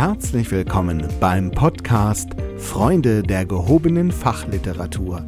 Herzlich 0.00 0.50
willkommen 0.50 1.06
beim 1.20 1.50
Podcast 1.50 2.30
Freunde 2.56 3.22
der 3.22 3.44
gehobenen 3.44 4.10
Fachliteratur, 4.10 5.26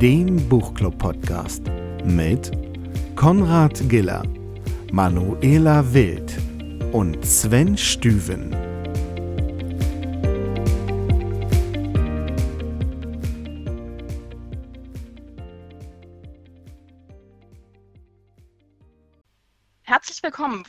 dem 0.00 0.36
Buchclub-Podcast 0.48 1.64
mit 2.04 2.52
Konrad 3.16 3.88
Giller, 3.88 4.22
Manuela 4.92 5.92
Wild 5.92 6.32
und 6.92 7.26
Sven 7.26 7.76
Stüven. 7.76 8.63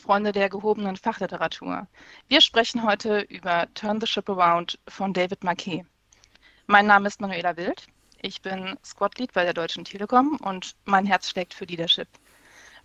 Freunde 0.06 0.32
der 0.32 0.50
gehobenen 0.50 0.98
Fachliteratur. 0.98 1.88
Wir 2.27 2.40
sprechen 2.40 2.84
heute 2.84 3.22
über 3.22 3.66
Turn 3.73 4.00
the 4.00 4.05
Ship 4.05 4.30
Around 4.30 4.77
von 4.88 5.13
David 5.13 5.44
Marquet. 5.44 5.84
Mein 6.68 6.86
Name 6.86 7.08
ist 7.08 7.20
Manuela 7.20 7.58
Wild. 7.58 7.88
Ich 8.22 8.40
bin 8.44 8.77
Squad 8.86 9.18
Lead 9.18 9.34
bei 9.34 9.44
der 9.44 9.55
Deutschen 9.55 9.84
Telekom 9.84 10.38
und 10.44 10.76
mein 10.86 11.08
Herz 11.08 11.32
schlägt 11.32 11.55
für 11.55 11.66
Leadership. 11.66 12.08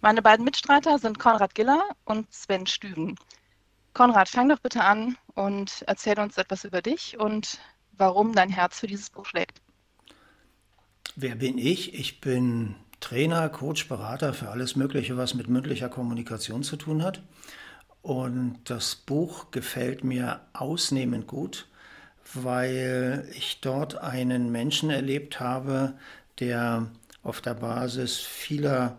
Meine 0.00 0.22
beiden 0.22 0.46
Mitstreiter 0.46 0.98
sind 0.98 1.18
Konrad 1.18 1.54
Giller 1.54 1.82
und 2.06 2.32
Sven 2.32 2.66
Stüben. 2.66 3.16
Konrad, 3.92 4.30
fang 4.30 4.48
doch 4.48 4.60
bitte 4.60 4.82
an 4.82 5.18
und 5.34 5.84
erzähl 5.86 6.18
uns 6.18 6.38
etwas 6.38 6.64
über 6.64 6.80
dich 6.80 7.18
und 7.18 7.60
warum 7.98 8.32
dein 8.32 8.48
Herz 8.48 8.80
für 8.80 8.86
dieses 8.86 9.10
Buch 9.10 9.26
schlägt. 9.26 9.60
Wer 11.16 11.34
bin 11.34 11.58
ich? 11.58 11.92
Ich 11.92 12.22
bin 12.22 12.76
Trainer, 13.00 13.48
Coach, 13.48 13.88
Berater 13.88 14.34
für 14.34 14.50
alles 14.50 14.76
Mögliche, 14.76 15.16
was 15.16 15.34
mit 15.34 15.48
mündlicher 15.48 15.88
Kommunikation 15.88 16.62
zu 16.62 16.76
tun 16.76 17.02
hat. 17.02 17.22
Und 18.02 18.58
das 18.64 18.94
Buch 18.94 19.50
gefällt 19.50 20.04
mir 20.04 20.40
ausnehmend 20.52 21.26
gut, 21.26 21.66
weil 22.34 23.28
ich 23.34 23.60
dort 23.60 23.96
einen 23.98 24.52
Menschen 24.52 24.90
erlebt 24.90 25.40
habe, 25.40 25.94
der 26.38 26.86
auf 27.22 27.40
der 27.40 27.54
Basis 27.54 28.18
vieler 28.18 28.96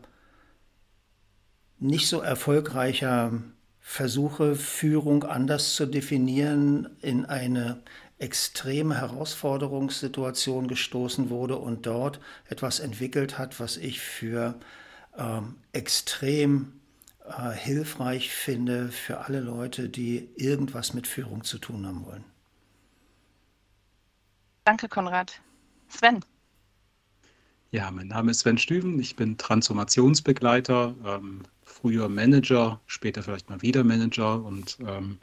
nicht 1.79 2.07
so 2.07 2.21
erfolgreicher 2.21 3.33
Versuche, 3.79 4.55
Führung 4.55 5.23
anders 5.23 5.75
zu 5.75 5.87
definieren, 5.87 6.89
in 7.01 7.25
eine 7.25 7.81
extreme 8.21 8.99
Herausforderungssituation 9.01 10.67
gestoßen 10.67 11.29
wurde 11.29 11.57
und 11.57 11.85
dort 11.85 12.19
etwas 12.47 12.79
entwickelt 12.79 13.37
hat, 13.37 13.59
was 13.59 13.77
ich 13.77 13.99
für 13.99 14.59
ähm, 15.17 15.55
extrem 15.71 16.73
äh, 17.25 17.51
hilfreich 17.51 18.31
finde 18.31 18.89
für 18.89 19.25
alle 19.25 19.39
Leute, 19.39 19.89
die 19.89 20.29
irgendwas 20.35 20.93
mit 20.93 21.07
Führung 21.07 21.43
zu 21.43 21.57
tun 21.57 21.85
haben 21.85 22.05
wollen. 22.05 22.23
Danke, 24.65 24.87
Konrad. 24.87 25.41
Sven. 25.89 26.23
Ja, 27.71 27.89
mein 27.89 28.07
Name 28.07 28.31
ist 28.31 28.39
Sven 28.39 28.57
Stüven. 28.57 28.99
Ich 28.99 29.15
bin 29.15 29.37
Transformationsbegleiter, 29.37 30.93
ähm, 31.05 31.43
früher 31.63 32.09
Manager, 32.09 32.79
später 32.85 33.23
vielleicht 33.23 33.49
mal 33.49 33.61
wieder 33.61 33.83
Manager 33.83 34.43
und 34.43 34.77
ähm, 34.85 35.19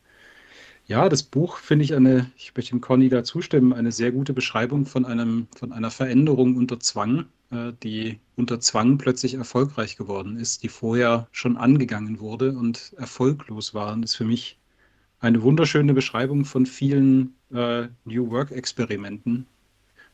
ja, 0.88 1.08
das 1.10 1.22
Buch 1.22 1.58
finde 1.58 1.84
ich 1.84 1.94
eine, 1.94 2.30
ich 2.36 2.54
möchte 2.56 2.70
dem 2.70 2.80
Conny 2.80 3.10
da 3.10 3.22
zustimmen, 3.22 3.74
eine 3.74 3.92
sehr 3.92 4.10
gute 4.10 4.32
Beschreibung 4.32 4.86
von 4.86 5.04
einem, 5.04 5.46
von 5.54 5.72
einer 5.72 5.90
Veränderung 5.90 6.56
unter 6.56 6.80
Zwang, 6.80 7.26
äh, 7.50 7.72
die 7.82 8.18
unter 8.36 8.58
Zwang 8.58 8.96
plötzlich 8.96 9.34
erfolgreich 9.34 9.96
geworden 9.96 10.38
ist, 10.38 10.62
die 10.62 10.68
vorher 10.68 11.28
schon 11.30 11.58
angegangen 11.58 12.20
wurde 12.20 12.52
und 12.52 12.94
erfolglos 12.96 13.74
war. 13.74 13.92
Und 13.92 14.02
das 14.02 14.12
ist 14.12 14.16
für 14.16 14.24
mich 14.24 14.58
eine 15.20 15.42
wunderschöne 15.42 15.92
Beschreibung 15.92 16.46
von 16.46 16.64
vielen 16.64 17.34
äh, 17.52 17.88
New 18.06 18.30
Work-Experimenten, 18.30 19.46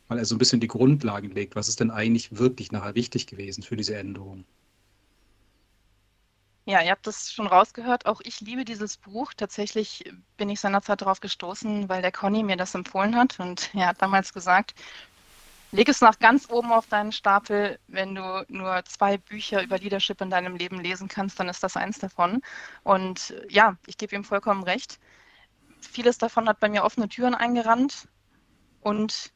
weil 0.08 0.18
er 0.18 0.24
so 0.24 0.34
ein 0.34 0.38
bisschen 0.38 0.60
die 0.60 0.68
Grundlagen 0.68 1.30
legt. 1.30 1.54
Was 1.54 1.68
ist 1.68 1.78
denn 1.80 1.92
eigentlich 1.92 2.36
wirklich 2.36 2.72
nachher 2.72 2.96
wichtig 2.96 3.28
gewesen 3.28 3.62
für 3.62 3.76
diese 3.76 3.94
Änderung? 3.96 4.44
Ja, 6.66 6.80
ihr 6.80 6.92
habt 6.92 7.06
das 7.06 7.30
schon 7.30 7.46
rausgehört. 7.46 8.06
Auch 8.06 8.22
ich 8.24 8.40
liebe 8.40 8.64
dieses 8.64 8.96
Buch. 8.96 9.34
Tatsächlich 9.36 10.10
bin 10.38 10.48
ich 10.48 10.60
seinerzeit 10.60 11.02
darauf 11.02 11.20
gestoßen, 11.20 11.90
weil 11.90 12.00
der 12.00 12.12
Conny 12.12 12.42
mir 12.42 12.56
das 12.56 12.74
empfohlen 12.74 13.16
hat. 13.16 13.38
Und 13.38 13.70
er 13.74 13.88
hat 13.88 14.00
damals 14.00 14.32
gesagt, 14.32 14.74
leg 15.72 15.88
es 15.90 16.00
nach 16.00 16.18
ganz 16.18 16.48
oben 16.48 16.72
auf 16.72 16.86
deinen 16.86 17.12
Stapel. 17.12 17.78
Wenn 17.86 18.14
du 18.14 18.46
nur 18.48 18.82
zwei 18.86 19.18
Bücher 19.18 19.62
über 19.62 19.78
Leadership 19.78 20.22
in 20.22 20.30
deinem 20.30 20.56
Leben 20.56 20.80
lesen 20.80 21.06
kannst, 21.08 21.38
dann 21.38 21.50
ist 21.50 21.62
das 21.62 21.76
eins 21.76 21.98
davon. 21.98 22.40
Und 22.82 23.34
ja, 23.50 23.76
ich 23.86 23.98
gebe 23.98 24.16
ihm 24.16 24.24
vollkommen 24.24 24.62
recht. 24.62 24.98
Vieles 25.80 26.16
davon 26.16 26.48
hat 26.48 26.60
bei 26.60 26.70
mir 26.70 26.84
offene 26.84 27.10
Türen 27.10 27.34
eingerannt. 27.34 28.08
Und 28.80 29.33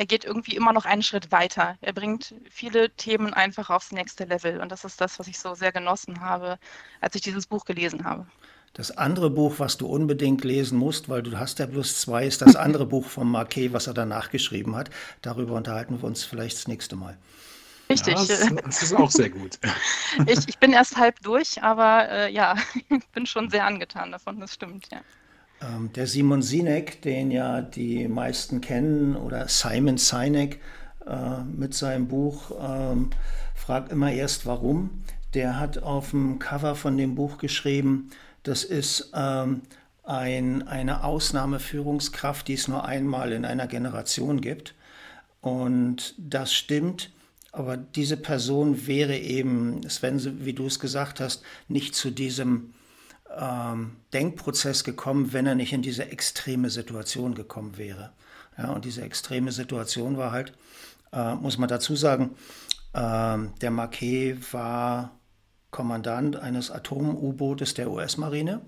er 0.00 0.06
geht 0.06 0.24
irgendwie 0.24 0.56
immer 0.56 0.72
noch 0.72 0.86
einen 0.86 1.02
Schritt 1.02 1.30
weiter. 1.30 1.76
Er 1.82 1.92
bringt 1.92 2.34
viele 2.48 2.88
Themen 2.88 3.34
einfach 3.34 3.68
aufs 3.68 3.92
nächste 3.92 4.24
Level. 4.24 4.58
Und 4.58 4.72
das 4.72 4.86
ist 4.86 4.98
das, 4.98 5.18
was 5.18 5.28
ich 5.28 5.38
so 5.38 5.54
sehr 5.54 5.72
genossen 5.72 6.22
habe, 6.22 6.58
als 7.02 7.16
ich 7.16 7.20
dieses 7.20 7.46
Buch 7.46 7.66
gelesen 7.66 8.04
habe. 8.04 8.26
Das 8.72 8.96
andere 8.96 9.28
Buch, 9.28 9.56
was 9.58 9.76
du 9.76 9.86
unbedingt 9.86 10.42
lesen 10.42 10.78
musst, 10.78 11.10
weil 11.10 11.22
du 11.22 11.38
hast 11.38 11.58
ja 11.58 11.66
bloß 11.66 12.00
zwei, 12.00 12.26
ist 12.26 12.40
das 12.40 12.56
andere 12.56 12.86
Buch 12.86 13.04
von 13.04 13.30
Marquet, 13.30 13.74
was 13.74 13.88
er 13.88 13.92
danach 13.92 14.30
geschrieben 14.30 14.74
hat. 14.74 14.88
Darüber 15.20 15.52
unterhalten 15.52 16.00
wir 16.00 16.04
uns 16.04 16.24
vielleicht 16.24 16.56
das 16.56 16.66
nächste 16.66 16.96
Mal. 16.96 17.18
Richtig. 17.90 18.14
Ja, 18.14 18.24
das, 18.24 18.54
das, 18.64 18.82
ist 18.82 18.94
auch 18.94 19.10
sehr 19.10 19.28
gut. 19.28 19.58
ich, 20.26 20.48
ich 20.48 20.58
bin 20.58 20.72
erst 20.72 20.96
halb 20.96 21.20
durch, 21.20 21.62
aber 21.62 22.08
äh, 22.08 22.32
ja, 22.32 22.54
ich 22.88 23.06
bin 23.08 23.26
schon 23.26 23.50
sehr 23.50 23.66
angetan 23.66 24.12
davon, 24.12 24.40
das 24.40 24.54
stimmt, 24.54 24.88
ja. 24.90 25.02
Ähm, 25.62 25.92
der 25.94 26.06
Simon 26.06 26.42
Sinek, 26.42 27.02
den 27.02 27.30
ja 27.30 27.60
die 27.60 28.08
meisten 28.08 28.60
kennen, 28.60 29.16
oder 29.16 29.48
Simon 29.48 29.98
Sinek 29.98 30.60
äh, 31.06 31.42
mit 31.44 31.74
seinem 31.74 32.08
Buch 32.08 32.52
ähm, 32.60 33.10
Frag 33.54 33.90
immer 33.90 34.10
erst 34.10 34.46
warum. 34.46 35.02
Der 35.34 35.60
hat 35.60 35.82
auf 35.82 36.10
dem 36.10 36.38
Cover 36.38 36.74
von 36.74 36.96
dem 36.96 37.14
Buch 37.14 37.38
geschrieben, 37.38 38.10
das 38.42 38.64
ist 38.64 39.12
ähm, 39.14 39.62
ein, 40.02 40.66
eine 40.66 41.04
Ausnahmeführungskraft, 41.04 42.48
die 42.48 42.54
es 42.54 42.68
nur 42.68 42.84
einmal 42.84 43.32
in 43.32 43.44
einer 43.44 43.66
Generation 43.66 44.40
gibt. 44.40 44.74
Und 45.40 46.14
das 46.18 46.52
stimmt. 46.52 47.10
Aber 47.52 47.76
diese 47.76 48.16
Person 48.16 48.86
wäre 48.86 49.16
eben, 49.16 49.88
Sven, 49.88 50.44
wie 50.44 50.52
du 50.52 50.66
es 50.66 50.78
gesagt 50.78 51.20
hast, 51.20 51.42
nicht 51.68 51.94
zu 51.94 52.10
diesem 52.10 52.72
ähm, 53.38 53.96
Denkprozess 54.12 54.84
gekommen, 54.84 55.32
wenn 55.32 55.46
er 55.46 55.54
nicht 55.54 55.72
in 55.72 55.82
diese 55.82 56.10
extreme 56.10 56.70
Situation 56.70 57.34
gekommen 57.34 57.76
wäre. 57.78 58.12
Ja, 58.58 58.70
und 58.70 58.84
diese 58.84 59.02
extreme 59.02 59.52
Situation 59.52 60.16
war 60.16 60.32
halt, 60.32 60.52
äh, 61.12 61.34
muss 61.34 61.58
man 61.58 61.68
dazu 61.68 61.96
sagen, 61.96 62.36
äh, 62.92 63.38
der 63.60 63.70
Marquet 63.70 64.52
war 64.52 65.12
Kommandant 65.70 66.36
eines 66.36 66.70
Atom-U-Bootes 66.70 67.74
der 67.74 67.90
US-Marine 67.90 68.60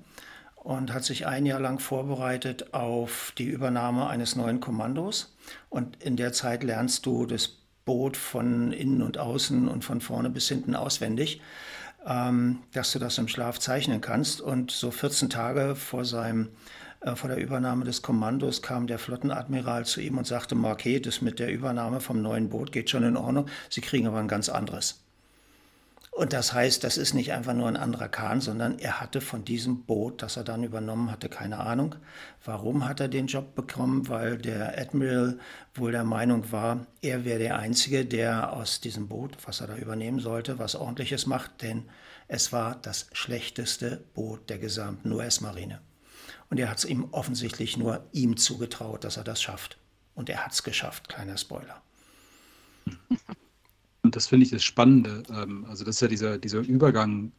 und 0.55 0.95
hat 0.95 1.05
sich 1.05 1.27
ein 1.27 1.47
Jahr 1.47 1.59
lang 1.59 1.81
vorbereitet 1.81 2.73
auf 2.73 3.33
die 3.37 3.47
Übernahme 3.47 4.07
eines 4.07 4.37
neuen 4.37 4.61
Kommandos. 4.61 5.35
Und 5.69 6.01
in 6.03 6.17
der 6.17 6.33
Zeit 6.33 6.63
lernst 6.63 7.05
du 7.07 7.27
das 7.27 7.57
Boot 7.85 8.17
von 8.17 8.71
innen 8.71 9.03
und 9.03 9.19
außen 9.19 9.67
und 9.67 9.85
von 9.85 10.01
vorne 10.01 10.31
bis 10.31 10.49
hinten 10.49 10.77
auswendig 10.77 11.41
ähm, 12.07 12.63
dass 12.73 12.93
du 12.93 12.99
das 12.99 13.19
im 13.19 13.29
Schlaf 13.29 13.59
zeichnen 13.59 14.01
kannst. 14.01 14.41
Und 14.41 14.71
so 14.71 14.91
14 14.91 15.31
Tage 15.31 15.77
vor 15.77 16.05
seinem 16.05 16.49
äh, 17.01 17.17
vor 17.17 17.29
der 17.29 17.39
Übernahme 17.39 17.85
des 17.85 18.03
Kommandos 18.03 18.63
kam 18.63 18.87
der 18.87 18.99
Flottenadmiral 18.99 19.85
zu 19.85 20.01
ihm 20.01 20.19
und 20.19 20.27
sagte, 20.27 20.55
Marquet, 20.55 21.01
das 21.01 21.21
mit 21.21 21.39
der 21.39 21.53
Übernahme 21.53 22.01
vom 22.01 22.23
neuen 22.23 22.49
Boot 22.49 22.73
geht 22.73 22.91
schon 22.91 23.03
in 23.03 23.17
Ordnung, 23.17 23.47
Sie 23.69 23.81
kriegen 23.81 24.07
aber 24.07 24.19
ein 24.19 24.29
ganz 24.29 24.49
anderes. 24.49 25.03
Und 26.15 26.35
das 26.35 26.53
heißt, 26.53 26.85
das 26.85 26.99
ist 26.99 27.15
nicht 27.15 27.33
einfach 27.33 27.55
nur 27.55 27.69
ein 27.69 27.77
anderer 27.77 28.09
Kahn, 28.11 28.43
sondern 28.43 28.79
er 28.79 29.01
hatte 29.01 29.23
von 29.23 29.47
diesem 29.47 29.85
Boot, 29.85 30.21
das 30.21 30.37
er 30.37 30.45
dann 30.45 30.63
übernommen 30.63 31.11
hatte, 31.11 31.31
keine 31.31 31.61
Ahnung. 31.61 31.95
Warum 32.45 32.87
hat 32.87 33.01
er 33.01 33.09
den 33.09 33.29
Job 33.29 33.55
bekommen? 33.55 34.09
Weil 34.11 34.37
der 34.37 34.79
Admiral 34.79 35.39
wohl 35.75 35.91
der 35.91 36.05
Meinung 36.05 36.53
war, 36.53 36.87
er 37.01 37.25
wäre 37.25 37.39
der 37.39 37.59
Einzige, 37.59 38.05
der 38.05 38.53
aus 38.53 38.83
diesem 38.83 39.09
Boot, 39.09 39.39
was 39.47 39.63
er 39.63 39.69
da 39.69 39.77
übernehmen 39.77 40.21
sollte, 40.21 40.59
was 40.59 40.77
ordentliches 40.77 41.25
macht, 41.25 41.63
denn 41.63 41.89
es 42.29 42.53
war 42.53 42.77
das 42.77 43.07
schlechteste 43.13 44.05
Boot 44.13 44.51
der 44.51 44.59
gesamten 44.59 45.11
US-Marine. 45.13 45.81
Und 46.51 46.61
er 46.61 46.69
hat 46.69 46.77
es 46.77 46.85
ihm 46.85 47.09
offensichtlich 47.13 47.79
nur 47.79 48.07
ihm 48.13 48.37
zugetraut, 48.37 49.05
dass 49.05 49.17
er 49.17 49.25
das 49.25 49.41
schafft. 49.41 49.79
Und 50.15 50.29
er 50.29 50.45
hat 50.45 50.53
es 50.53 50.63
geschafft, 50.63 51.09
kleiner 51.09 51.39
Spoiler. 51.39 51.81
Und 54.03 54.17
das 54.17 54.27
finde 54.27 54.45
ich 54.45 54.51
das 54.51 54.65
Spannende. 54.65 55.23
Ähm, 55.31 55.65
also 55.69 55.85
das 55.85 55.97
ist 55.97 56.01
ja 56.03 56.09
dieser, 56.09 56.39
dieser 56.39 56.61
Übergang, 56.61 57.33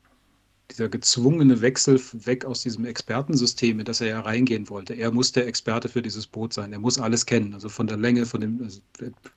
dieser 0.71 0.88
gezwungene 0.88 1.62
Wechsel 1.62 2.00
weg 2.25 2.45
aus 2.45 2.63
diesem 2.63 2.86
Expertensystem, 2.86 3.80
in 3.80 3.86
das 3.86 4.01
er 4.01 4.07
ja 4.07 4.21
reingehen 4.21 4.69
wollte. 4.69 4.94
Er 4.94 5.12
muss 5.12 5.33
der 5.33 5.45
Experte 5.45 5.89
für 5.89 6.01
dieses 6.01 6.25
Boot 6.25 6.54
sein. 6.54 6.71
Er 6.71 6.80
muss 6.80 6.98
alles 6.98 7.25
kennen. 7.25 7.54
Also 7.54 7.69
von 7.69 7.88
der 7.88 7.98
Länge, 7.98 8.25
von 8.25 8.42
dem, 8.42 8.62
also 8.63 8.81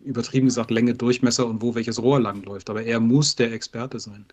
übertrieben 0.01 0.47
gesagt, 0.47 0.71
Länge, 0.71 0.95
Durchmesser 0.95 1.47
und 1.47 1.61
wo 1.63 1.75
welches 1.75 2.01
Rohr 2.01 2.21
langläuft. 2.21 2.71
Aber 2.71 2.85
er 2.85 3.01
muss 3.01 3.35
der 3.35 3.53
Experte 3.53 3.99
sein. 3.99 4.25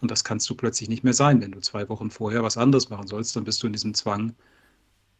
Und 0.00 0.10
das 0.10 0.24
kannst 0.24 0.50
du 0.50 0.54
plötzlich 0.54 0.88
nicht 0.88 1.04
mehr 1.04 1.14
sein. 1.14 1.40
Wenn 1.40 1.52
du 1.52 1.60
zwei 1.60 1.88
Wochen 1.88 2.10
vorher 2.10 2.42
was 2.42 2.56
anderes 2.56 2.90
machen 2.90 3.06
sollst, 3.06 3.36
dann 3.36 3.44
bist 3.44 3.62
du 3.62 3.68
in 3.68 3.72
diesem 3.72 3.94
Zwang, 3.94 4.34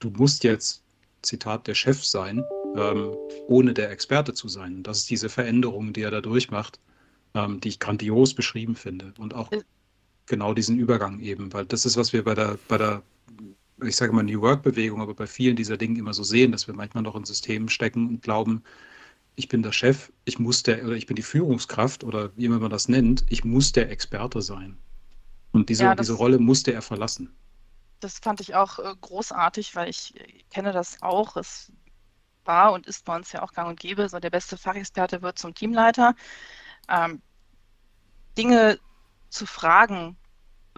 du 0.01 0.11
musst 0.11 0.45
jetzt, 0.45 0.83
Zitat, 1.23 1.67
der 1.67 1.75
Chef 1.75 2.05
sein, 2.05 2.45
ähm, 2.77 3.13
ohne 3.49 3.73
der 3.75 3.91
Experte 3.91 4.35
zu 4.35 4.49
sein. 4.49 4.77
Und 4.77 4.83
das 4.87 4.99
ist 4.99 5.11
diese 5.11 5.29
Veränderung, 5.29 5.93
die 5.93 6.03
er 6.03 6.11
da 6.11 6.21
durchmacht, 6.21 6.79
ähm, 7.37 7.61
die 7.61 7.69
ich 7.69 7.79
grandios 7.79 8.35
beschrieben 8.35 8.75
finde. 8.75 9.13
Und 9.19 9.35
auch 9.35 9.51
genau 10.27 10.55
diesen 10.55 10.79
Übergang 10.79 11.21
eben, 11.21 11.53
weil 11.53 11.67
das 11.67 11.87
ist, 11.87 11.97
was 11.97 12.13
wir 12.13 12.25
bei 12.25 12.35
der, 12.35 12.59
bei 12.69 12.79
der 12.79 13.03
ich 13.83 13.97
sage 13.97 14.13
mal 14.13 14.23
New 14.23 14.41
Work-Bewegung, 14.41 15.03
aber 15.03 15.15
bei 15.15 15.27
vielen 15.27 15.55
dieser 15.55 15.77
Dinge 15.77 15.99
immer 15.99 16.15
so 16.15 16.23
sehen, 16.23 16.51
dass 16.53 16.67
wir 16.67 16.75
manchmal 16.75 17.03
noch 17.03 17.15
in 17.15 17.25
Systemen 17.25 17.69
stecken 17.69 18.09
und 18.09 18.23
glauben, 18.23 18.63
ich 19.35 19.49
bin 19.49 19.63
der 19.63 19.73
Chef, 19.73 20.11
ich 20.25 20.39
muss 20.39 20.63
der, 20.63 20.83
oder 20.83 20.95
ich 20.95 21.07
bin 21.07 21.15
die 21.15 21.23
Führungskraft 21.23 22.03
oder 22.03 22.31
wie 22.37 22.47
immer 22.47 22.59
man 22.59 22.71
das 22.71 22.89
nennt, 22.89 23.25
ich 23.29 23.45
muss 23.45 23.73
der 23.73 23.91
Experte 23.91 24.41
sein. 24.41 24.79
Und 25.53 25.69
diese, 25.69 25.85
ja, 25.85 25.95
diese 25.95 26.15
Rolle 26.15 26.39
musste 26.39 26.73
er 26.73 26.81
verlassen. 26.81 27.35
Das 28.01 28.19
fand 28.19 28.41
ich 28.41 28.55
auch 28.55 28.79
äh, 28.79 28.95
großartig, 29.01 29.77
weil 29.77 29.91
ich 29.91 30.15
äh, 30.19 30.43
kenne 30.51 30.73
das 30.73 31.03
auch. 31.03 31.37
Es 31.37 31.71
war 32.45 32.73
und 32.73 32.87
ist 32.87 33.05
bei 33.05 33.17
uns 33.17 33.33
ja 33.33 33.43
auch 33.43 33.53
gang 33.53 33.69
und 33.69 33.81
gäbe. 33.81 34.09
So 34.09 34.19
der 34.19 34.31
beste 34.31 34.57
Fachexperte 34.57 35.23
wird 35.23 35.39
zum 35.39 35.55
Teamleiter. 35.55 36.15
Ähm, 36.89 37.21
Dinge 38.37 38.79
zu 39.31 39.47
fragen, 39.47 40.17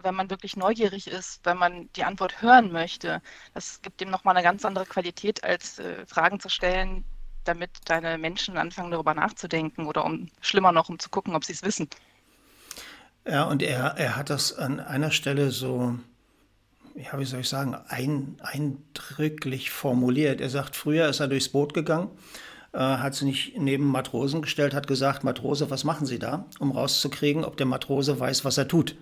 wenn 0.02 0.14
man 0.14 0.31
wirklich 0.31 0.56
neugierig 0.56 1.08
ist, 1.08 1.40
wenn 1.44 1.56
man 1.56 1.90
die 1.96 2.05
Antwort 2.05 2.40
hören 2.40 2.70
möchte, 2.72 3.20
das 3.55 3.82
gibt 3.82 4.00
dem 4.00 4.10
nochmal 4.10 4.37
eine 4.37 4.44
ganz 4.44 4.64
andere 4.64 4.87
Qualität, 4.87 5.43
als 5.43 5.78
äh, 5.78 6.06
Fragen 6.06 6.40
zu 6.40 6.49
stellen, 6.49 7.05
damit 7.44 7.70
deine 7.87 8.19
Menschen 8.19 8.56
anfangen, 8.56 8.90
darüber 8.90 9.14
nachzudenken 9.14 9.87
oder 9.87 10.05
um 10.05 10.28
schlimmer 10.40 10.72
noch, 10.72 10.88
um 10.88 10.99
zu 10.99 11.08
gucken, 11.08 11.34
ob 11.34 11.44
sie 11.44 11.52
es 11.52 11.62
wissen. 11.62 11.88
Ja, 13.26 13.44
und 13.44 13.62
er, 13.62 13.94
er 13.96 14.16
hat 14.16 14.31
das 14.31 14.56
an 14.56 14.81
einer 14.81 15.11
Stelle 15.11 15.50
so, 15.50 15.99
ja, 16.94 17.19
wie 17.19 17.25
soll 17.25 17.40
ich 17.40 17.49
sagen, 17.49 17.75
ein, 17.88 18.37
eindrücklich 18.40 19.70
formuliert. 19.70 20.40
Er 20.40 20.50
sagt, 20.50 20.76
früher 20.76 21.08
ist 21.08 21.20
er 21.20 21.28
durchs 21.28 21.49
Boot 21.49 21.75
gegangen, 21.75 22.11
hat 22.76 23.15
sich 23.15 23.25
nicht 23.25 23.59
neben 23.59 23.87
Matrosen 23.87 24.43
gestellt, 24.43 24.75
hat 24.75 24.87
gesagt, 24.87 25.25
Matrose, 25.25 25.70
was 25.70 25.85
machen 25.85 26.06
Sie 26.06 26.19
da? 26.19 26.47
Um 26.59 26.73
rauszukriegen, 26.73 27.44
ob 27.44 27.56
der 27.56 27.67
Matrose 27.67 28.19
weiß, 28.19 28.44
was 28.44 28.59
er 28.59 28.69
tut. 28.69 28.97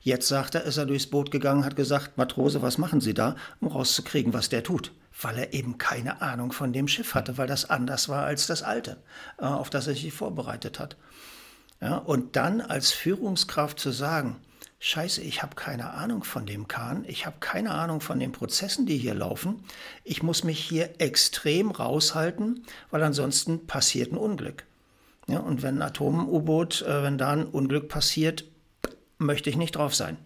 Jetzt 0.00 0.28
sagt 0.28 0.54
er, 0.54 0.62
ist 0.62 0.76
er 0.76 0.86
durchs 0.86 1.08
Boot 1.08 1.30
gegangen, 1.30 1.64
hat 1.64 1.76
gesagt, 1.76 2.16
Matrose, 2.16 2.62
was 2.62 2.78
machen 2.78 3.00
Sie 3.00 3.14
da? 3.14 3.34
Um 3.60 3.68
rauszukriegen, 3.68 4.32
was 4.32 4.48
der 4.48 4.62
tut. 4.62 4.92
Weil 5.20 5.38
er 5.38 5.52
eben 5.52 5.78
keine 5.78 6.22
Ahnung 6.22 6.52
von 6.52 6.72
dem 6.72 6.86
Schiff 6.86 7.14
hatte, 7.14 7.36
weil 7.38 7.48
das 7.48 7.68
anders 7.68 8.08
war 8.08 8.24
als 8.24 8.46
das 8.46 8.62
alte, 8.62 8.98
äh, 9.38 9.46
auf 9.46 9.70
das 9.70 9.88
er 9.88 9.94
sich 9.94 10.12
vorbereitet 10.12 10.78
hat. 10.78 10.96
Ja, 11.80 11.96
und 11.96 12.36
dann 12.36 12.60
als 12.60 12.92
Führungskraft 12.92 13.78
zu 13.78 13.90
sagen, 13.90 14.36
Scheiße, 14.80 15.22
ich 15.22 15.42
habe 15.42 15.56
keine 15.56 15.90
Ahnung 15.90 16.22
von 16.22 16.46
dem 16.46 16.68
Kahn, 16.68 17.04
ich 17.08 17.26
habe 17.26 17.36
keine 17.40 17.72
Ahnung 17.72 18.00
von 18.00 18.20
den 18.20 18.30
Prozessen, 18.30 18.86
die 18.86 18.96
hier 18.96 19.14
laufen. 19.14 19.64
Ich 20.04 20.22
muss 20.22 20.44
mich 20.44 20.60
hier 20.60 20.90
extrem 20.98 21.72
raushalten, 21.72 22.64
weil 22.90 23.02
ansonsten 23.02 23.66
passiert 23.66 24.12
ein 24.12 24.18
Unglück. 24.18 24.64
Ja, 25.26 25.40
und 25.40 25.62
wenn 25.62 25.78
ein 25.78 25.82
Atom-U-Boot, 25.82 26.82
äh, 26.82 27.02
wenn 27.02 27.18
da 27.18 27.32
ein 27.32 27.44
Unglück 27.44 27.88
passiert, 27.88 28.44
möchte 29.18 29.50
ich 29.50 29.56
nicht 29.56 29.76
drauf 29.76 29.94
sein. 29.94 30.16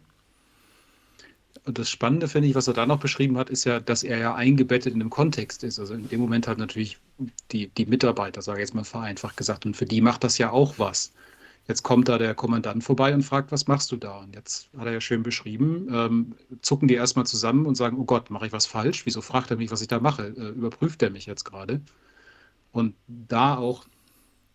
Und 1.64 1.78
das 1.78 1.88
Spannende, 1.88 2.28
finde 2.28 2.49
ich, 2.49 2.54
was 2.54 2.69
er 2.69 2.75
da 2.75 2.87
noch 2.87 2.99
beschrieben 2.99 3.38
hat, 3.38 3.49
ist 3.49 3.64
ja, 3.64 3.81
dass 3.81 4.02
er 4.02 4.19
ja 4.19 4.34
eingebettet 4.34 4.94
in 4.94 5.00
einem 5.00 5.10
Kontext 5.10 5.62
ist. 5.64 5.78
Also 5.78 5.94
in 5.94 6.08
dem 6.08 6.20
Moment 6.20 6.46
hat 6.46 6.58
natürlich 6.58 6.99
die, 7.52 7.69
die 7.69 7.87
Mitarbeiter, 7.87 8.43
sage 8.43 8.58
ich 8.58 8.66
jetzt 8.66 8.75
mal 8.75 8.84
vereinfacht 8.84 9.37
gesagt, 9.37 9.64
und 9.64 9.76
für 9.76 9.87
die 9.87 10.00
macht 10.00 10.25
das 10.25 10.38
ja 10.38 10.50
auch 10.50 10.75
was. 10.78 11.12
Jetzt 11.69 11.85
kommt 11.85 12.09
da 12.09 12.19
der 12.19 12.35
Kommandant 12.35 12.82
vorbei 12.82 13.14
und 13.14 13.23
fragt, 13.23 13.53
was 13.53 13.69
machst 13.69 13.93
du 13.93 13.97
da? 13.97 14.19
Und 14.19 14.35
jetzt 14.35 14.69
hat 14.76 14.87
er 14.87 14.93
ja 14.93 15.00
schön 15.00 15.23
beschrieben, 15.23 15.88
ähm, 15.93 16.35
zucken 16.61 16.88
die 16.88 16.94
erstmal 16.94 17.25
zusammen 17.25 17.67
und 17.67 17.76
sagen, 17.76 17.97
oh 17.99 18.05
Gott, 18.05 18.31
mache 18.31 18.47
ich 18.47 18.53
was 18.53 18.67
falsch? 18.67 19.06
Wieso 19.06 19.20
fragt 19.20 19.50
er 19.50 19.56
mich, 19.56 19.70
was 19.70 19.81
ich 19.81 19.88
da 19.88 20.00
mache? 20.00 20.26
Äh, 20.26 20.49
überprüft 20.49 21.03
er 21.03 21.11
mich 21.11 21.26
jetzt 21.26 21.44
gerade? 21.44 21.81
Und 22.73 22.94
da 23.06 23.56
auch 23.56 23.87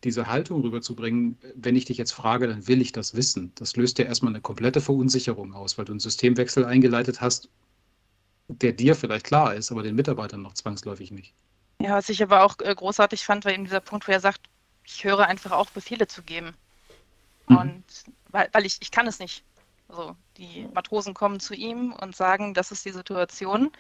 diese 0.04 0.28
Haltung 0.28 0.62
rüberzubringen, 0.62 1.38
wenn 1.56 1.76
ich 1.76 1.86
dich 1.86 1.98
jetzt 1.98 2.12
frage, 2.12 2.48
dann 2.48 2.68
will 2.68 2.82
ich 2.82 2.92
das 2.92 3.16
wissen. 3.16 3.52
Das 3.56 3.76
löst 3.76 4.00
ja 4.00 4.06
erstmal 4.06 4.34
eine 4.34 4.42
komplette 4.42 4.82
Verunsicherung 4.82 5.54
aus, 5.54 5.78
weil 5.78 5.86
du 5.86 5.94
einen 5.94 6.00
Systemwechsel 6.00 6.66
eingeleitet 6.66 7.22
hast, 7.22 7.50
der 8.48 8.74
dir 8.74 8.96
vielleicht 8.96 9.26
klar 9.26 9.56
ist, 9.56 9.72
aber 9.72 9.82
den 9.82 9.96
Mitarbeitern 9.96 10.42
noch 10.42 10.54
zwangsläufig 10.54 11.12
nicht. 11.12 11.34
Ja, 11.82 11.96
was 11.96 12.10
ich 12.10 12.22
aber 12.22 12.44
auch 12.44 12.56
äh, 12.60 12.74
großartig 12.74 13.24
fand, 13.24 13.46
war 13.46 13.54
eben 13.54 13.66
dieser 13.66 13.80
Punkt, 13.80 14.08
wo 14.08 14.12
er 14.12 14.20
sagt, 14.20 14.42
ich 14.86 15.04
höre 15.04 15.28
einfach 15.28 15.52
auf, 15.52 15.72
Befehle 15.72 16.08
zu 16.08 16.24
geben. 16.24 16.54
Mhm. 17.48 17.58
Und 17.58 17.84
weil, 18.30 18.50
weil 18.52 18.66
ich, 18.66 18.78
ich 18.82 18.92
kann 18.92 19.08
es 19.08 19.20
nicht. 19.20 19.44
Also 19.90 20.16
die 20.38 20.68
Matrosen 20.74 21.14
kommen 21.14 21.40
zu 21.40 21.54
ihm 21.54 21.94
und 21.94 22.16
sagen, 22.16 22.54
das 22.54 22.72
ist 22.72 22.86
die 22.86 22.92
Situation, 22.92 23.72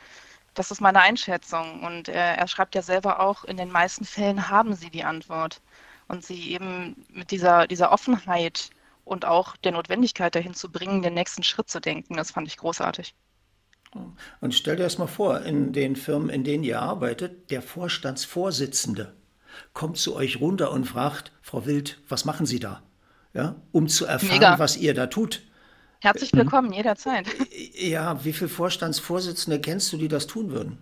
das 0.53 0.71
ist 0.71 0.81
meine 0.81 1.01
Einschätzung. 1.01 1.83
Und 1.83 2.07
er, 2.07 2.37
er 2.37 2.47
schreibt 2.47 2.75
ja 2.75 2.81
selber 2.81 3.19
auch, 3.19 3.43
in 3.43 3.57
den 3.57 3.71
meisten 3.71 4.05
Fällen 4.05 4.49
haben 4.49 4.73
sie 4.73 4.89
die 4.89 5.03
Antwort. 5.03 5.61
Und 6.07 6.23
sie 6.23 6.53
eben 6.53 7.05
mit 7.09 7.31
dieser, 7.31 7.67
dieser 7.67 7.91
Offenheit 7.91 8.69
und 9.03 9.25
auch 9.25 9.57
der 9.57 9.73
Notwendigkeit 9.73 10.35
dahin 10.35 10.53
zu 10.53 10.71
bringen, 10.71 11.01
den 11.01 11.13
nächsten 11.13 11.43
Schritt 11.43 11.69
zu 11.69 11.81
denken, 11.81 12.15
das 12.15 12.31
fand 12.31 12.47
ich 12.47 12.57
großartig. 12.57 13.13
Und 14.41 14.53
stell 14.53 14.75
dir 14.75 14.83
das 14.83 14.97
mal 14.97 15.07
vor, 15.07 15.41
in 15.41 15.73
den 15.73 15.95
Firmen, 15.95 16.29
in 16.29 16.43
denen 16.43 16.63
ihr 16.63 16.81
arbeitet, 16.81 17.51
der 17.51 17.61
Vorstandsvorsitzende 17.61 19.15
kommt 19.73 19.97
zu 19.97 20.15
euch 20.15 20.39
runter 20.39 20.71
und 20.71 20.85
fragt, 20.85 21.31
Frau 21.41 21.65
Wild, 21.65 21.99
was 22.07 22.25
machen 22.25 22.45
Sie 22.45 22.59
da? 22.59 22.83
Ja, 23.37 23.55
um 23.71 23.87
zu 23.87 24.05
erfahren, 24.05 24.39
Mega. 24.39 24.59
was 24.59 24.75
ihr 24.77 24.93
da 24.93 25.07
tut. 25.07 25.43
Herzlich 26.01 26.33
willkommen, 26.33 26.73
jederzeit. 26.73 27.27
Ja, 27.75 28.23
wie 28.25 28.33
viele 28.33 28.49
Vorstandsvorsitzende 28.49 29.61
kennst 29.61 29.93
du, 29.93 29.97
die 29.97 30.07
das 30.07 30.27
tun 30.27 30.51
würden? 30.51 30.79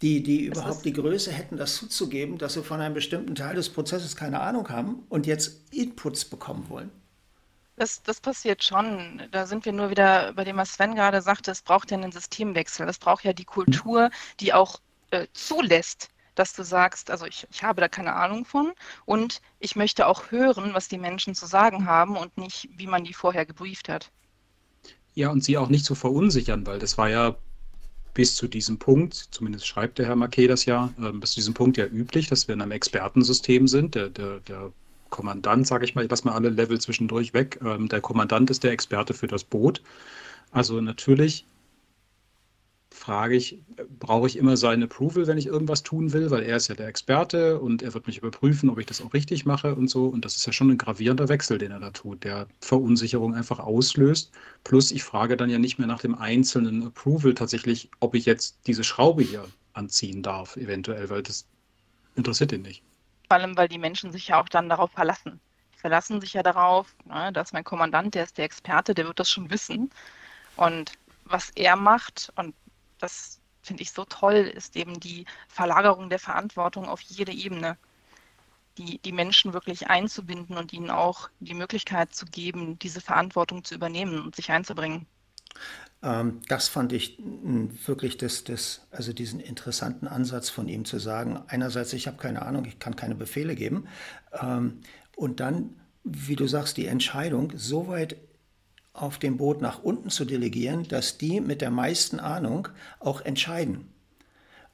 Die, 0.00 0.22
die 0.22 0.44
überhaupt 0.44 0.84
die 0.84 0.92
Größe 0.92 1.32
hätten, 1.32 1.56
das 1.56 1.76
zuzugeben, 1.76 2.38
dass 2.38 2.54
sie 2.54 2.62
von 2.62 2.80
einem 2.80 2.94
bestimmten 2.94 3.34
Teil 3.34 3.56
des 3.56 3.68
Prozesses 3.68 4.16
keine 4.16 4.40
Ahnung 4.40 4.68
haben 4.68 5.02
und 5.08 5.26
jetzt 5.26 5.72
Inputs 5.72 6.24
bekommen 6.24 6.68
wollen. 6.68 6.90
Das, 7.76 8.02
das 8.02 8.20
passiert 8.20 8.64
schon. 8.64 9.22
Da 9.30 9.46
sind 9.46 9.64
wir 9.64 9.72
nur 9.72 9.90
wieder 9.90 10.32
bei 10.32 10.44
dem, 10.44 10.56
was 10.56 10.72
Sven 10.72 10.94
gerade 10.94 11.20
sagte, 11.20 11.50
es 11.50 11.62
braucht 11.62 11.90
ja 11.90 11.96
einen 11.96 12.12
Systemwechsel. 12.12 12.88
Es 12.88 12.98
braucht 12.98 13.24
ja 13.24 13.32
die 13.32 13.44
Kultur, 13.44 14.10
die 14.40 14.52
auch 14.52 14.80
äh, 15.10 15.26
zulässt, 15.32 16.08
dass 16.38 16.52
du 16.52 16.62
sagst, 16.62 17.10
also 17.10 17.26
ich, 17.26 17.46
ich 17.50 17.62
habe 17.62 17.80
da 17.80 17.88
keine 17.88 18.14
Ahnung 18.14 18.44
von 18.44 18.72
und 19.04 19.40
ich 19.58 19.76
möchte 19.76 20.06
auch 20.06 20.30
hören, 20.30 20.74
was 20.74 20.88
die 20.88 20.98
Menschen 20.98 21.34
zu 21.34 21.46
sagen 21.46 21.86
haben 21.86 22.16
und 22.16 22.36
nicht, 22.38 22.68
wie 22.76 22.86
man 22.86 23.04
die 23.04 23.14
vorher 23.14 23.44
gebrieft 23.46 23.88
hat. 23.88 24.10
Ja, 25.14 25.30
und 25.30 25.42
sie 25.42 25.58
auch 25.58 25.68
nicht 25.68 25.84
zu 25.84 25.94
verunsichern, 25.94 26.66
weil 26.66 26.78
das 26.78 26.96
war 26.96 27.08
ja 27.08 27.36
bis 28.14 28.34
zu 28.34 28.48
diesem 28.48 28.78
Punkt, 28.78 29.14
zumindest 29.30 29.66
schreibt 29.66 29.98
der 29.98 30.06
Herr 30.06 30.16
Marquet 30.16 30.48
das 30.48 30.64
ja, 30.64 30.92
äh, 31.00 31.12
bis 31.12 31.32
zu 31.32 31.36
diesem 31.36 31.54
Punkt 31.54 31.76
ja 31.76 31.86
üblich, 31.86 32.28
dass 32.28 32.48
wir 32.48 32.54
in 32.54 32.62
einem 32.62 32.72
Expertensystem 32.72 33.68
sind. 33.68 33.94
Der, 33.94 34.08
der, 34.08 34.40
der 34.40 34.72
Kommandant, 35.10 35.66
sage 35.66 35.84
ich 35.84 35.94
mal, 35.94 36.04
ich 36.04 36.10
lasse 36.10 36.26
mal 36.26 36.34
alle 36.34 36.48
Level 36.48 36.80
zwischendurch 36.80 37.32
weg. 37.34 37.58
Ähm, 37.64 37.88
der 37.88 38.00
Kommandant 38.00 38.50
ist 38.50 38.64
der 38.64 38.72
Experte 38.72 39.14
für 39.14 39.26
das 39.26 39.44
Boot. 39.44 39.82
Also 40.50 40.80
natürlich 40.80 41.44
frage 42.98 43.36
ich, 43.36 43.58
brauche 43.98 44.26
ich 44.26 44.36
immer 44.36 44.56
sein 44.56 44.82
Approval, 44.82 45.26
wenn 45.26 45.38
ich 45.38 45.46
irgendwas 45.46 45.82
tun 45.82 46.12
will, 46.12 46.30
weil 46.30 46.42
er 46.42 46.56
ist 46.56 46.68
ja 46.68 46.74
der 46.74 46.88
Experte 46.88 47.60
und 47.60 47.82
er 47.82 47.94
wird 47.94 48.06
mich 48.06 48.18
überprüfen, 48.18 48.68
ob 48.68 48.78
ich 48.78 48.86
das 48.86 49.00
auch 49.00 49.14
richtig 49.14 49.46
mache 49.46 49.74
und 49.74 49.88
so. 49.88 50.06
Und 50.06 50.24
das 50.24 50.36
ist 50.36 50.46
ja 50.46 50.52
schon 50.52 50.70
ein 50.70 50.78
gravierender 50.78 51.28
Wechsel, 51.28 51.58
den 51.58 51.70
er 51.70 51.80
da 51.80 51.90
tut, 51.90 52.24
der 52.24 52.46
Verunsicherung 52.60 53.34
einfach 53.34 53.58
auslöst. 53.58 54.32
Plus 54.64 54.90
ich 54.90 55.04
frage 55.04 55.36
dann 55.36 55.50
ja 55.50 55.58
nicht 55.58 55.78
mehr 55.78 55.86
nach 55.86 56.00
dem 56.00 56.14
einzelnen 56.14 56.86
Approval 56.86 57.34
tatsächlich, 57.34 57.90
ob 58.00 58.14
ich 58.14 58.26
jetzt 58.26 58.58
diese 58.66 58.84
Schraube 58.84 59.22
hier 59.22 59.44
anziehen 59.72 60.22
darf, 60.22 60.56
eventuell, 60.56 61.08
weil 61.08 61.22
das 61.22 61.46
interessiert 62.16 62.52
ihn 62.52 62.62
nicht. 62.62 62.82
Vor 63.28 63.38
allem, 63.38 63.56
weil 63.56 63.68
die 63.68 63.78
Menschen 63.78 64.12
sich 64.12 64.28
ja 64.28 64.40
auch 64.40 64.48
dann 64.48 64.68
darauf 64.68 64.90
verlassen. 64.90 65.40
Die 65.74 65.78
verlassen 65.78 66.20
sich 66.20 66.32
ja 66.32 66.42
darauf, 66.42 66.94
ne, 67.04 67.32
dass 67.32 67.52
mein 67.52 67.64
Kommandant, 67.64 68.14
der 68.14 68.24
ist 68.24 68.38
der 68.38 68.44
Experte, 68.44 68.94
der 68.94 69.06
wird 69.06 69.20
das 69.20 69.30
schon 69.30 69.50
wissen. 69.50 69.90
Und 70.56 70.92
was 71.24 71.50
er 71.54 71.76
macht 71.76 72.32
und 72.36 72.54
das 72.98 73.40
finde 73.62 73.82
ich 73.82 73.92
so 73.92 74.04
toll, 74.04 74.52
ist 74.54 74.76
eben 74.76 74.98
die 75.00 75.26
Verlagerung 75.48 76.08
der 76.10 76.18
Verantwortung 76.18 76.86
auf 76.86 77.00
jede 77.00 77.32
Ebene. 77.32 77.76
Die, 78.78 78.98
die 78.98 79.12
Menschen 79.12 79.52
wirklich 79.54 79.88
einzubinden 79.88 80.56
und 80.56 80.72
ihnen 80.72 80.90
auch 80.90 81.30
die 81.40 81.54
Möglichkeit 81.54 82.14
zu 82.14 82.26
geben, 82.26 82.78
diese 82.78 83.00
Verantwortung 83.00 83.64
zu 83.64 83.74
übernehmen 83.74 84.20
und 84.20 84.36
sich 84.36 84.52
einzubringen. 84.52 85.04
Ähm, 86.02 86.40
das 86.48 86.68
fand 86.68 86.92
ich 86.92 87.18
wirklich 87.18 88.18
das, 88.18 88.44
das, 88.44 88.86
also 88.92 89.12
diesen 89.12 89.40
interessanten 89.40 90.06
Ansatz 90.06 90.48
von 90.48 90.68
ihm 90.68 90.84
zu 90.84 91.00
sagen, 91.00 91.42
einerseits, 91.48 91.92
ich 91.92 92.06
habe 92.06 92.18
keine 92.18 92.42
Ahnung, 92.42 92.64
ich 92.66 92.78
kann 92.78 92.94
keine 92.94 93.16
Befehle 93.16 93.56
geben. 93.56 93.88
Ähm, 94.40 94.80
und 95.16 95.40
dann, 95.40 95.80
wie 96.04 96.36
du 96.36 96.46
sagst, 96.46 96.76
die 96.76 96.86
Entscheidung 96.86 97.52
so 97.56 97.88
weit 97.88 98.16
auf 99.02 99.18
dem 99.18 99.36
Boot 99.36 99.60
nach 99.60 99.82
unten 99.82 100.10
zu 100.10 100.24
delegieren, 100.24 100.86
dass 100.88 101.18
die 101.18 101.40
mit 101.40 101.60
der 101.60 101.70
meisten 101.70 102.20
Ahnung 102.20 102.68
auch 103.00 103.20
entscheiden. 103.20 103.88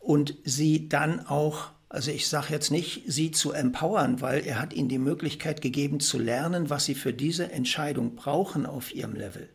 Und 0.00 0.36
sie 0.44 0.88
dann 0.88 1.26
auch, 1.26 1.70
also 1.88 2.10
ich 2.10 2.28
sage 2.28 2.48
jetzt 2.50 2.70
nicht, 2.70 3.02
sie 3.06 3.30
zu 3.30 3.52
empowern, 3.52 4.20
weil 4.20 4.46
er 4.46 4.60
hat 4.60 4.72
ihnen 4.72 4.88
die 4.88 4.98
Möglichkeit 4.98 5.60
gegeben 5.60 6.00
zu 6.00 6.18
lernen, 6.18 6.68
was 6.70 6.84
sie 6.84 6.94
für 6.94 7.12
diese 7.12 7.50
Entscheidung 7.52 8.14
brauchen 8.14 8.66
auf 8.66 8.94
ihrem 8.94 9.14
Level. 9.14 9.48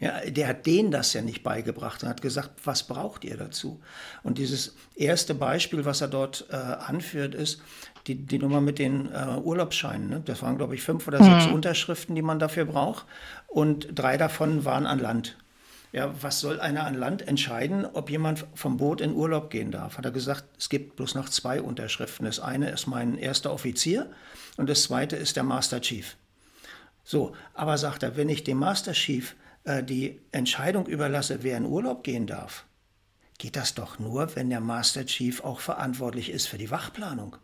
Ja, 0.00 0.20
der 0.28 0.48
hat 0.48 0.66
denen 0.66 0.90
das 0.90 1.12
ja 1.12 1.22
nicht 1.22 1.42
beigebracht 1.42 2.02
und 2.02 2.08
hat 2.08 2.22
gesagt, 2.22 2.50
was 2.64 2.86
braucht 2.86 3.24
ihr 3.24 3.36
dazu? 3.36 3.80
Und 4.22 4.38
dieses 4.38 4.74
erste 4.94 5.34
Beispiel, 5.34 5.84
was 5.84 6.00
er 6.00 6.08
dort 6.08 6.46
äh, 6.50 6.56
anführt, 6.56 7.34
ist 7.34 7.60
die, 8.06 8.14
die 8.14 8.38
Nummer 8.38 8.60
mit 8.60 8.78
den 8.78 9.12
äh, 9.12 9.38
Urlaubsscheinen. 9.42 10.08
Ne? 10.08 10.22
Das 10.24 10.42
waren, 10.42 10.56
glaube 10.56 10.74
ich, 10.74 10.82
fünf 10.82 11.06
oder 11.08 11.22
sechs 11.22 11.46
mhm. 11.46 11.54
Unterschriften, 11.54 12.14
die 12.14 12.22
man 12.22 12.38
dafür 12.38 12.64
braucht. 12.64 13.06
Und 13.46 13.88
drei 13.94 14.16
davon 14.16 14.64
waren 14.64 14.86
an 14.86 14.98
Land. 14.98 15.36
Ja, 15.92 16.12
was 16.20 16.40
soll 16.40 16.60
einer 16.60 16.84
an 16.84 16.94
Land 16.94 17.26
entscheiden, 17.26 17.86
ob 17.86 18.10
jemand 18.10 18.46
vom 18.54 18.76
Boot 18.76 19.00
in 19.00 19.14
Urlaub 19.14 19.50
gehen 19.50 19.70
darf? 19.70 19.96
Hat 19.96 20.04
er 20.04 20.10
gesagt, 20.10 20.44
es 20.58 20.68
gibt 20.68 20.96
bloß 20.96 21.14
noch 21.14 21.28
zwei 21.28 21.60
Unterschriften. 21.60 22.26
Das 22.26 22.40
eine 22.40 22.70
ist 22.70 22.86
mein 22.86 23.16
erster 23.16 23.52
Offizier 23.52 24.10
und 24.56 24.68
das 24.68 24.82
zweite 24.82 25.16
ist 25.16 25.36
der 25.36 25.44
Master 25.44 25.80
Chief. 25.80 26.16
So, 27.02 27.34
aber 27.54 27.78
sagt 27.78 28.02
er, 28.02 28.16
wenn 28.16 28.28
ich 28.28 28.44
dem 28.44 28.58
Master 28.58 28.92
Chief 28.92 29.36
äh, 29.64 29.82
die 29.82 30.20
Entscheidung 30.32 30.86
überlasse, 30.86 31.42
wer 31.42 31.56
in 31.56 31.64
Urlaub 31.64 32.04
gehen 32.04 32.26
darf, 32.26 32.66
geht 33.38 33.56
das 33.56 33.74
doch 33.74 33.98
nur, 33.98 34.34
wenn 34.34 34.50
der 34.50 34.60
Master 34.60 35.06
Chief 35.06 35.42
auch 35.44 35.60
verantwortlich 35.60 36.30
ist 36.30 36.46
für 36.46 36.58
die 36.58 36.70
Wachplanung. 36.70 37.36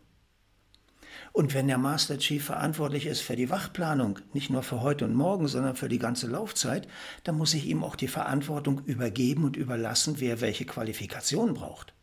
Und 1.33 1.55
wenn 1.55 1.67
der 1.67 1.79
Master 1.79 2.19
Chief 2.19 2.45
verantwortlich 2.45 3.07
ist 3.07 3.21
für 3.21 3.35
die 3.35 3.49
Wachplanung, 3.49 4.19
nicht 4.33 4.51
nur 4.51 4.61
für 4.61 4.81
heute 4.81 5.03
und 5.05 5.15
morgen, 5.15 5.47
sondern 5.47 5.75
für 5.75 5.89
die 5.89 5.97
ganze 5.97 6.27
Laufzeit, 6.27 6.87
dann 7.23 7.35
muss 7.35 7.55
ich 7.55 7.65
ihm 7.65 7.83
auch 7.83 7.95
die 7.95 8.07
Verantwortung 8.07 8.83
übergeben 8.85 9.43
und 9.43 9.57
überlassen, 9.57 10.17
wer 10.19 10.41
welche 10.41 10.65
Qualifikation 10.65 11.55
braucht. 11.55 11.95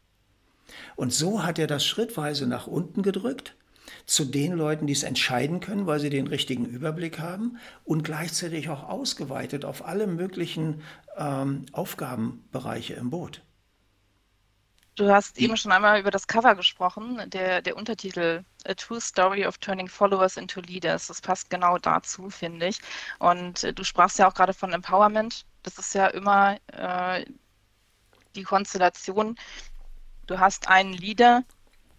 Und 0.97 1.13
so 1.13 1.45
hat 1.45 1.61
er 1.61 1.69
das 1.69 1.87
schrittweise 1.87 2.49
nach 2.49 2.67
unten 2.67 3.03
gedrückt 3.03 3.55
zu 4.05 4.25
den 4.25 4.53
Leuten, 4.53 4.89
die 4.89 4.93
es 4.93 5.05
entscheiden 5.05 5.61
können, 5.61 5.87
weil 5.87 6.01
sie 6.01 6.11
den 6.11 6.27
richtigen 6.27 6.67
Überblick 6.67 7.21
haben 7.21 7.59
und 7.85 8.03
gleichzeitig 8.03 8.69
auch 8.69 8.89
ausgeweitet 8.89 9.65
auf 9.65 9.87
alle 9.87 10.09
möglichen 10.09 10.83
ähm, 11.17 11.67
Aufgabenbereiche 11.71 12.95
im 12.95 13.11
Boot. 13.11 13.43
Du 14.97 15.11
hast 15.11 15.39
eben 15.39 15.57
schon 15.57 15.73
einmal 15.73 16.01
über 16.01 16.11
das 16.11 16.27
Cover 16.27 16.55
gesprochen, 16.55 17.23
der, 17.31 17.63
der 17.63 17.77
Untertitel 17.77 18.45
A 18.67 18.75
True 18.75 19.01
Story 19.01 19.47
of 19.47 19.59
Turning 19.59 19.89
Followers 19.89 20.37
into 20.37 20.61
Leaders. 20.61 21.07
Das 21.07 21.21
passt 21.21 21.49
genau 21.49 21.79
dazu, 21.79 22.29
finde 22.29 22.67
ich. 22.67 22.81
Und 23.19 23.65
äh, 23.65 23.73
du 23.73 23.85
sprachst 23.85 24.19
ja 24.19 24.29
auch 24.29 24.35
gerade 24.35 24.53
von 24.53 24.73
Empowerment. 24.73 25.47
Das 25.63 25.79
ist 25.79 25.95
ja 25.95 26.09
immer 26.09 26.59
äh, 26.73 27.25
die 28.35 28.43
Konstellation. 28.43 29.37
Du 30.27 30.39
hast 30.39 30.69
einen 30.69 30.93
Leader, 30.93 31.45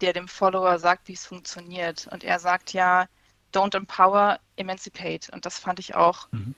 der 0.02 0.14
dem 0.14 0.28
Follower 0.28 0.78
sagt, 0.80 1.08
wie 1.08 1.14
es 1.14 1.26
funktioniert. 1.26 2.08
Und 2.12 2.24
er 2.24 2.40
sagt 2.40 2.74
ja, 2.74 3.08
don't 3.54 3.76
empower, 3.76 4.40
emancipate. 4.58 5.32
Und 5.32 5.46
das 5.46 5.58
fand 5.60 5.80
ich 5.80 5.96
auch 5.96 6.28
mhm. 6.32 6.56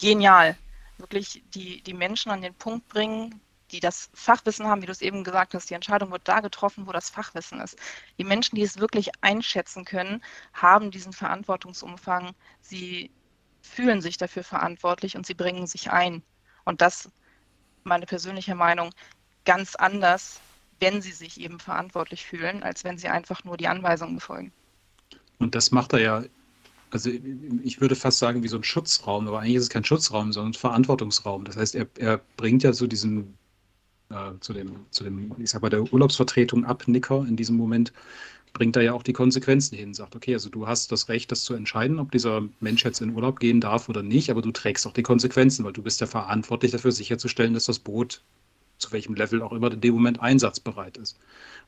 genial. 0.00 0.56
Wirklich 0.98 1.42
die, 1.54 1.82
die 1.82 1.94
Menschen 1.94 2.30
an 2.30 2.42
den 2.42 2.54
Punkt 2.54 2.88
bringen, 2.88 3.40
die 3.74 3.80
das 3.80 4.08
Fachwissen 4.14 4.68
haben, 4.68 4.82
wie 4.82 4.86
du 4.86 4.92
es 4.92 5.02
eben 5.02 5.24
gesagt 5.24 5.52
hast, 5.52 5.68
die 5.68 5.74
Entscheidung 5.74 6.12
wird 6.12 6.28
da 6.28 6.38
getroffen, 6.38 6.86
wo 6.86 6.92
das 6.92 7.10
Fachwissen 7.10 7.60
ist. 7.60 7.76
Die 8.18 8.24
Menschen, 8.24 8.54
die 8.54 8.62
es 8.62 8.78
wirklich 8.78 9.10
einschätzen 9.20 9.84
können, 9.84 10.22
haben 10.52 10.92
diesen 10.92 11.12
Verantwortungsumfang. 11.12 12.34
Sie 12.60 13.10
fühlen 13.62 14.00
sich 14.00 14.16
dafür 14.16 14.44
verantwortlich 14.44 15.16
und 15.16 15.26
sie 15.26 15.34
bringen 15.34 15.66
sich 15.66 15.90
ein. 15.90 16.22
Und 16.64 16.82
das, 16.82 17.10
meine 17.82 18.06
persönliche 18.06 18.54
Meinung, 18.54 18.90
ganz 19.44 19.74
anders 19.74 20.40
wenn 20.80 21.02
sie 21.02 21.12
sich 21.12 21.40
eben 21.40 21.58
verantwortlich 21.58 22.24
fühlen, 22.24 22.62
als 22.62 22.84
wenn 22.84 22.98
sie 22.98 23.08
einfach 23.08 23.42
nur 23.44 23.56
die 23.56 23.68
Anweisungen 23.68 24.16
befolgen. 24.16 24.52
Und 25.38 25.54
das 25.54 25.70
macht 25.70 25.92
er 25.94 26.00
ja, 26.00 26.24
also 26.90 27.10
ich 27.62 27.80
würde 27.80 27.96
fast 27.96 28.18
sagen, 28.18 28.42
wie 28.42 28.48
so 28.48 28.56
ein 28.56 28.64
Schutzraum, 28.64 29.26
aber 29.26 29.40
eigentlich 29.40 29.56
ist 29.56 29.62
es 29.64 29.70
kein 29.70 29.84
Schutzraum, 29.84 30.32
sondern 30.32 30.50
ein 30.50 30.54
Verantwortungsraum. 30.54 31.44
Das 31.44 31.56
heißt, 31.56 31.74
er, 31.74 31.86
er 31.98 32.20
bringt 32.36 32.62
ja 32.62 32.72
so 32.72 32.86
diesen, 32.86 33.36
äh, 34.10 34.32
zu 34.40 34.52
dem, 34.52 34.86
zu 34.90 35.04
dem, 35.04 35.34
ich 35.38 35.50
sag 35.50 35.62
mal, 35.62 35.70
der 35.70 35.92
Urlaubsvertretung 35.92 36.64
ab, 36.64 36.86
Nicker 36.88 37.24
in 37.28 37.36
diesem 37.36 37.56
Moment, 37.56 37.92
bringt 38.52 38.76
er 38.76 38.82
ja 38.82 38.92
auch 38.92 39.02
die 39.02 39.12
Konsequenzen 39.12 39.76
hin, 39.76 39.94
sagt, 39.94 40.14
okay, 40.14 40.32
also 40.32 40.48
du 40.48 40.66
hast 40.66 40.92
das 40.92 41.08
Recht, 41.08 41.32
das 41.32 41.42
zu 41.42 41.54
entscheiden, 41.54 41.98
ob 41.98 42.12
dieser 42.12 42.42
Mensch 42.60 42.84
jetzt 42.84 43.00
in 43.00 43.14
Urlaub 43.14 43.40
gehen 43.40 43.60
darf 43.60 43.88
oder 43.88 44.02
nicht, 44.02 44.30
aber 44.30 44.42
du 44.42 44.52
trägst 44.52 44.86
auch 44.86 44.92
die 44.92 45.02
Konsequenzen, 45.02 45.64
weil 45.64 45.72
du 45.72 45.82
bist 45.82 46.00
ja 46.00 46.06
verantwortlich 46.06 46.70
dafür 46.70 46.92
sicherzustellen, 46.92 47.52
dass 47.54 47.64
das 47.64 47.80
Boot 47.80 48.22
zu 48.78 48.92
welchem 48.92 49.14
Level 49.14 49.42
auch 49.42 49.52
immer 49.52 49.72
in 49.72 49.80
dem 49.80 49.94
Moment 49.94 50.20
einsatzbereit 50.20 50.96
ist. 50.96 51.18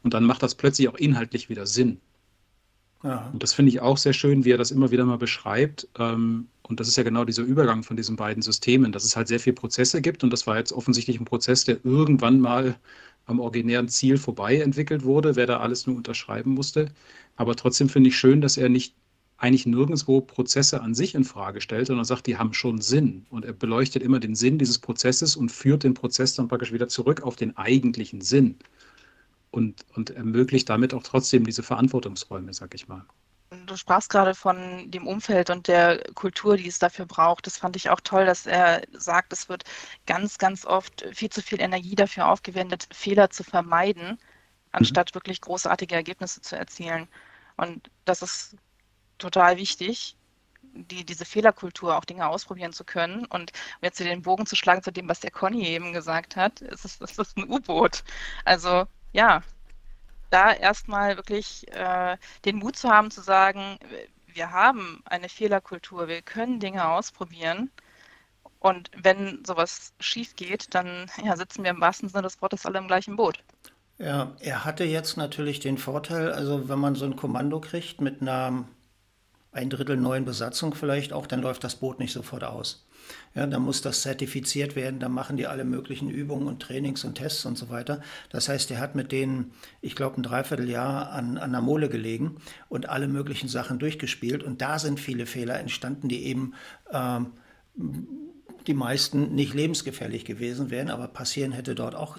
Und 0.02 0.14
dann 0.14 0.24
macht 0.24 0.42
das 0.42 0.54
plötzlich 0.54 0.88
auch 0.88 0.96
inhaltlich 0.96 1.48
wieder 1.48 1.66
Sinn. 1.66 2.00
Ja. 3.06 3.30
Und 3.32 3.40
das 3.42 3.52
finde 3.52 3.70
ich 3.70 3.80
auch 3.80 3.98
sehr 3.98 4.12
schön, 4.12 4.44
wie 4.44 4.50
er 4.50 4.58
das 4.58 4.72
immer 4.72 4.90
wieder 4.90 5.04
mal 5.04 5.18
beschreibt. 5.18 5.86
Ähm, 5.96 6.48
und 6.62 6.80
das 6.80 6.88
ist 6.88 6.96
ja 6.96 7.04
genau 7.04 7.24
dieser 7.24 7.44
Übergang 7.44 7.84
von 7.84 7.96
diesen 7.96 8.16
beiden 8.16 8.42
Systemen, 8.42 8.90
dass 8.90 9.04
es 9.04 9.16
halt 9.16 9.28
sehr 9.28 9.38
viele 9.38 9.54
Prozesse 9.54 10.02
gibt. 10.02 10.24
Und 10.24 10.32
das 10.32 10.46
war 10.48 10.56
jetzt 10.58 10.72
offensichtlich 10.72 11.20
ein 11.20 11.24
Prozess, 11.24 11.64
der 11.64 11.78
irgendwann 11.84 12.40
mal 12.40 12.76
am 13.26 13.38
originären 13.38 13.88
Ziel 13.88 14.18
vorbei 14.18 14.56
entwickelt 14.60 15.04
wurde, 15.04 15.36
wer 15.36 15.46
da 15.46 15.60
alles 15.60 15.86
nur 15.86 15.96
unterschreiben 15.96 16.50
musste. 16.50 16.90
Aber 17.36 17.54
trotzdem 17.54 17.88
finde 17.88 18.08
ich 18.08 18.18
schön, 18.18 18.40
dass 18.40 18.56
er 18.56 18.68
nicht 18.68 18.94
eigentlich 19.38 19.66
nirgendwo 19.66 20.20
Prozesse 20.20 20.80
an 20.80 20.94
sich 20.94 21.14
in 21.14 21.24
Frage 21.24 21.60
stellt, 21.60 21.86
sondern 21.88 22.06
sagt, 22.06 22.26
die 22.26 22.38
haben 22.38 22.54
schon 22.54 22.80
Sinn. 22.80 23.26
Und 23.30 23.44
er 23.44 23.52
beleuchtet 23.52 24.02
immer 24.02 24.18
den 24.18 24.34
Sinn 24.34 24.58
dieses 24.58 24.78
Prozesses 24.78 25.36
und 25.36 25.52
führt 25.52 25.84
den 25.84 25.94
Prozess 25.94 26.34
dann 26.34 26.48
praktisch 26.48 26.72
wieder 26.72 26.88
zurück 26.88 27.22
auf 27.22 27.36
den 27.36 27.56
eigentlichen 27.56 28.20
Sinn. 28.20 28.56
Und, 29.50 29.86
und 29.94 30.10
ermöglicht 30.10 30.68
damit 30.68 30.92
auch 30.92 31.02
trotzdem 31.02 31.44
diese 31.44 31.62
Verantwortungsräume, 31.62 32.52
sag 32.52 32.74
ich 32.74 32.88
mal. 32.88 33.06
Du 33.66 33.76
sprachst 33.76 34.10
gerade 34.10 34.34
von 34.34 34.90
dem 34.90 35.06
Umfeld 35.06 35.50
und 35.50 35.68
der 35.68 36.02
Kultur, 36.14 36.56
die 36.56 36.66
es 36.66 36.80
dafür 36.80 37.06
braucht. 37.06 37.46
Das 37.46 37.56
fand 37.56 37.76
ich 37.76 37.88
auch 37.88 38.00
toll, 38.00 38.26
dass 38.26 38.44
er 38.46 38.82
sagt, 38.92 39.32
es 39.32 39.48
wird 39.48 39.64
ganz, 40.06 40.38
ganz 40.38 40.66
oft 40.66 41.06
viel 41.12 41.30
zu 41.30 41.40
viel 41.42 41.60
Energie 41.60 41.94
dafür 41.94 42.26
aufgewendet, 42.28 42.88
Fehler 42.92 43.30
zu 43.30 43.44
vermeiden, 43.44 44.18
anstatt 44.72 45.12
mhm. 45.12 45.14
wirklich 45.14 45.40
großartige 45.40 45.94
Ergebnisse 45.94 46.40
zu 46.40 46.56
erzielen. 46.56 47.08
Und 47.56 47.90
das 48.04 48.22
ist 48.22 48.56
total 49.18 49.56
wichtig, 49.56 50.16
die, 50.62 51.04
diese 51.04 51.24
Fehlerkultur 51.24 51.96
auch 51.96 52.04
Dinge 52.04 52.28
ausprobieren 52.28 52.72
zu 52.72 52.84
können. 52.84 53.24
Und 53.26 53.52
jetzt 53.80 53.98
hier 53.98 54.06
den 54.06 54.22
Bogen 54.22 54.46
zu 54.46 54.56
schlagen 54.56 54.82
zu 54.82 54.92
dem, 54.92 55.08
was 55.08 55.20
der 55.20 55.30
Conny 55.30 55.66
eben 55.66 55.92
gesagt 55.92 56.36
hat, 56.36 56.60
ist 56.60 56.84
es 56.84 57.00
ist, 57.00 57.18
ist 57.18 57.36
ein 57.36 57.48
U-Boot. 57.50 58.04
Also 58.44 58.86
ja, 59.16 59.42
da 60.30 60.52
erstmal 60.52 61.16
wirklich 61.16 61.66
äh, 61.72 62.18
den 62.44 62.56
Mut 62.56 62.76
zu 62.76 62.90
haben, 62.90 63.10
zu 63.10 63.22
sagen, 63.22 63.78
wir 64.26 64.52
haben 64.52 65.02
eine 65.06 65.30
Fehlerkultur, 65.30 66.06
wir 66.06 66.20
können 66.20 66.60
Dinge 66.60 66.86
ausprobieren. 66.86 67.70
Und 68.58 68.90
wenn 68.96 69.42
sowas 69.46 69.94
schief 70.00 70.36
geht, 70.36 70.74
dann 70.74 71.10
ja, 71.24 71.36
sitzen 71.36 71.64
wir 71.64 71.70
im 71.70 71.80
wahrsten 71.80 72.08
Sinne 72.08 72.22
des 72.22 72.42
Wortes 72.42 72.66
alle 72.66 72.78
im 72.78 72.88
gleichen 72.88 73.16
Boot. 73.16 73.38
Ja, 73.98 74.32
er 74.40 74.64
hatte 74.66 74.84
jetzt 74.84 75.16
natürlich 75.16 75.60
den 75.60 75.78
Vorteil, 75.78 76.32
also 76.32 76.68
wenn 76.68 76.78
man 76.78 76.94
so 76.94 77.06
ein 77.06 77.16
Kommando 77.16 77.60
kriegt 77.60 78.02
mit 78.02 78.20
einer 78.20 78.64
ein 79.52 79.70
Drittel 79.70 79.96
neuen 79.96 80.26
Besatzung 80.26 80.74
vielleicht 80.74 81.14
auch, 81.14 81.26
dann 81.26 81.40
läuft 81.40 81.64
das 81.64 81.76
Boot 81.76 81.98
nicht 81.98 82.12
sofort 82.12 82.44
aus. 82.44 82.86
Ja, 83.34 83.46
dann 83.46 83.62
muss 83.62 83.82
das 83.82 84.02
zertifiziert 84.02 84.76
werden, 84.76 84.98
dann 84.98 85.12
machen 85.12 85.36
die 85.36 85.46
alle 85.46 85.64
möglichen 85.64 86.08
Übungen 86.08 86.46
und 86.46 86.60
Trainings 86.60 87.04
und 87.04 87.16
Tests 87.16 87.44
und 87.44 87.58
so 87.58 87.68
weiter. 87.68 88.00
Das 88.30 88.48
heißt, 88.48 88.70
er 88.70 88.80
hat 88.80 88.94
mit 88.94 89.12
denen, 89.12 89.52
ich 89.82 89.94
glaube, 89.94 90.20
ein 90.20 90.22
Dreivierteljahr 90.22 91.10
an, 91.10 91.36
an 91.36 91.52
der 91.52 91.60
Mole 91.60 91.88
gelegen 91.88 92.36
und 92.68 92.88
alle 92.88 93.08
möglichen 93.08 93.48
Sachen 93.48 93.78
durchgespielt. 93.78 94.42
Und 94.42 94.62
da 94.62 94.78
sind 94.78 94.98
viele 94.98 95.26
Fehler 95.26 95.58
entstanden, 95.60 96.08
die 96.08 96.24
eben 96.24 96.54
äh, 96.90 97.20
die 98.66 98.74
meisten 98.74 99.34
nicht 99.34 99.54
lebensgefährlich 99.54 100.24
gewesen 100.24 100.70
wären, 100.70 100.90
aber 100.90 101.08
passieren 101.08 101.52
hätte 101.52 101.74
dort 101.74 101.94
auch 101.94 102.18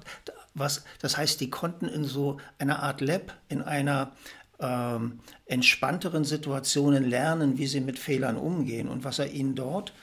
was. 0.53 0.84
Das 1.01 1.17
heißt, 1.17 1.41
die 1.41 1.50
konnten 1.50 1.88
in 1.88 2.03
so 2.03 2.38
einer 2.60 2.84
Art 2.84 3.01
Lab, 3.01 3.36
in 3.50 3.62
einer 3.62 4.12
ähm, 4.60 5.20
entspannteren 5.46 6.24
Situationen 6.24 7.08
lernen, 7.08 7.58
wie 7.58 7.67
sie 7.67 7.82
mit 7.82 8.00
Fehlern 8.00 8.38
umgehen. 8.38 8.88
Und 8.88 9.03
was 9.03 9.20
er 9.20 9.32
ihnen 9.32 9.56
dort 9.56 9.89
äh, 9.89 9.94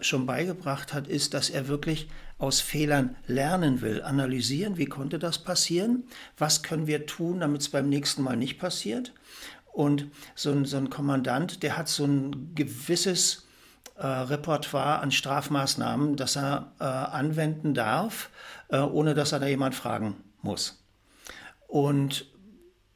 schon 0.00 0.24
beigebracht 0.24 0.94
hat, 0.94 1.06
ist, 1.06 1.34
dass 1.34 1.50
er 1.50 1.68
wirklich 1.68 2.08
aus 2.38 2.60
Fehlern 2.60 3.16
lernen 3.26 3.80
will, 3.80 4.02
analysieren, 4.02 4.76
wie 4.76 4.86
konnte 4.86 5.18
das 5.18 5.38
passieren, 5.38 6.04
was 6.36 6.62
können 6.62 6.86
wir 6.86 7.06
tun, 7.06 7.40
damit 7.40 7.62
es 7.62 7.68
beim 7.70 7.88
nächsten 7.88 8.22
Mal 8.22 8.36
nicht 8.36 8.58
passiert. 8.58 9.12
Und 9.72 10.06
so 10.34 10.50
ein, 10.52 10.64
so 10.64 10.76
ein 10.78 10.90
Kommandant, 10.90 11.62
der 11.62 11.76
hat 11.76 11.88
so 11.88 12.04
ein 12.04 12.54
gewisses 12.54 13.46
äh, 13.96 14.06
Repertoire 14.06 15.00
an 15.00 15.10
Strafmaßnahmen, 15.10 16.16
das 16.16 16.36
er 16.36 16.72
äh, 16.80 16.84
anwenden 16.84 17.74
darf, 17.74 18.30
äh, 18.68 18.78
ohne 18.78 19.14
dass 19.14 19.32
er 19.32 19.40
da 19.40 19.46
jemand 19.46 19.74
fragen 19.74 20.16
muss. 20.42 20.82
Und 21.66 22.26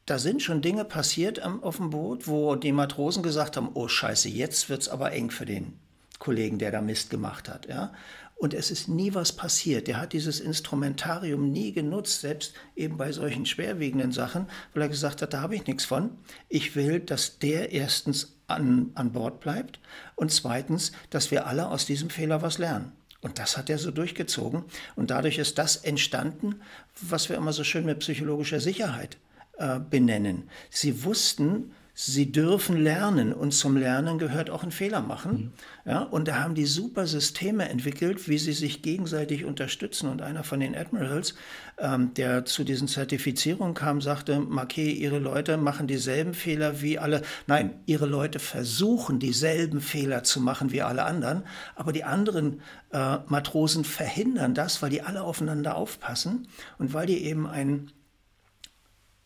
da 0.05 0.17
sind 0.19 0.41
schon 0.41 0.61
Dinge 0.61 0.85
passiert 0.85 1.43
auf 1.43 1.77
dem 1.77 1.91
Boot, 1.91 2.27
wo 2.27 2.55
die 2.55 2.71
Matrosen 2.71 3.23
gesagt 3.23 3.57
haben, 3.57 3.69
oh 3.73 3.87
scheiße, 3.87 4.29
jetzt 4.29 4.69
wird 4.69 4.81
es 4.81 4.89
aber 4.89 5.11
eng 5.11 5.29
für 5.29 5.45
den 5.45 5.79
Kollegen, 6.21 6.59
der 6.59 6.71
da 6.71 6.81
Mist 6.81 7.09
gemacht 7.09 7.49
hat. 7.49 7.67
Ja? 7.67 7.91
Und 8.35 8.53
es 8.53 8.71
ist 8.71 8.87
nie 8.87 9.13
was 9.13 9.33
passiert. 9.33 9.87
Der 9.87 9.99
hat 9.99 10.13
dieses 10.13 10.39
Instrumentarium 10.39 11.51
nie 11.51 11.73
genutzt, 11.73 12.21
selbst 12.21 12.53
eben 12.75 12.95
bei 12.95 13.11
solchen 13.11 13.45
schwerwiegenden 13.45 14.11
Sachen, 14.11 14.47
weil 14.73 14.83
er 14.83 14.89
gesagt 14.89 15.21
hat, 15.21 15.33
da 15.33 15.41
habe 15.41 15.55
ich 15.55 15.65
nichts 15.67 15.83
von. 15.83 16.11
Ich 16.47 16.75
will, 16.75 16.99
dass 16.99 17.39
der 17.39 17.71
erstens 17.71 18.35
an, 18.47 18.91
an 18.93 19.11
Bord 19.11 19.39
bleibt 19.39 19.79
und 20.15 20.31
zweitens, 20.31 20.91
dass 21.09 21.31
wir 21.31 21.47
alle 21.47 21.67
aus 21.67 21.85
diesem 21.85 22.09
Fehler 22.09 22.41
was 22.41 22.57
lernen. 22.59 22.91
Und 23.21 23.39
das 23.39 23.57
hat 23.57 23.69
er 23.69 23.77
so 23.77 23.91
durchgezogen. 23.91 24.63
Und 24.95 25.09
dadurch 25.09 25.37
ist 25.37 25.57
das 25.57 25.75
entstanden, 25.75 26.61
was 26.99 27.29
wir 27.29 27.37
immer 27.37 27.53
so 27.53 27.63
schön 27.63 27.85
mit 27.85 27.99
psychologischer 27.99 28.59
Sicherheit 28.59 29.17
äh, 29.57 29.79
benennen. 29.79 30.49
Sie 30.69 31.03
wussten, 31.03 31.71
sie 32.03 32.31
dürfen 32.31 32.77
lernen 32.77 33.31
und 33.31 33.51
zum 33.51 33.77
Lernen 33.77 34.17
gehört 34.17 34.49
auch 34.49 34.63
ein 34.63 34.71
Fehler 34.71 35.01
machen. 35.01 35.31
Mhm. 35.31 35.51
Ja, 35.85 35.99
und 36.01 36.27
da 36.27 36.39
haben 36.39 36.55
die 36.55 36.65
super 36.65 37.05
Systeme 37.05 37.69
entwickelt, 37.69 38.27
wie 38.27 38.39
sie 38.39 38.53
sich 38.53 38.81
gegenseitig 38.81 39.45
unterstützen. 39.45 40.09
Und 40.09 40.23
einer 40.23 40.43
von 40.43 40.59
den 40.59 40.75
Admirals, 40.75 41.35
ähm, 41.77 42.11
der 42.15 42.43
zu 42.45 42.63
diesen 42.63 42.87
Zertifizierungen 42.87 43.75
kam, 43.75 44.01
sagte, 44.01 44.39
Marquet, 44.39 44.93
Ihre 44.93 45.19
Leute 45.19 45.57
machen 45.57 45.85
dieselben 45.85 46.33
Fehler 46.33 46.81
wie 46.81 46.97
alle. 46.97 47.21
Nein, 47.45 47.75
Ihre 47.85 48.07
Leute 48.07 48.39
versuchen 48.39 49.19
dieselben 49.19 49.79
Fehler 49.79 50.23
zu 50.23 50.41
machen 50.41 50.71
wie 50.71 50.81
alle 50.81 51.03
anderen, 51.03 51.43
aber 51.75 51.93
die 51.93 52.03
anderen 52.03 52.61
äh, 52.93 53.17
Matrosen 53.27 53.83
verhindern 53.83 54.55
das, 54.55 54.81
weil 54.81 54.89
die 54.89 55.03
alle 55.03 55.21
aufeinander 55.21 55.75
aufpassen 55.75 56.47
und 56.79 56.93
weil 56.93 57.05
die 57.05 57.23
eben 57.25 57.45
ein 57.45 57.91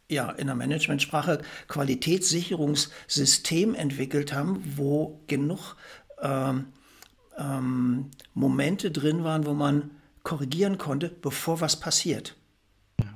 ja, 0.09 0.31
in 0.31 0.47
der 0.47 0.55
Managementsprache 0.55 1.43
Qualitätssicherungssystem 1.67 3.75
entwickelt 3.75 4.33
haben, 4.33 4.63
wo 4.75 5.21
genug 5.27 5.75
ähm, 6.21 6.67
ähm, 7.37 8.11
Momente 8.33 8.91
drin 8.91 9.23
waren, 9.23 9.45
wo 9.45 9.53
man 9.53 9.91
korrigieren 10.23 10.77
konnte, 10.77 11.09
bevor 11.09 11.61
was 11.61 11.79
passiert. 11.79 12.35
Ja. 13.01 13.13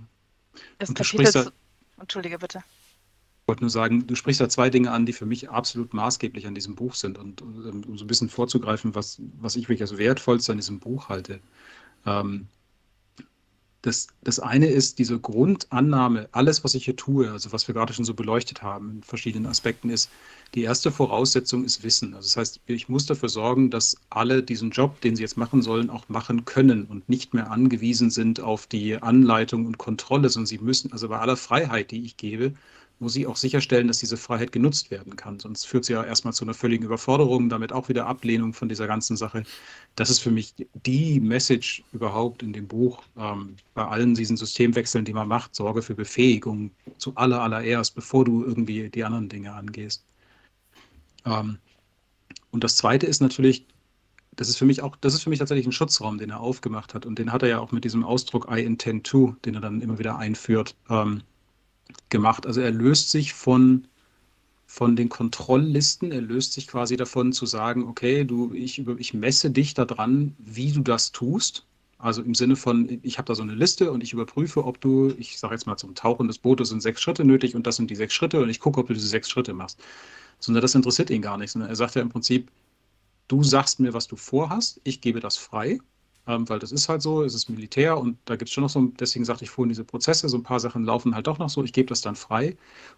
Das 0.77 0.93
Kapitel, 0.93 1.31
da, 1.31 1.51
Entschuldige 2.00 2.39
bitte. 2.39 2.60
Ich 2.60 3.48
wollte 3.48 3.63
nur 3.63 3.72
sagen, 3.72 4.05
du 4.05 4.15
sprichst 4.15 4.41
da 4.41 4.48
zwei 4.48 4.69
Dinge 4.69 4.91
an, 4.91 5.08
die 5.08 5.13
für 5.13 5.25
mich 5.25 5.50
absolut 5.50 5.93
maßgeblich 5.93 6.46
an 6.46 6.53
diesem 6.53 6.75
Buch 6.75 6.93
sind. 6.93 7.17
Und, 7.17 7.41
um 7.41 7.98
so 7.98 8.03
ein 8.03 8.08
bisschen 8.08 8.29
vorzugreifen, 8.29 8.93
was, 8.93 9.19
was 9.39 9.55
ich 9.55 9.63
wirklich 9.63 9.81
als 9.81 9.98
wertvollste 9.98 10.51
an 10.51 10.60
diesem 10.60 10.79
Buch 10.79 11.10
halte. 11.10 11.39
Ähm, 12.05 12.48
das, 13.82 14.08
das 14.22 14.40
eine 14.40 14.68
ist 14.68 15.00
diese 15.00 15.20
Grundannahme, 15.20 16.28
alles, 16.34 16.64
was 16.64 16.76
ich 16.76 16.86
hier 16.86 16.98
tue, 16.98 17.32
also 17.32 17.54
was 17.54 17.68
wir 17.68 17.74
gerade 17.74 17.94
schon 17.94 18.04
so 18.04 18.14
beleuchtet 18.14 18.62
haben 18.62 18.92
in 18.98 19.04
verschiedenen 19.04 19.46
Aspekten, 19.46 19.90
ist, 19.90 20.10
die 20.54 20.64
erste 20.64 20.92
Voraussetzung 20.92 21.64
ist 21.64 21.84
Wissen. 21.84 22.14
Also 22.14 22.28
das 22.28 22.38
heißt, 22.38 22.62
ich 22.66 22.90
muss 22.90 23.06
dafür 23.06 23.30
sorgen, 23.30 23.70
dass 23.70 23.96
alle 24.10 24.44
diesen 24.44 24.72
Job, 24.72 25.00
den 25.02 25.16
sie 25.16 25.22
jetzt 25.22 25.38
machen 25.38 25.62
sollen, 25.62 25.90
auch 25.90 26.10
machen 26.10 26.44
können 26.44 26.86
und 26.86 27.08
nicht 27.08 27.34
mehr 27.34 27.52
angewiesen 27.52 28.10
sind 28.10 28.42
auf 28.42 28.68
die 28.68 28.98
Anleitung 28.98 29.66
und 29.66 29.78
Kontrolle, 29.78 30.30
sondern 30.30 30.48
sie 30.48 30.58
müssen, 30.58 30.92
also 30.92 31.08
bei 31.08 31.20
aller 31.20 31.38
Freiheit, 31.38 31.92
die 31.92 32.04
ich 32.04 32.18
gebe, 32.18 32.54
muss 33.00 33.15
ich 33.15 33.27
auch 33.27 33.38
sicherstellen, 33.38 33.88
dass 33.88 34.00
diese 34.00 34.18
Freiheit 34.18 34.51
genutzt 34.51 34.91
werden 34.91 35.15
kann. 35.15 35.39
Sonst 35.39 35.65
führt 35.65 35.86
sie 35.86 35.94
ja 35.94 36.03
erstmal 36.03 36.34
zu 36.34 36.44
einer 36.44 36.53
völligen 36.53 36.84
Überforderung, 36.84 37.50
damit 37.50 37.72
auch 37.72 37.89
wieder 37.89 38.06
Ablehnung 38.08 38.53
von 38.53 38.68
dieser 38.68 38.88
ganzen 38.88 39.15
Sache. 39.15 39.44
Das 39.96 40.10
ist 40.10 40.20
für 40.20 40.32
mich 40.32 40.53
die 40.86 41.20
Message 41.20 41.84
überhaupt 41.94 42.44
in 42.44 42.53
dem 42.53 42.68
Buch. 42.68 43.01
Ähm, 43.18 43.56
bei 43.74 43.86
allen 43.86 44.15
diesen 44.15 44.38
Systemwechseln, 44.38 45.06
die 45.06 45.13
man 45.13 45.27
macht, 45.27 45.56
sorge 45.56 45.82
für 45.82 45.96
Befähigung 45.96 46.72
zu 46.98 47.15
aller, 47.15 47.41
allererst, 47.41 47.96
bevor 47.96 48.25
du 48.25 48.44
irgendwie 48.44 48.89
die 48.89 49.03
anderen 49.03 49.29
Dinge 49.29 49.53
angehst. 49.53 50.03
Ähm, 51.25 51.58
und 52.51 52.63
das 52.63 52.75
Zweite 52.75 53.06
ist 53.06 53.22
natürlich, 53.22 53.65
das 54.36 54.50
ist 54.50 54.58
für 54.58 54.65
mich 54.65 54.82
auch, 54.82 54.96
das 54.98 55.13
ist 55.13 55.24
für 55.24 55.29
mich 55.29 55.39
tatsächlich 55.39 55.68
ein 55.68 55.72
Schutzraum, 55.72 56.18
den 56.18 56.32
er 56.32 56.39
aufgemacht 56.41 56.94
hat. 56.94 57.06
Und 57.06 57.20
den 57.20 57.32
hat 57.32 57.44
er 57.44 57.50
ja 57.50 57.60
auch 57.60 57.72
mit 57.72 57.84
diesem 57.86 58.03
Ausdruck 58.03 58.48
I 58.51 58.62
intend 58.63 59.06
to, 59.06 59.36
den 59.46 59.56
er 59.56 59.62
dann 59.62 59.82
immer 59.82 60.00
wieder 60.00 60.18
einführt. 60.18 60.75
Ähm, 60.89 61.24
gemacht. 62.10 62.46
Also 62.46 62.62
er 62.62 62.72
löst 62.72 63.12
sich 63.12 63.34
von, 63.34 63.88
von 64.65 64.96
den 64.96 65.10
Kontrolllisten, 65.10 66.12
er 66.12 66.22
löst 66.22 66.53
sich 66.53 66.67
quasi 66.67 66.98
davon 66.98 67.34
zu 67.34 67.46
sagen, 67.46 67.84
okay, 67.88 68.24
du, 68.25 68.53
ich, 68.53 68.79
ich 68.79 69.13
messe 69.13 69.51
dich 69.51 69.74
daran, 69.74 70.36
wie 70.39 70.72
du 70.72 70.81
das 70.81 71.12
tust. 71.12 71.65
Also 71.98 72.22
im 72.22 72.34
Sinne 72.34 72.55
von, 72.55 73.00
ich 73.03 73.17
habe 73.17 73.25
da 73.25 73.36
so 73.36 73.43
eine 73.43 73.55
Liste 73.55 73.91
und 73.91 74.03
ich 74.03 74.13
überprüfe, 74.13 74.63
ob 74.63 74.79
du, 74.79 75.13
ich 75.17 75.38
sage 75.38 75.53
jetzt 75.53 75.67
mal 75.67 75.75
zum 75.75 75.96
Tauchen 75.96 76.28
des 76.28 76.38
Bootes 76.38 76.69
sind 76.69 76.82
sechs 76.82 77.02
Schritte 77.02 77.25
nötig 77.25 77.56
und 77.56 77.67
das 77.67 77.75
sind 77.75 77.89
die 77.89 77.95
sechs 77.95 78.13
Schritte 78.13 78.41
und 78.41 78.49
ich 78.49 78.62
gucke, 78.62 78.80
ob 78.80 78.88
du 78.88 78.93
diese 78.93 79.08
sechs 79.08 79.30
Schritte 79.30 79.54
machst. 79.54 79.82
Sondern 80.39 80.62
das 80.62 80.75
interessiert 80.75 81.10
ihn 81.10 81.21
gar 81.21 81.38
nicht, 81.38 81.52
sondern 81.52 81.69
er 81.69 81.75
sagt 81.75 81.95
ja 81.95 82.02
im 82.02 82.08
Prinzip, 82.08 82.49
du 83.28 83.43
sagst 83.43 83.82
mir, 83.82 83.93
was 83.93 84.08
du 84.08 84.15
vorhast, 84.15 84.80
ich 84.86 85.02
gebe 85.02 85.19
das 85.19 85.36
frei 85.36 85.80
ähm, 86.27 86.47
weil 86.49 86.60
das 86.60 86.71
ist 86.71 86.89
halt 86.89 87.01
so, 87.01 87.23
es 87.23 87.34
ist 87.34 87.49
Militär 87.49 87.97
und 87.97 88.17
da 88.25 88.36
gibt 88.36 88.49
es 88.49 88.53
schon 88.53 88.63
noch 88.63 88.69
so, 88.69 88.82
deswegen 88.99 89.25
sagte 89.25 89.43
ich 89.43 89.49
vorhin, 89.49 89.69
diese 89.69 89.84
Prozesse, 89.84 90.29
so 90.29 90.38
ein 90.38 90.43
paar 90.43 90.60
Sachen 90.60 90.84
laufen 90.84 91.15
halt 91.15 91.27
doch 91.27 91.39
noch 91.39 91.49
so, 91.49 91.63
ich 91.63 91.73
gebe 91.73 91.88
das 91.88 92.01
dann 92.01 92.15
frei 92.15 92.58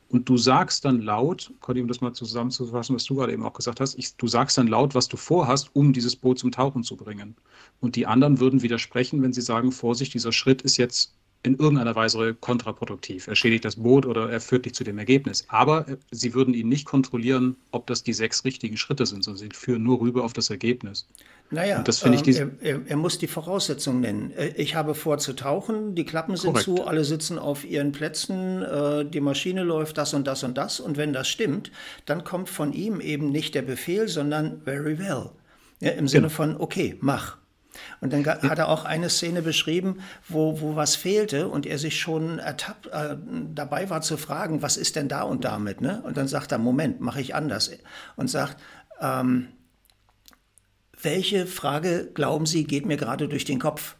und 0.09 0.27
du 0.27 0.37
sagst 0.37 0.85
dann 0.85 1.01
laut, 1.01 1.53
Conny, 1.61 1.81
um 1.81 1.87
das 1.87 2.01
mal 2.01 2.13
zusammenzufassen, 2.13 2.95
was 2.95 3.05
du 3.05 3.15
gerade 3.15 3.33
eben 3.33 3.43
auch 3.43 3.53
gesagt 3.53 3.79
hast, 3.79 3.95
ich, 3.95 4.15
du 4.15 4.27
sagst 4.27 4.57
dann 4.57 4.67
laut, 4.67 4.95
was 4.95 5.07
du 5.07 5.17
vorhast, 5.17 5.69
um 5.73 5.93
dieses 5.93 6.15
Boot 6.15 6.39
zum 6.39 6.51
Tauchen 6.51 6.83
zu 6.83 6.97
bringen. 6.97 7.35
Und 7.79 7.95
die 7.95 8.05
anderen 8.07 8.39
würden 8.39 8.61
widersprechen, 8.61 9.21
wenn 9.21 9.33
sie 9.33 9.41
sagen, 9.41 9.71
Vorsicht, 9.71 10.13
dieser 10.13 10.31
Schritt 10.31 10.61
ist 10.61 10.77
jetzt 10.77 11.13
in 11.43 11.57
irgendeiner 11.57 11.95
Weise 11.95 12.35
kontraproduktiv. 12.35 13.27
Er 13.27 13.35
schädigt 13.35 13.65
das 13.65 13.77
Boot 13.77 14.05
oder 14.05 14.29
er 14.29 14.41
führt 14.41 14.65
dich 14.65 14.73
zu 14.73 14.83
dem 14.83 14.97
Ergebnis. 14.97 15.45
Aber 15.47 15.87
äh, 15.87 15.97
sie 16.11 16.33
würden 16.33 16.53
ihn 16.53 16.69
nicht 16.69 16.85
kontrollieren, 16.85 17.55
ob 17.71 17.87
das 17.87 18.03
die 18.03 18.13
sechs 18.13 18.45
richtigen 18.45 18.77
Schritte 18.77 19.05
sind, 19.05 19.23
sondern 19.23 19.39
sie 19.39 19.49
führen 19.55 19.83
nur 19.83 20.01
rüber 20.01 20.23
auf 20.23 20.33
das 20.33 20.49
Ergebnis. 20.49 21.07
Naja, 21.51 21.79
und 21.79 21.87
das 21.87 21.99
finde 21.99 22.17
ich 22.17 22.39
ähm, 22.39 22.57
er, 22.61 22.79
er, 22.85 22.95
muss 22.95 23.17
die 23.17 23.27
Voraussetzungen 23.27 23.99
nennen. 23.99 24.31
Äh, 24.31 24.53
ich 24.55 24.75
habe 24.75 24.95
vor 24.95 25.17
zu 25.17 25.33
tauchen, 25.33 25.95
die 25.95 26.05
Klappen 26.05 26.37
sind 26.37 26.53
Korrekt. 26.53 26.65
zu, 26.65 26.87
alle 26.87 27.03
sitzen 27.03 27.37
auf 27.37 27.65
ihren 27.65 27.91
Plätzen, 27.91 28.63
äh, 28.63 29.05
die 29.05 29.19
Maschine 29.19 29.63
läuft 29.63 29.97
das 29.97 30.13
und 30.13 30.25
das 30.27 30.43
und 30.43 30.57
das. 30.57 30.79
Und 30.79 30.95
wenn 30.95 31.11
das 31.11 31.27
stimmt, 31.27 31.71
dann 32.05 32.23
kommt 32.23 32.49
von 32.49 32.71
ihm 32.71 33.01
eben 33.01 33.29
nicht 33.31 33.53
der 33.53 33.63
Befehl, 33.63 34.07
sondern 34.07 34.61
very 34.63 34.97
well. 34.97 35.31
Ja, 35.81 35.91
Im 35.91 36.07
Sinne 36.07 36.27
genau. 36.27 36.35
von, 36.35 36.57
okay, 36.57 36.97
mach. 37.01 37.37
Und 37.99 38.13
dann 38.13 38.25
hat 38.25 38.59
er 38.59 38.69
auch 38.69 38.85
eine 38.85 39.09
Szene 39.09 39.41
beschrieben, 39.41 39.99
wo, 40.27 40.61
wo 40.61 40.75
was 40.75 40.95
fehlte 40.95 41.47
und 41.47 41.65
er 41.65 41.79
sich 41.79 41.99
schon 41.99 42.39
ertappt, 42.39 42.87
äh, 42.87 43.17
dabei 43.53 43.89
war 43.89 44.01
zu 44.01 44.17
fragen, 44.17 44.61
was 44.61 44.77
ist 44.77 44.95
denn 44.95 45.07
da 45.07 45.23
und 45.23 45.43
damit? 45.43 45.81
Ne? 45.81 46.01
Und 46.05 46.17
dann 46.17 46.27
sagt 46.27 46.51
er, 46.51 46.57
Moment, 46.57 47.01
mache 47.01 47.21
ich 47.21 47.35
anders. 47.35 47.71
Und 48.15 48.29
sagt, 48.29 48.57
ähm, 49.01 49.47
welche 51.03 51.47
Frage, 51.47 52.09
glauben 52.13 52.45
Sie, 52.45 52.63
geht 52.63 52.85
mir 52.85 52.97
gerade 52.97 53.27
durch 53.27 53.45
den 53.45 53.59
Kopf? 53.59 53.95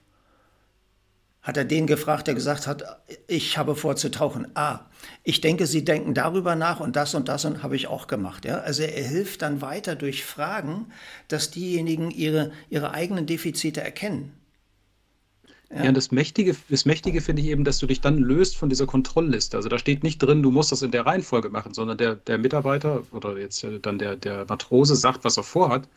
Hat 1.42 1.58
er 1.58 1.66
den 1.66 1.88
gefragt, 1.88 2.28
der 2.28 2.36
gesagt 2.36 2.68
hat, 2.68 3.02
ich 3.28 3.58
habe 3.58 3.76
vor 3.76 3.96
zu 3.96 4.12
tauchen. 4.12 4.48
Ah, 4.54 4.82
ich 5.24 5.42
denke, 5.42 5.66
Sie 5.66 5.84
denken 5.84 6.14
darüber 6.14 6.56
nach 6.56 6.80
und 6.80 6.96
das 6.96 7.16
und 7.16 7.28
das 7.28 7.46
und 7.46 7.64
habe 7.64 7.76
ich 7.76 7.88
auch 7.88 8.06
gemacht. 8.06 8.46
Ja? 8.46 8.60
Also 8.60 8.84
er 8.84 9.08
hilft 9.08 9.42
dann 9.42 9.62
weiter 9.62 9.96
durch 9.96 10.24
Fragen, 10.24 10.88
dass 11.28 11.50
diejenigen 11.50 12.12
ihre, 12.12 12.52
ihre 12.70 12.92
eigenen 12.92 13.26
Defizite 13.26 13.82
erkennen. 13.82 14.34
Ja, 15.74 15.92
das 15.94 16.12
Mächtige, 16.12 16.56
das 16.70 16.86
Mächtige 16.86 17.22
finde 17.22 17.42
ich 17.42 17.48
eben, 17.48 17.64
dass 17.64 17.80
du 17.80 17.88
dich 17.88 18.02
dann 18.02 18.18
löst 18.18 18.58
von 18.58 18.70
dieser 18.70 18.86
Kontrollliste. 18.86 19.56
Also 19.56 19.70
da 19.70 19.80
steht 19.80 20.04
nicht 20.04 20.20
drin, 20.20 20.44
du 20.44 20.52
musst 20.52 20.72
das 20.72 20.82
in 20.82 20.92
der 20.92 21.06
Reihenfolge 21.06 21.50
machen, 21.50 21.74
sondern 21.74 21.98
der, 21.98 22.16
der 22.16 22.38
Mitarbeiter 22.38 23.04
oder 23.12 23.38
jetzt 23.38 23.66
dann 23.82 23.98
der, 23.98 24.18
der 24.18 24.46
Matrose 24.50 24.96
sagt, 24.96 25.24
was 25.24 25.38
er 25.38 25.44
vorhat. 25.44 25.88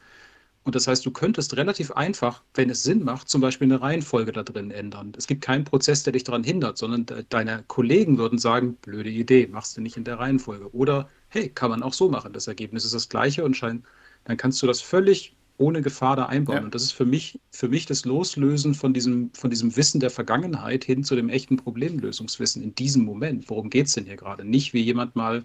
Und 0.64 0.74
das 0.74 0.88
heißt, 0.88 1.04
du 1.04 1.10
könntest 1.10 1.56
relativ 1.56 1.92
einfach, 1.92 2.42
wenn 2.54 2.70
es 2.70 2.82
Sinn 2.82 3.04
macht, 3.04 3.28
zum 3.28 3.42
Beispiel 3.42 3.66
eine 3.66 3.82
Reihenfolge 3.82 4.32
da 4.32 4.42
drin 4.42 4.70
ändern. 4.70 5.12
Es 5.16 5.26
gibt 5.26 5.42
keinen 5.42 5.64
Prozess, 5.64 6.02
der 6.02 6.14
dich 6.14 6.24
daran 6.24 6.42
hindert, 6.42 6.78
sondern 6.78 7.04
de 7.04 7.24
deine 7.28 7.64
Kollegen 7.68 8.16
würden 8.16 8.38
sagen, 8.38 8.76
blöde 8.80 9.10
Idee, 9.10 9.46
machst 9.46 9.76
du 9.76 9.82
nicht 9.82 9.98
in 9.98 10.04
der 10.04 10.18
Reihenfolge. 10.18 10.74
Oder, 10.74 11.08
hey, 11.28 11.50
kann 11.50 11.70
man 11.70 11.82
auch 11.82 11.92
so 11.92 12.08
machen. 12.08 12.32
Das 12.32 12.46
Ergebnis 12.46 12.84
ist 12.84 12.94
das 12.94 13.10
gleiche 13.10 13.44
und 13.44 13.56
scheint, 13.56 13.84
dann 14.24 14.38
kannst 14.38 14.62
du 14.62 14.66
das 14.66 14.80
völlig 14.80 15.36
ohne 15.58 15.82
Gefahr 15.82 16.16
da 16.16 16.26
einbauen. 16.26 16.56
Ja. 16.58 16.64
Und 16.64 16.74
das 16.74 16.82
ist 16.82 16.92
für 16.92 17.04
mich, 17.04 17.38
für 17.50 17.68
mich 17.68 17.86
das 17.86 18.04
Loslösen 18.04 18.74
von 18.74 18.94
diesem, 18.94 19.30
von 19.34 19.50
diesem 19.50 19.76
Wissen 19.76 20.00
der 20.00 20.10
Vergangenheit 20.10 20.84
hin 20.84 21.04
zu 21.04 21.14
dem 21.14 21.28
echten 21.28 21.56
Problemlösungswissen 21.58 22.62
in 22.62 22.74
diesem 22.74 23.04
Moment. 23.04 23.48
Worum 23.50 23.70
geht 23.70 23.86
es 23.86 23.92
denn 23.92 24.06
hier 24.06 24.16
gerade? 24.16 24.44
Nicht, 24.44 24.72
wie 24.72 24.80
jemand 24.80 25.14
mal 25.14 25.44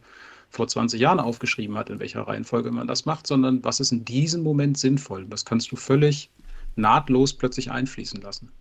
vor 0.49 0.67
20 0.67 0.99
Jahren 0.99 1.19
aufgeschrieben 1.19 1.77
hat, 1.77 1.89
in 1.89 1.99
welcher 1.99 2.27
Reihenfolge 2.27 2.71
man 2.71 2.87
das 2.87 3.05
macht, 3.05 3.27
sondern 3.27 3.63
was 3.63 3.79
ist 3.79 3.91
in 3.91 4.03
diesem 4.03 4.43
Moment 4.43 4.77
sinnvoll. 4.77 5.25
Das 5.25 5.45
kannst 5.45 5.71
du 5.71 5.75
völlig 5.75 6.29
nahtlos 6.75 7.33
plötzlich 7.33 7.71
einfließen 7.71 8.21
lassen. 8.21 8.51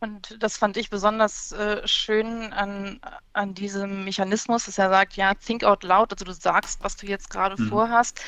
Und 0.00 0.36
das 0.42 0.56
fand 0.56 0.76
ich 0.76 0.90
besonders 0.90 1.52
äh, 1.52 1.86
schön 1.86 2.52
an, 2.52 3.00
an 3.32 3.54
diesem 3.54 4.04
Mechanismus, 4.04 4.66
dass 4.66 4.78
er 4.78 4.90
sagt, 4.90 5.16
ja, 5.16 5.34
think 5.34 5.64
out 5.64 5.82
loud, 5.82 6.12
also 6.12 6.24
du 6.24 6.32
sagst, 6.32 6.82
was 6.82 6.96
du 6.96 7.06
jetzt 7.06 7.30
gerade 7.30 7.60
mhm. 7.60 7.68
vorhast, 7.68 8.20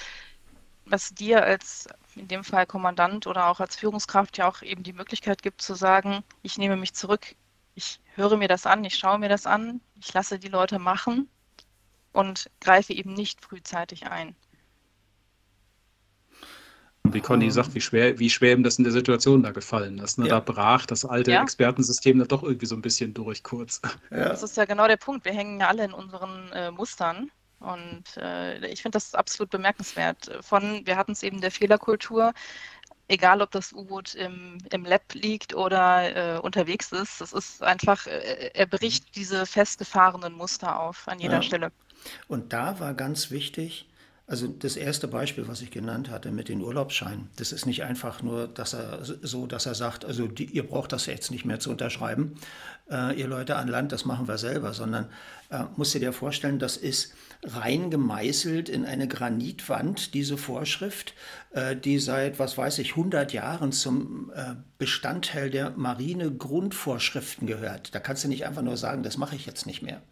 was 0.86 1.12
dir 1.12 1.42
als 1.42 1.88
in 2.14 2.28
dem 2.28 2.44
Fall 2.44 2.64
Kommandant 2.64 3.26
oder 3.26 3.48
auch 3.48 3.60
als 3.60 3.76
Führungskraft 3.76 4.38
ja 4.38 4.48
auch 4.48 4.62
eben 4.62 4.82
die 4.84 4.94
Möglichkeit 4.94 5.42
gibt 5.42 5.60
zu 5.60 5.74
sagen, 5.74 6.22
ich 6.42 6.56
nehme 6.56 6.76
mich 6.76 6.94
zurück, 6.94 7.34
ich 7.74 8.00
höre 8.14 8.38
mir 8.38 8.48
das 8.48 8.64
an, 8.64 8.84
ich 8.84 8.96
schaue 8.96 9.18
mir 9.18 9.28
das 9.28 9.46
an, 9.46 9.82
ich 10.00 10.14
lasse 10.14 10.38
die 10.38 10.48
Leute 10.48 10.78
machen 10.78 11.28
und 12.16 12.50
greife 12.60 12.94
eben 12.94 13.12
nicht 13.12 13.44
frühzeitig 13.44 14.06
ein. 14.06 14.34
Wie 17.04 17.20
Conny 17.20 17.50
sagt, 17.50 17.74
wie 17.74 17.80
schwer, 17.80 18.18
wie 18.18 18.30
schwer 18.30 18.54
ihm 18.54 18.64
das 18.64 18.78
in 18.78 18.84
der 18.84 18.92
Situation 18.92 19.42
da 19.42 19.52
gefallen 19.52 19.98
ist. 19.98 20.18
Ne? 20.18 20.26
Ja. 20.26 20.40
Da 20.40 20.40
brach 20.40 20.86
das 20.86 21.04
alte 21.04 21.30
ja. 21.30 21.42
Expertensystem 21.42 22.18
da 22.18 22.24
doch 22.24 22.42
irgendwie 22.42 22.66
so 22.66 22.74
ein 22.74 22.82
bisschen 22.82 23.14
durch 23.14 23.42
kurz. 23.42 23.80
Ja. 24.10 24.28
Das 24.28 24.42
ist 24.42 24.56
ja 24.56 24.64
genau 24.64 24.86
der 24.86 24.96
Punkt. 24.96 25.24
Wir 25.24 25.32
hängen 25.32 25.60
ja 25.60 25.68
alle 25.68 25.84
in 25.84 25.92
unseren 25.92 26.50
äh, 26.52 26.70
Mustern. 26.70 27.30
Und 27.58 28.04
äh, 28.16 28.66
ich 28.68 28.82
finde 28.82 28.96
das 28.96 29.14
absolut 29.14 29.50
bemerkenswert. 29.50 30.38
Von, 30.40 30.86
wir 30.86 30.96
hatten 30.96 31.12
es 31.12 31.22
eben 31.22 31.40
der 31.40 31.50
Fehlerkultur, 31.50 32.32
egal 33.08 33.42
ob 33.42 33.50
das 33.50 33.72
U-Boot 33.72 34.14
im, 34.14 34.58
im 34.72 34.84
Lab 34.84 35.02
liegt 35.14 35.54
oder 35.54 36.36
äh, 36.36 36.38
unterwegs 36.38 36.92
ist. 36.92 37.20
Das 37.20 37.32
ist 37.32 37.62
einfach, 37.62 38.06
äh, 38.06 38.50
er 38.54 38.66
bricht 38.66 39.14
diese 39.16 39.46
festgefahrenen 39.46 40.32
Muster 40.32 40.78
auf 40.78 41.08
an 41.08 41.18
jeder 41.18 41.36
ja. 41.36 41.42
Stelle. 41.42 41.72
Und 42.28 42.52
da 42.52 42.80
war 42.80 42.94
ganz 42.94 43.30
wichtig, 43.30 43.86
also 44.28 44.48
das 44.48 44.76
erste 44.76 45.06
Beispiel, 45.06 45.46
was 45.46 45.62
ich 45.62 45.70
genannt 45.70 46.10
hatte 46.10 46.32
mit 46.32 46.48
den 46.48 46.60
Urlaubsscheinen, 46.60 47.28
das 47.36 47.52
ist 47.52 47.64
nicht 47.64 47.84
einfach 47.84 48.22
nur, 48.22 48.48
dass 48.48 48.74
er 48.74 48.98
so, 49.04 49.46
dass 49.46 49.66
er 49.66 49.76
sagt, 49.76 50.04
also 50.04 50.26
die, 50.26 50.46
ihr 50.46 50.66
braucht 50.66 50.92
das 50.92 51.06
jetzt 51.06 51.30
nicht 51.30 51.44
mehr 51.44 51.60
zu 51.60 51.70
unterschreiben, 51.70 52.34
äh, 52.90 53.16
ihr 53.16 53.28
Leute 53.28 53.54
an 53.54 53.68
Land, 53.68 53.92
das 53.92 54.04
machen 54.04 54.26
wir 54.26 54.36
selber, 54.36 54.74
sondern 54.74 55.08
äh, 55.50 55.62
musst 55.76 55.94
du 55.94 56.00
dir 56.00 56.12
vorstellen, 56.12 56.58
das 56.58 56.76
ist 56.76 57.14
rein 57.44 57.88
gemeißelt 57.88 58.68
in 58.68 58.84
eine 58.84 59.06
Granitwand, 59.06 60.12
diese 60.12 60.36
Vorschrift, 60.36 61.14
äh, 61.52 61.76
die 61.76 62.00
seit, 62.00 62.40
was 62.40 62.58
weiß 62.58 62.80
ich, 62.80 62.90
100 62.90 63.32
Jahren 63.32 63.70
zum 63.70 64.32
äh, 64.34 64.54
Bestandteil 64.78 65.50
der 65.50 65.70
Marine-Grundvorschriften 65.70 67.46
gehört. 67.46 67.94
Da 67.94 68.00
kannst 68.00 68.24
du 68.24 68.28
nicht 68.28 68.44
einfach 68.44 68.62
nur 68.62 68.76
sagen, 68.76 69.04
das 69.04 69.18
mache 69.18 69.36
ich 69.36 69.46
jetzt 69.46 69.66
nicht 69.66 69.82
mehr. 69.82 70.02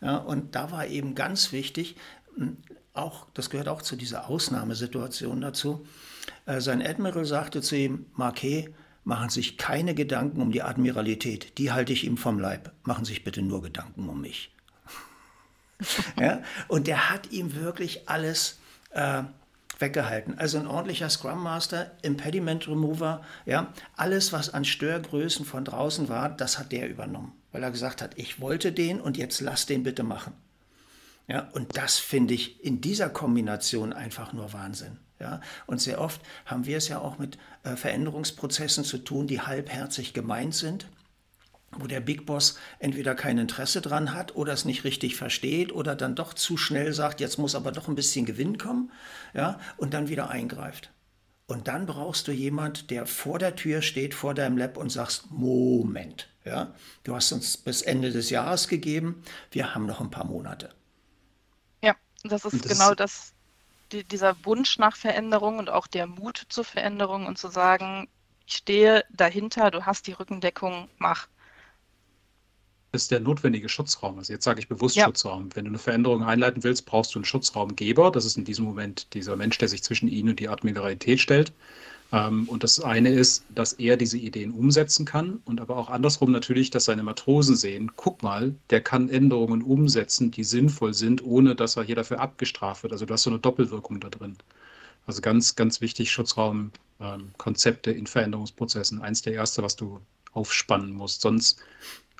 Ja, 0.00 0.16
und 0.16 0.54
da 0.54 0.70
war 0.70 0.86
eben 0.86 1.14
ganz 1.14 1.52
wichtig, 1.52 1.96
auch, 2.92 3.26
das 3.34 3.50
gehört 3.50 3.68
auch 3.68 3.82
zu 3.82 3.96
dieser 3.96 4.28
Ausnahmesituation 4.28 5.40
dazu. 5.40 5.86
Äh, 6.46 6.60
sein 6.60 6.84
Admiral 6.84 7.24
sagte 7.24 7.60
zu 7.60 7.76
ihm, 7.76 8.06
Marquet, 8.14 8.72
machen 9.04 9.28
sich 9.28 9.58
keine 9.58 9.94
Gedanken 9.94 10.40
um 10.40 10.50
die 10.50 10.62
Admiralität, 10.62 11.58
die 11.58 11.72
halte 11.72 11.92
ich 11.92 12.04
ihm 12.04 12.16
vom 12.16 12.38
Leib. 12.38 12.72
Machen 12.84 13.04
sich 13.04 13.22
bitte 13.22 13.42
nur 13.42 13.62
Gedanken 13.62 14.08
um 14.08 14.20
mich. 14.20 14.50
ja? 16.18 16.42
Und 16.68 16.86
der 16.86 17.10
hat 17.10 17.30
ihm 17.30 17.54
wirklich 17.54 18.08
alles 18.08 18.58
äh, 18.90 19.24
weggehalten. 19.78 20.38
Also 20.38 20.58
ein 20.58 20.66
ordentlicher 20.66 21.10
Scrum 21.10 21.42
Master, 21.42 21.92
Impediment 22.02 22.68
Remover, 22.68 23.22
ja, 23.46 23.72
alles, 23.96 24.32
was 24.32 24.50
an 24.50 24.64
Störgrößen 24.64 25.44
von 25.44 25.64
draußen 25.64 26.08
war, 26.08 26.28
das 26.28 26.58
hat 26.58 26.72
der 26.72 26.88
übernommen, 26.88 27.32
weil 27.52 27.62
er 27.62 27.70
gesagt 27.70 28.02
hat, 28.02 28.18
ich 28.18 28.40
wollte 28.40 28.72
den 28.72 29.00
und 29.00 29.16
jetzt 29.16 29.40
lass 29.40 29.66
den 29.66 29.82
bitte 29.82 30.02
machen. 30.02 30.34
Ja, 31.26 31.48
und 31.52 31.76
das 31.76 31.98
finde 31.98 32.34
ich 32.34 32.62
in 32.62 32.80
dieser 32.80 33.08
Kombination 33.08 33.92
einfach 33.92 34.32
nur 34.32 34.52
Wahnsinn. 34.52 34.98
Ja, 35.20 35.40
und 35.66 35.80
sehr 35.80 36.00
oft 36.00 36.20
haben 36.44 36.66
wir 36.66 36.76
es 36.76 36.88
ja 36.88 36.98
auch 36.98 37.18
mit 37.18 37.38
äh, 37.62 37.76
Veränderungsprozessen 37.76 38.84
zu 38.84 38.98
tun, 38.98 39.26
die 39.26 39.40
halbherzig 39.40 40.12
gemeint 40.12 40.54
sind, 40.54 40.86
wo 41.78 41.86
der 41.86 42.00
Big 42.00 42.26
Boss 42.26 42.58
entweder 42.78 43.14
kein 43.14 43.38
Interesse 43.38 43.80
dran 43.80 44.14
hat 44.14 44.34
oder 44.36 44.52
es 44.52 44.64
nicht 44.64 44.84
richtig 44.84 45.16
versteht 45.16 45.72
oder 45.72 45.96
dann 45.96 46.14
doch 46.14 46.34
zu 46.34 46.56
schnell 46.56 46.92
sagt, 46.92 47.20
jetzt 47.20 47.38
muss 47.38 47.54
aber 47.54 47.72
doch 47.72 47.88
ein 47.88 47.94
bisschen 47.94 48.26
Gewinn 48.26 48.58
kommen, 48.58 48.90
ja, 49.32 49.58
und 49.76 49.94
dann 49.94 50.08
wieder 50.08 50.30
eingreift. 50.30 50.90
Und 51.46 51.68
dann 51.68 51.86
brauchst 51.86 52.26
du 52.28 52.32
jemand, 52.32 52.90
der 52.90 53.06
vor 53.06 53.38
der 53.38 53.54
Tür 53.54 53.82
steht, 53.82 54.14
vor 54.14 54.34
deinem 54.34 54.56
Lab 54.56 54.76
und 54.76 54.90
sagst, 54.90 55.30
Moment, 55.30 56.28
ja, 56.44 56.74
du 57.02 57.14
hast 57.14 57.32
uns 57.32 57.56
bis 57.56 57.82
Ende 57.82 58.10
des 58.10 58.30
Jahres 58.30 58.68
gegeben, 58.68 59.22
wir 59.50 59.74
haben 59.74 59.86
noch 59.86 60.00
ein 60.00 60.10
paar 60.10 60.24
Monate. 60.24 60.70
Das 62.24 62.44
ist 62.46 62.64
das 62.64 62.72
genau 62.72 62.94
das, 62.94 63.34
die, 63.92 64.02
dieser 64.02 64.34
Wunsch 64.44 64.78
nach 64.78 64.96
Veränderung 64.96 65.58
und 65.58 65.68
auch 65.68 65.86
der 65.86 66.06
Mut 66.06 66.46
zur 66.48 66.64
Veränderung 66.64 67.26
und 67.26 67.38
zu 67.38 67.48
sagen, 67.48 68.08
ich 68.46 68.56
stehe 68.56 69.04
dahinter, 69.10 69.70
du 69.70 69.84
hast 69.84 70.06
die 70.06 70.12
Rückendeckung, 70.12 70.88
mach. 70.98 71.28
Ist 72.94 73.10
der 73.10 73.18
notwendige 73.18 73.68
Schutzraum. 73.68 74.18
Also 74.18 74.32
jetzt 74.32 74.44
sage 74.44 74.60
ich 74.60 74.68
bewusst 74.68 74.94
ja. 74.94 75.06
Schutzraum. 75.06 75.48
Wenn 75.54 75.64
du 75.64 75.70
eine 75.70 75.78
Veränderung 75.78 76.22
einleiten 76.22 76.62
willst, 76.62 76.86
brauchst 76.86 77.14
du 77.14 77.18
einen 77.18 77.24
Schutzraumgeber. 77.24 78.12
Das 78.12 78.24
ist 78.24 78.36
in 78.36 78.44
diesem 78.44 78.64
Moment 78.64 79.12
dieser 79.14 79.34
Mensch, 79.34 79.58
der 79.58 79.68
sich 79.68 79.82
zwischen 79.82 80.06
ihn 80.08 80.28
und 80.28 80.38
die 80.38 80.48
Admiralität 80.48 81.18
stellt. 81.18 81.52
Ähm, 82.12 82.48
und 82.48 82.62
das 82.62 82.78
eine 82.78 83.10
ist, 83.10 83.44
dass 83.52 83.72
er 83.72 83.96
diese 83.96 84.16
Ideen 84.16 84.52
umsetzen 84.52 85.04
kann 85.04 85.40
und 85.44 85.60
aber 85.60 85.76
auch 85.76 85.90
andersrum 85.90 86.30
natürlich, 86.30 86.70
dass 86.70 86.84
seine 86.84 87.02
Matrosen 87.02 87.56
sehen, 87.56 87.90
guck 87.96 88.22
mal, 88.22 88.54
der 88.70 88.80
kann 88.80 89.08
Änderungen 89.08 89.62
umsetzen, 89.62 90.30
die 90.30 90.44
sinnvoll 90.44 90.94
sind, 90.94 91.24
ohne 91.24 91.56
dass 91.56 91.76
er 91.76 91.82
hier 91.82 91.96
dafür 91.96 92.20
abgestraft 92.20 92.84
wird. 92.84 92.92
Also 92.92 93.06
du 93.06 93.12
hast 93.12 93.24
so 93.24 93.30
eine 93.30 93.40
Doppelwirkung 93.40 93.98
da 93.98 94.08
drin. 94.08 94.36
Also 95.06 95.20
ganz, 95.20 95.56
ganz 95.56 95.80
wichtig, 95.80 96.12
Schutzraumkonzepte 96.12 97.90
ähm, 97.90 97.98
in 97.98 98.06
Veränderungsprozessen. 98.06 99.02
Eins 99.02 99.22
der 99.22 99.32
erste, 99.32 99.64
was 99.64 99.74
du 99.74 100.00
aufspannen 100.32 100.92
musst. 100.92 101.22
Sonst 101.22 101.58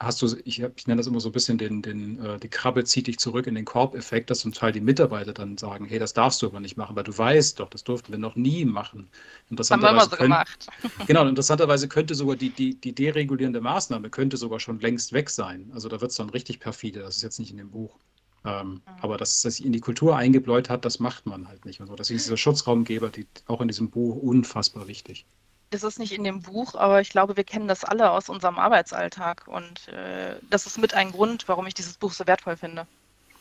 hast 0.04 0.22
du, 0.22 0.36
ich, 0.44 0.60
ich 0.60 0.86
nenne 0.86 0.98
das 0.98 1.06
immer 1.06 1.20
so 1.20 1.28
ein 1.28 1.32
bisschen 1.32 1.58
den, 1.58 1.82
den, 1.82 2.18
äh, 2.24 2.38
die 2.38 2.48
Krabbe 2.48 2.84
zieht 2.84 3.06
dich 3.06 3.18
zurück 3.18 3.46
in 3.46 3.54
den 3.54 3.64
Korbeffekt, 3.64 4.30
dass 4.30 4.40
zum 4.40 4.52
Teil 4.52 4.72
die 4.72 4.80
Mitarbeiter 4.80 5.32
dann 5.32 5.58
sagen, 5.58 5.86
hey, 5.86 5.98
das 5.98 6.14
darfst 6.14 6.42
du 6.42 6.46
aber 6.46 6.60
nicht 6.60 6.76
machen, 6.76 6.96
weil 6.96 7.04
du 7.04 7.16
weißt 7.16 7.60
doch, 7.60 7.68
das 7.68 7.84
durften 7.84 8.12
wir 8.12 8.18
noch 8.18 8.36
nie 8.36 8.64
machen. 8.64 9.08
Haben 9.50 9.82
wir 9.82 9.90
immer 9.90 10.04
so 10.04 10.10
können, 10.10 10.30
gemacht. 10.30 10.66
Genau, 11.06 11.26
interessanterweise 11.26 11.88
könnte 11.88 12.14
sogar 12.14 12.36
die, 12.36 12.50
die, 12.50 12.74
die 12.74 12.92
deregulierende 12.92 13.60
Maßnahme 13.60 14.10
könnte 14.10 14.36
sogar 14.36 14.60
schon 14.60 14.80
längst 14.80 15.12
weg 15.12 15.30
sein. 15.30 15.70
Also 15.74 15.88
da 15.88 16.00
wird 16.00 16.10
es 16.10 16.16
dann 16.16 16.30
richtig 16.30 16.60
perfide, 16.60 17.00
das 17.00 17.16
ist 17.16 17.22
jetzt 17.22 17.38
nicht 17.38 17.50
in 17.50 17.56
dem 17.56 17.70
Buch. 17.70 17.96
Ähm, 18.44 18.68
mhm. 18.68 18.82
Aber 19.00 19.16
dass 19.16 19.42
das 19.42 19.56
sich 19.56 19.64
in 19.64 19.72
die 19.72 19.80
Kultur 19.80 20.16
eingebläut 20.16 20.68
hat, 20.68 20.84
das 20.84 20.98
macht 20.98 21.26
man 21.26 21.48
halt 21.48 21.64
nicht. 21.64 21.80
Und 21.80 21.86
so. 21.86 21.94
Deswegen 21.94 22.16
ist 22.16 22.26
dieser 22.26 22.36
Schutzraumgeber 22.36 23.08
die, 23.08 23.26
auch 23.46 23.60
in 23.60 23.68
diesem 23.68 23.90
Buch 23.90 24.16
unfassbar 24.16 24.86
wichtig 24.86 25.24
das 25.70 25.82
ist 25.82 25.98
nicht 25.98 26.12
in 26.12 26.24
dem 26.24 26.42
Buch, 26.42 26.74
aber 26.74 27.00
ich 27.00 27.10
glaube, 27.10 27.36
wir 27.36 27.44
kennen 27.44 27.68
das 27.68 27.84
alle 27.84 28.10
aus 28.10 28.28
unserem 28.28 28.58
Arbeitsalltag. 28.58 29.48
Und 29.48 29.88
äh, 29.88 30.36
das 30.50 30.66
ist 30.66 30.78
mit 30.78 30.94
ein 30.94 31.12
Grund, 31.12 31.48
warum 31.48 31.66
ich 31.66 31.74
dieses 31.74 31.96
Buch 31.96 32.12
so 32.12 32.26
wertvoll 32.26 32.56
finde. 32.56 32.86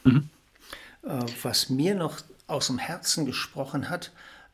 Mhm. 0.04 0.30
Äh, 1.04 1.20
was 1.42 1.70
mir 1.70 1.96
noch 1.96 2.20
aus 2.48 2.68
dem 2.68 2.80
Herzen 2.80 3.26
gesprochen 3.26 3.90
hat, 3.90 4.12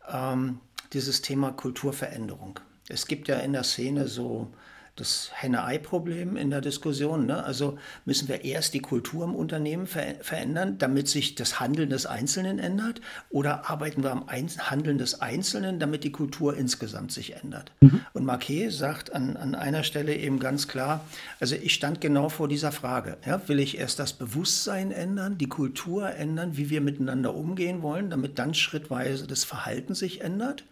ähm, 0.07 0.59
dieses 0.93 1.21
Thema 1.21 1.51
Kulturveränderung. 1.51 2.59
Es 2.87 3.05
gibt 3.05 3.27
ja 3.27 3.37
in 3.37 3.53
der 3.53 3.63
Szene 3.63 4.07
so 4.07 4.51
das 4.99 5.31
Henne-Ei-Problem 5.33 6.35
in 6.35 6.49
der 6.49 6.61
Diskussion. 6.61 7.25
Ne? 7.25 7.43
Also 7.43 7.77
müssen 8.05 8.27
wir 8.27 8.43
erst 8.43 8.73
die 8.73 8.81
Kultur 8.81 9.23
im 9.23 9.35
Unternehmen 9.35 9.87
ver 9.87 10.15
verändern, 10.21 10.77
damit 10.77 11.07
sich 11.07 11.35
das 11.35 11.59
Handeln 11.59 11.89
des 11.89 12.05
Einzelnen 12.05 12.59
ändert? 12.59 13.01
Oder 13.29 13.69
arbeiten 13.69 14.03
wir 14.03 14.11
am 14.11 14.27
Ein 14.27 14.49
Handeln 14.49 14.97
des 14.97 15.21
Einzelnen, 15.21 15.79
damit 15.79 16.03
die 16.03 16.11
Kultur 16.11 16.57
insgesamt 16.57 17.11
sich 17.11 17.35
ändert? 17.35 17.71
Mhm. 17.81 18.01
Und 18.13 18.25
Marquet 18.25 18.69
sagt 18.69 19.13
an, 19.13 19.37
an 19.37 19.55
einer 19.55 19.83
Stelle 19.83 20.15
eben 20.15 20.39
ganz 20.39 20.67
klar, 20.67 21.05
also 21.39 21.55
ich 21.55 21.73
stand 21.73 22.01
genau 22.01 22.29
vor 22.29 22.47
dieser 22.47 22.71
Frage. 22.71 23.17
Ja? 23.25 23.47
Will 23.47 23.59
ich 23.59 23.77
erst 23.77 23.99
das 23.99 24.13
Bewusstsein 24.13 24.91
ändern, 24.91 25.37
die 25.37 25.49
Kultur 25.49 26.09
ändern, 26.11 26.57
wie 26.57 26.69
wir 26.69 26.81
miteinander 26.81 27.35
umgehen 27.35 27.81
wollen, 27.81 28.09
damit 28.09 28.39
dann 28.39 28.53
schrittweise 28.53 29.27
das 29.27 29.43
Verhalten 29.43 29.95
sich 29.95 30.21
ändert? 30.21 30.63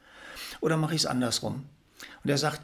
Oder 0.61 0.77
mache 0.77 0.95
ich 0.95 1.01
es 1.01 1.05
andersrum? 1.05 1.63
Und 2.23 2.29
er 2.29 2.37
sagt, 2.37 2.61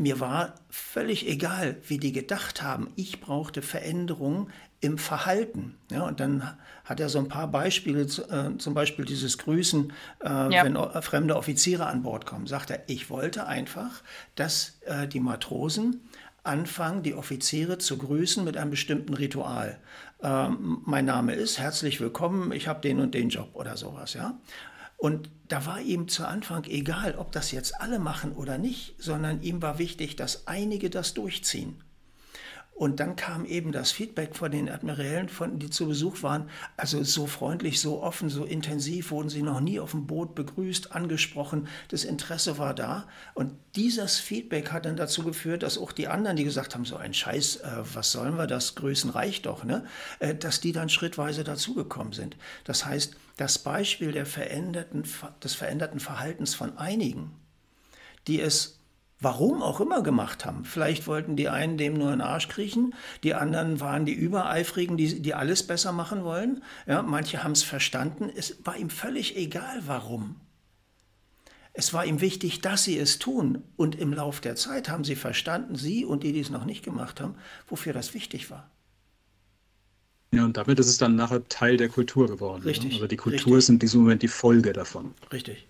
mir 0.00 0.18
war 0.18 0.54
völlig 0.70 1.28
egal, 1.28 1.76
wie 1.86 1.98
die 1.98 2.12
gedacht 2.12 2.62
haben. 2.62 2.90
Ich 2.96 3.20
brauchte 3.20 3.60
Veränderungen 3.60 4.50
im 4.80 4.96
Verhalten. 4.96 5.76
Ja, 5.90 6.06
und 6.06 6.20
dann 6.20 6.56
hat 6.86 7.00
er 7.00 7.10
so 7.10 7.18
ein 7.18 7.28
paar 7.28 7.48
Beispiele, 7.48 8.02
äh, 8.04 8.56
zum 8.56 8.72
Beispiel 8.72 9.04
dieses 9.04 9.36
Grüßen, 9.36 9.92
äh, 10.24 10.26
ja. 10.26 10.64
wenn 10.64 11.02
fremde 11.02 11.36
Offiziere 11.36 11.84
an 11.84 12.02
Bord 12.02 12.24
kommen. 12.24 12.46
Sagt 12.46 12.70
er, 12.70 12.82
ich 12.86 13.10
wollte 13.10 13.46
einfach, 13.46 14.02
dass 14.36 14.80
äh, 14.86 15.06
die 15.06 15.20
Matrosen 15.20 16.00
anfangen, 16.44 17.02
die 17.02 17.12
Offiziere 17.12 17.76
zu 17.76 17.98
grüßen 17.98 18.42
mit 18.42 18.56
einem 18.56 18.70
bestimmten 18.70 19.12
Ritual. 19.12 19.78
Ähm, 20.22 20.80
mein 20.86 21.04
Name 21.04 21.34
ist, 21.34 21.58
herzlich 21.58 22.00
willkommen, 22.00 22.52
ich 22.52 22.68
habe 22.68 22.80
den 22.80 23.00
und 23.00 23.12
den 23.12 23.28
Job 23.28 23.50
oder 23.52 23.76
sowas. 23.76 24.14
Ja? 24.14 24.38
Und 25.00 25.30
da 25.48 25.64
war 25.64 25.80
ihm 25.80 26.08
zu 26.08 26.26
Anfang 26.26 26.64
egal, 26.64 27.16
ob 27.16 27.32
das 27.32 27.52
jetzt 27.52 27.80
alle 27.80 27.98
machen 27.98 28.32
oder 28.32 28.58
nicht, 28.58 28.94
sondern 28.98 29.40
ihm 29.40 29.62
war 29.62 29.78
wichtig, 29.78 30.14
dass 30.14 30.46
einige 30.46 30.90
das 30.90 31.14
durchziehen. 31.14 31.82
Und 32.80 32.98
dann 32.98 33.14
kam 33.14 33.44
eben 33.44 33.72
das 33.72 33.92
Feedback 33.92 34.34
von 34.34 34.50
den 34.50 34.70
Admirälen, 34.70 35.28
von, 35.28 35.58
die 35.58 35.68
zu 35.68 35.88
Besuch 35.88 36.22
waren. 36.22 36.48
Also 36.78 37.04
so 37.04 37.26
freundlich, 37.26 37.78
so 37.78 38.02
offen, 38.02 38.30
so 38.30 38.46
intensiv 38.46 39.10
wurden 39.10 39.28
sie 39.28 39.42
noch 39.42 39.60
nie 39.60 39.78
auf 39.78 39.90
dem 39.90 40.06
Boot 40.06 40.34
begrüßt, 40.34 40.92
angesprochen. 40.92 41.68
Das 41.88 42.04
Interesse 42.04 42.56
war 42.56 42.72
da. 42.72 43.06
Und 43.34 43.52
dieses 43.76 44.18
Feedback 44.18 44.72
hat 44.72 44.86
dann 44.86 44.96
dazu 44.96 45.22
geführt, 45.24 45.62
dass 45.62 45.76
auch 45.76 45.92
die 45.92 46.08
anderen, 46.08 46.38
die 46.38 46.44
gesagt 46.44 46.74
haben, 46.74 46.86
so 46.86 46.96
ein 46.96 47.12
Scheiß, 47.12 47.56
äh, 47.56 47.68
was 47.92 48.12
sollen 48.12 48.38
wir, 48.38 48.46
das 48.46 48.76
Größen 48.76 49.10
reicht 49.10 49.44
doch, 49.44 49.62
ne? 49.62 49.84
Äh, 50.18 50.34
dass 50.34 50.62
die 50.62 50.72
dann 50.72 50.88
schrittweise 50.88 51.44
dazugekommen 51.44 52.14
sind. 52.14 52.38
Das 52.64 52.86
heißt, 52.86 53.14
das 53.36 53.58
Beispiel 53.58 54.12
der 54.12 54.24
veränderten, 54.24 55.04
des 55.44 55.52
veränderten 55.52 56.00
Verhaltens 56.00 56.54
von 56.54 56.78
einigen, 56.78 57.32
die 58.26 58.40
es 58.40 58.79
warum 59.20 59.62
auch 59.62 59.80
immer 59.80 60.02
gemacht 60.02 60.46
haben. 60.46 60.64
Vielleicht 60.64 61.06
wollten 61.06 61.36
die 61.36 61.48
einen 61.48 61.76
dem 61.76 61.94
nur 61.94 62.12
in 62.12 62.18
den 62.18 62.26
Arsch 62.26 62.48
kriechen, 62.48 62.94
die 63.22 63.34
anderen 63.34 63.80
waren 63.80 64.06
die 64.06 64.14
Übereifrigen, 64.14 64.96
die, 64.96 65.20
die 65.20 65.34
alles 65.34 65.66
besser 65.66 65.92
machen 65.92 66.24
wollen. 66.24 66.62
Ja, 66.86 67.02
manche 67.02 67.44
haben 67.44 67.52
es 67.52 67.62
verstanden. 67.62 68.30
Es 68.34 68.56
war 68.64 68.76
ihm 68.76 68.90
völlig 68.90 69.36
egal, 69.36 69.82
warum. 69.86 70.36
Es 71.72 71.92
war 71.92 72.04
ihm 72.04 72.20
wichtig, 72.20 72.62
dass 72.62 72.84
sie 72.84 72.98
es 72.98 73.18
tun. 73.18 73.62
Und 73.76 73.94
im 73.94 74.12
Lauf 74.12 74.40
der 74.40 74.56
Zeit 74.56 74.88
haben 74.88 75.04
sie 75.04 75.16
verstanden, 75.16 75.76
sie 75.76 76.04
und 76.04 76.24
die, 76.24 76.32
die 76.32 76.40
es 76.40 76.50
noch 76.50 76.64
nicht 76.64 76.84
gemacht 76.84 77.20
haben, 77.20 77.36
wofür 77.68 77.92
das 77.92 78.14
wichtig 78.14 78.50
war. 78.50 78.70
Ja, 80.32 80.44
und 80.44 80.56
damit 80.56 80.78
ist 80.78 80.86
es 80.86 80.98
dann 80.98 81.16
nachher 81.16 81.46
Teil 81.48 81.76
der 81.76 81.88
Kultur 81.88 82.28
geworden. 82.28 82.62
Richtig. 82.62 82.90
Ne? 82.90 82.94
Also 82.96 83.06
die 83.06 83.16
Kultur 83.16 83.38
richtig. 83.38 83.58
ist 83.58 83.68
in 83.68 83.78
diesem 83.80 84.02
Moment 84.02 84.22
die 84.22 84.28
Folge 84.28 84.72
davon. 84.72 85.14
Richtig. 85.32 85.66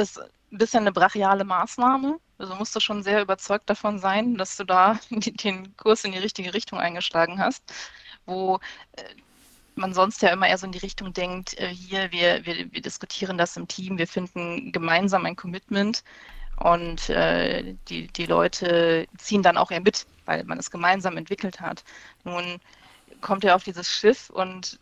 Ist 0.00 0.18
ein 0.18 0.58
bisschen 0.58 0.80
eine 0.80 0.92
brachiale 0.92 1.44
Maßnahme. 1.44 2.18
Also 2.38 2.54
musst 2.54 2.74
du 2.74 2.80
schon 2.80 3.02
sehr 3.02 3.22
überzeugt 3.22 3.68
davon 3.68 3.98
sein, 3.98 4.36
dass 4.36 4.56
du 4.56 4.64
da 4.64 4.98
den 5.10 5.76
Kurs 5.76 6.04
in 6.04 6.12
die 6.12 6.18
richtige 6.18 6.54
Richtung 6.54 6.78
eingeschlagen 6.78 7.38
hast, 7.38 7.62
wo 8.26 8.58
äh, 8.92 9.02
man 9.74 9.94
sonst 9.94 10.22
ja 10.22 10.30
immer 10.30 10.48
eher 10.48 10.58
so 10.58 10.66
in 10.66 10.72
die 10.72 10.78
Richtung 10.78 11.12
denkt, 11.12 11.58
äh, 11.58 11.68
hier, 11.68 12.10
wir, 12.12 12.44
wir, 12.46 12.72
wir 12.72 12.82
diskutieren 12.82 13.38
das 13.38 13.56
im 13.56 13.68
Team, 13.68 13.98
wir 13.98 14.06
finden 14.06 14.72
gemeinsam 14.72 15.26
ein 15.26 15.36
Commitment 15.36 16.02
und 16.56 17.08
äh, 17.08 17.74
die, 17.88 18.08
die 18.08 18.26
Leute 18.26 19.06
ziehen 19.18 19.42
dann 19.42 19.56
auch 19.56 19.70
eher 19.70 19.80
mit, 19.80 20.06
weil 20.26 20.44
man 20.44 20.58
es 20.58 20.70
gemeinsam 20.70 21.16
entwickelt 21.16 21.60
hat. 21.60 21.84
Nun 22.24 22.60
kommt 23.20 23.44
er 23.44 23.56
auf 23.56 23.64
dieses 23.64 23.88
Schiff 23.88 24.30
und 24.30 24.78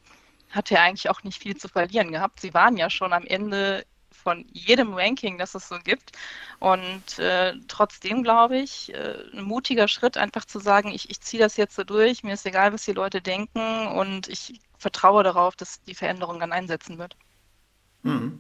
hat 0.50 0.70
ja 0.70 0.82
eigentlich 0.82 1.10
auch 1.10 1.22
nicht 1.22 1.40
viel 1.42 1.56
zu 1.56 1.68
verlieren 1.68 2.12
gehabt. 2.12 2.40
Sie 2.40 2.54
waren 2.54 2.76
ja 2.76 2.90
schon 2.90 3.12
am 3.12 3.24
Ende 3.26 3.84
von 4.28 4.44
jedem 4.52 4.92
Ranking, 4.92 5.38
das 5.38 5.54
es 5.54 5.68
so 5.68 5.78
gibt. 5.82 6.12
Und 6.58 7.18
äh, 7.18 7.54
trotzdem 7.66 8.22
glaube 8.22 8.58
ich, 8.58 8.92
äh, 8.92 9.14
ein 9.32 9.42
mutiger 9.42 9.88
Schritt, 9.88 10.18
einfach 10.18 10.44
zu 10.44 10.58
sagen, 10.58 10.90
ich, 10.90 11.08
ich 11.08 11.22
ziehe 11.22 11.42
das 11.42 11.56
jetzt 11.56 11.74
so 11.76 11.82
durch, 11.82 12.22
mir 12.22 12.34
ist 12.34 12.44
egal, 12.44 12.74
was 12.74 12.84
die 12.84 12.92
Leute 12.92 13.22
denken 13.22 13.86
und 13.86 14.28
ich 14.28 14.60
vertraue 14.76 15.22
darauf, 15.22 15.56
dass 15.56 15.82
die 15.84 15.94
Veränderung 15.94 16.40
dann 16.40 16.52
einsetzen 16.52 16.98
wird. 16.98 17.16
Mhm. 18.02 18.38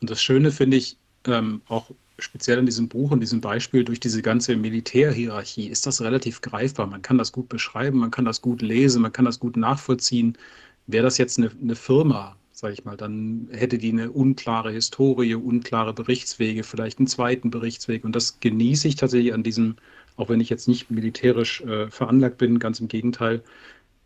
Und 0.00 0.10
das 0.10 0.22
Schöne 0.22 0.50
finde 0.50 0.78
ich 0.78 0.96
ähm, 1.26 1.60
auch 1.68 1.90
speziell 2.18 2.58
in 2.58 2.64
diesem 2.64 2.88
Buch 2.88 3.10
und 3.10 3.20
diesem 3.20 3.42
Beispiel 3.42 3.84
durch 3.84 4.00
diese 4.00 4.22
ganze 4.22 4.56
Militärhierarchie 4.56 5.68
ist 5.68 5.86
das 5.86 6.00
relativ 6.00 6.40
greifbar. 6.40 6.86
Man 6.86 7.02
kann 7.02 7.18
das 7.18 7.32
gut 7.32 7.50
beschreiben, 7.50 7.98
man 7.98 8.10
kann 8.10 8.24
das 8.24 8.40
gut 8.40 8.62
lesen, 8.62 9.02
man 9.02 9.12
kann 9.12 9.26
das 9.26 9.40
gut 9.40 9.58
nachvollziehen. 9.58 10.38
Wäre 10.86 11.04
das 11.04 11.18
jetzt 11.18 11.36
eine, 11.36 11.50
eine 11.50 11.76
Firma, 11.76 12.36
sage 12.56 12.72
ich 12.72 12.86
mal, 12.86 12.96
dann 12.96 13.48
hätte 13.52 13.76
die 13.76 13.90
eine 13.90 14.10
unklare 14.10 14.72
Historie, 14.72 15.34
unklare 15.34 15.92
Berichtswege, 15.92 16.64
vielleicht 16.64 16.98
einen 16.98 17.06
zweiten 17.06 17.50
Berichtsweg. 17.50 18.02
Und 18.02 18.16
das 18.16 18.40
genieße 18.40 18.88
ich 18.88 18.96
tatsächlich 18.96 19.34
an 19.34 19.42
diesem, 19.42 19.76
auch 20.16 20.30
wenn 20.30 20.40
ich 20.40 20.48
jetzt 20.48 20.66
nicht 20.66 20.90
militärisch 20.90 21.60
äh, 21.60 21.90
veranlagt 21.90 22.38
bin, 22.38 22.58
ganz 22.58 22.80
im 22.80 22.88
Gegenteil, 22.88 23.42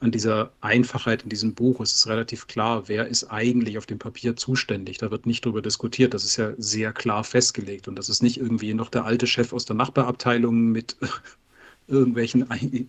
an 0.01 0.11
dieser 0.11 0.53
Einfachheit 0.63 1.23
in 1.23 1.29
diesem 1.29 1.55
Buch. 1.55 1.79
Es 1.81 1.95
ist 1.95 2.09
relativ 2.09 2.49
klar, 2.49 2.89
wer 2.89 3.07
ist 3.07 3.31
eigentlich 3.31 3.79
auf 3.79 3.87
dem 3.87 4.01
Papier 4.01 4.35
zuständig. 4.35 4.99
Da 4.99 5.13
wird 5.13 5.27
nicht 5.27 5.45
darüber 5.47 5.63
diskutiert. 5.63 6.13
Das 6.13 6.25
ist 6.25 6.37
ja 6.37 6.53
sehr 6.59 6.93
klar 6.93 7.23
festgelegt. 7.23 7.87
Und 7.87 7.97
das 7.97 8.09
ist 8.09 8.21
nicht 8.21 8.39
irgendwie 8.39 8.75
noch 8.75 8.89
der 8.89 9.05
alte 9.05 9.29
Chef 9.29 9.53
aus 9.53 9.65
der 9.65 9.77
Nachbarabteilung 9.77 10.73
mit 10.73 10.97
irgendwelchen 11.91 12.47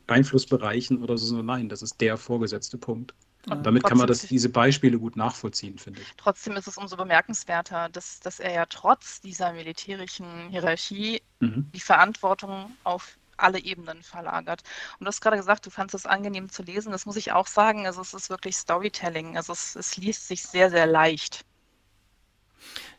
Einflussbereichen 0.08 1.02
oder 1.04 1.18
so. 1.18 1.42
Nein, 1.42 1.70
das 1.70 1.82
ist 1.82 2.00
der 2.02 2.18
vorgesetzte 2.18 2.78
Punkt. 2.78 3.14
Und 3.50 3.66
damit 3.66 3.84
kann 3.84 3.98
man 3.98 4.06
das, 4.06 4.22
diese 4.22 4.50
Beispiele 4.50 5.00
gut 5.00 5.16
nachvollziehen, 5.16 5.80
finde 5.80 6.02
ich. 6.02 6.08
Trotzdem 6.18 6.54
ist 6.54 6.68
es 6.68 6.78
umso 6.78 6.96
bemerkenswerter, 6.96 7.90
dass, 7.90 8.20
dass 8.20 8.40
er 8.40 8.54
ja 8.54 8.66
trotz 8.68 9.20
dieser 9.20 9.52
militärischen 9.54 10.50
Hierarchie 10.50 11.22
mhm. 11.40 11.68
die 11.74 11.80
Verantwortung 11.80 12.72
auf 12.84 13.18
alle 13.38 13.60
Ebenen 13.60 14.04
verlagert. 14.04 14.62
Und 15.00 15.06
du 15.06 15.08
hast 15.08 15.22
gerade 15.22 15.38
gesagt, 15.38 15.66
du 15.66 15.72
fandest 15.72 15.96
es 15.96 16.06
angenehm 16.06 16.50
zu 16.50 16.62
lesen. 16.62 16.92
Das 16.92 17.08
muss 17.08 17.16
ich 17.16 17.32
auch 17.32 17.48
sagen. 17.48 17.88
Also 17.88 18.02
es 18.02 18.14
ist 18.14 18.30
wirklich 18.30 18.56
Storytelling. 18.56 19.36
Also 19.36 19.54
es, 19.54 19.76
es 19.76 19.98
liest 19.98 20.28
sich 20.28 20.44
sehr, 20.44 20.70
sehr 20.70 20.86
leicht. 20.86 21.44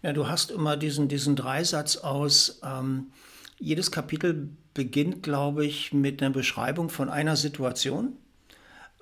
Ja, 0.03 0.13
du 0.13 0.27
hast 0.27 0.51
immer 0.51 0.77
diesen, 0.77 1.07
diesen 1.07 1.37
Dreisatz 1.37 1.97
aus, 1.97 2.61
ähm, 2.65 3.13
jedes 3.61 3.93
Kapitel 3.93 4.51
beginnt, 4.75 5.23
glaube 5.23 5.67
ich, 5.67 5.93
mit 5.93 6.23
einer 6.23 6.33
Beschreibung 6.33 6.89
von 6.89 7.09
einer 7.09 7.37
Situation 7.37 8.17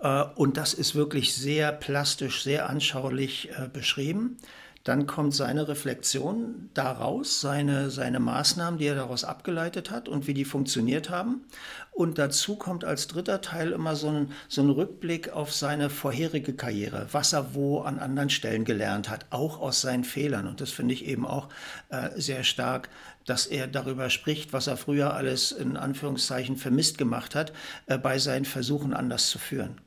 äh, 0.00 0.24
und 0.34 0.56
das 0.56 0.74
ist 0.74 0.94
wirklich 0.94 1.34
sehr 1.34 1.72
plastisch, 1.72 2.42
sehr 2.42 2.68
anschaulich 2.68 3.50
äh, 3.50 3.68
beschrieben. 3.68 4.38
Dann 4.82 5.06
kommt 5.06 5.34
seine 5.34 5.68
Reflexion 5.68 6.70
daraus, 6.72 7.42
seine, 7.42 7.90
seine 7.90 8.18
Maßnahmen, 8.18 8.78
die 8.78 8.86
er 8.86 8.94
daraus 8.94 9.24
abgeleitet 9.24 9.90
hat 9.90 10.08
und 10.08 10.26
wie 10.26 10.32
die 10.32 10.46
funktioniert 10.46 11.10
haben. 11.10 11.44
Und 11.92 12.16
dazu 12.16 12.56
kommt 12.56 12.82
als 12.82 13.06
dritter 13.06 13.42
Teil 13.42 13.72
immer 13.72 13.94
so 13.94 14.08
ein, 14.08 14.32
so 14.48 14.62
ein 14.62 14.70
Rückblick 14.70 15.28
auf 15.34 15.52
seine 15.52 15.90
vorherige 15.90 16.54
Karriere, 16.54 17.06
was 17.12 17.34
er 17.34 17.54
wo 17.54 17.80
an 17.80 17.98
anderen 17.98 18.30
Stellen 18.30 18.64
gelernt 18.64 19.10
hat, 19.10 19.26
auch 19.28 19.60
aus 19.60 19.82
seinen 19.82 20.04
Fehlern. 20.04 20.46
Und 20.46 20.62
das 20.62 20.70
finde 20.70 20.94
ich 20.94 21.04
eben 21.04 21.26
auch 21.26 21.50
äh, 21.90 22.18
sehr 22.18 22.42
stark, 22.42 22.88
dass 23.30 23.46
er 23.46 23.68
darüber 23.68 24.10
spricht, 24.10 24.52
was 24.52 24.66
er 24.66 24.76
früher 24.76 25.14
alles 25.14 25.52
in 25.52 25.76
Anführungszeichen 25.76 26.56
vermisst 26.56 26.98
gemacht 26.98 27.36
hat, 27.36 27.52
äh, 27.86 27.96
bei 27.96 28.18
seinen 28.18 28.44
Versuchen 28.44 28.92
anders 28.92 29.30
zu 29.30 29.38
führen. 29.38 29.80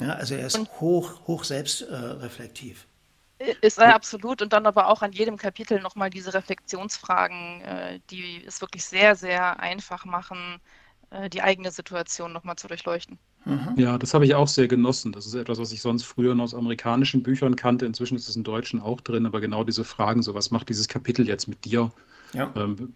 Ja, 0.00 0.14
also 0.14 0.34
er 0.34 0.48
ist 0.48 0.58
hoch, 0.80 1.24
hoch 1.28 1.44
selbstreflektiv. 1.44 2.88
Äh, 3.38 3.54
ist 3.60 3.78
er 3.78 3.94
absolut 3.94 4.42
und 4.42 4.52
dann 4.52 4.66
aber 4.66 4.88
auch 4.88 5.02
an 5.02 5.12
jedem 5.12 5.36
Kapitel 5.36 5.80
nochmal 5.80 6.10
diese 6.10 6.34
Reflexionsfragen, 6.34 7.60
äh, 7.60 8.00
die 8.10 8.44
es 8.44 8.60
wirklich 8.60 8.84
sehr, 8.84 9.14
sehr 9.14 9.60
einfach 9.60 10.04
machen, 10.04 10.60
äh, 11.10 11.30
die 11.30 11.42
eigene 11.42 11.70
Situation 11.70 12.32
nochmal 12.32 12.56
zu 12.56 12.66
durchleuchten. 12.66 13.16
Mhm. 13.44 13.74
Ja, 13.76 13.96
das 13.96 14.12
habe 14.12 14.24
ich 14.24 14.34
auch 14.34 14.48
sehr 14.48 14.66
genossen. 14.66 15.12
Das 15.12 15.24
ist 15.24 15.34
etwas, 15.34 15.60
was 15.60 15.70
ich 15.70 15.82
sonst 15.82 16.02
früher 16.02 16.34
noch 16.34 16.42
aus 16.44 16.54
amerikanischen 16.54 17.22
Büchern 17.22 17.54
kannte. 17.54 17.86
Inzwischen 17.86 18.16
ist 18.16 18.28
es 18.28 18.34
in 18.34 18.42
Deutschen 18.42 18.82
auch 18.82 19.00
drin, 19.00 19.24
aber 19.24 19.40
genau 19.40 19.62
diese 19.62 19.84
Fragen, 19.84 20.22
so 20.22 20.34
was 20.34 20.50
macht 20.50 20.68
dieses 20.68 20.88
Kapitel 20.88 21.28
jetzt 21.28 21.46
mit 21.46 21.64
dir? 21.64 21.92
Ja. 22.32 22.52
Ähm, 22.56 22.94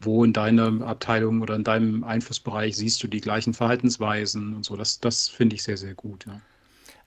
wo 0.00 0.24
in 0.24 0.32
deiner 0.32 0.86
Abteilung 0.86 1.42
oder 1.42 1.56
in 1.56 1.64
deinem 1.64 2.04
Einflussbereich 2.04 2.76
siehst 2.76 3.02
du 3.02 3.06
die 3.06 3.20
gleichen 3.20 3.52
Verhaltensweisen 3.52 4.54
und 4.54 4.64
so. 4.64 4.76
Das, 4.76 4.98
das 4.98 5.28
finde 5.28 5.56
ich 5.56 5.62
sehr, 5.62 5.76
sehr 5.76 5.94
gut. 5.94 6.24
Ja. 6.26 6.40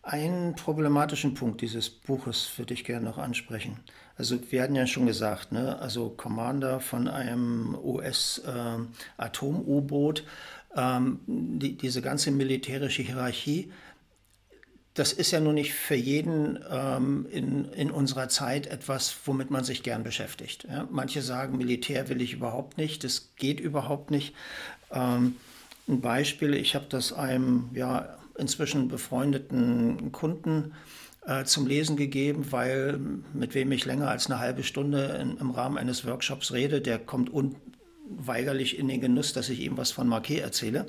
Einen 0.03 0.55
problematischen 0.55 1.33
Punkt 1.33 1.61
dieses 1.61 1.89
Buches 1.89 2.51
würde 2.57 2.73
ich 2.73 2.83
gerne 2.83 3.05
noch 3.05 3.17
ansprechen. 3.17 3.79
Also 4.15 4.37
wir 4.51 4.61
hatten 4.61 4.75
ja 4.75 4.85
schon 4.85 5.07
gesagt, 5.07 5.53
ne? 5.53 5.79
also 5.79 6.09
Commander 6.09 6.81
von 6.81 7.07
einem 7.07 7.75
US-Atom-U-Boot, 7.81 10.25
äh, 10.75 10.75
ähm, 10.75 11.21
die, 11.25 11.77
diese 11.77 12.01
ganze 12.01 12.31
militärische 12.31 13.01
Hierarchie 13.01 13.71
das 14.93 15.11
ist 15.11 15.31
ja 15.31 15.39
nun 15.39 15.55
nicht 15.55 15.73
für 15.73 15.95
jeden 15.95 16.59
ähm, 16.69 17.25
in, 17.31 17.65
in 17.73 17.89
unserer 17.89 18.29
Zeit 18.29 18.67
etwas, 18.67 19.15
womit 19.25 19.49
man 19.49 19.63
sich 19.63 19.81
gern 19.81 20.03
beschäftigt. 20.03 20.67
Ja? 20.69 20.87
Manche 20.91 21.21
sagen, 21.21 21.57
Militär 21.57 22.09
will 22.09 22.21
ich 22.21 22.33
überhaupt 22.33 22.77
nicht, 22.77 23.03
das 23.03 23.31
geht 23.35 23.59
überhaupt 23.59 24.11
nicht. 24.11 24.35
Ähm, 24.91 25.37
ein 25.87 26.01
Beispiel, 26.01 26.53
ich 26.53 26.75
habe 26.75 26.85
das 26.89 27.11
einem 27.11 27.69
ja, 27.73 28.17
inzwischen 28.37 28.87
befreundeten 28.87 30.11
Kunden 30.11 30.73
äh, 31.25 31.43
zum 31.43 31.65
Lesen 31.65 31.97
gegeben, 31.97 32.51
weil 32.51 32.99
mit 33.33 33.55
wem 33.55 33.71
ich 33.71 33.85
länger 33.85 34.09
als 34.09 34.27
eine 34.27 34.39
halbe 34.39 34.63
Stunde 34.63 35.17
in, 35.21 35.37
im 35.37 35.51
Rahmen 35.51 35.77
eines 35.77 36.05
Workshops 36.05 36.53
rede, 36.53 36.81
der 36.81 36.99
kommt 36.99 37.33
un, 37.33 37.55
weigerlich 38.19 38.77
in 38.77 38.87
den 38.87 39.01
Genuss, 39.01 39.33
dass 39.33 39.49
ich 39.49 39.59
ihm 39.61 39.77
was 39.77 39.91
von 39.91 40.07
Marquet 40.07 40.39
erzähle. 40.39 40.87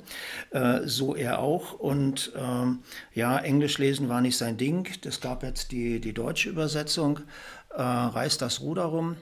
Äh, 0.51 0.81
so 0.85 1.15
er 1.15 1.39
auch. 1.39 1.73
Und 1.73 2.31
ähm, 2.35 2.79
ja, 3.13 3.37
Englisch 3.37 3.77
lesen 3.77 4.09
war 4.09 4.21
nicht 4.21 4.37
sein 4.37 4.57
Ding. 4.57 4.87
Es 5.05 5.21
gab 5.21 5.43
jetzt 5.43 5.71
die, 5.71 5.99
die 5.99 6.13
deutsche 6.13 6.49
Übersetzung, 6.49 7.21
äh, 7.69 7.81
Reißt 7.81 8.41
das 8.41 8.61
Ruder 8.61 8.85
rum. 8.85 9.17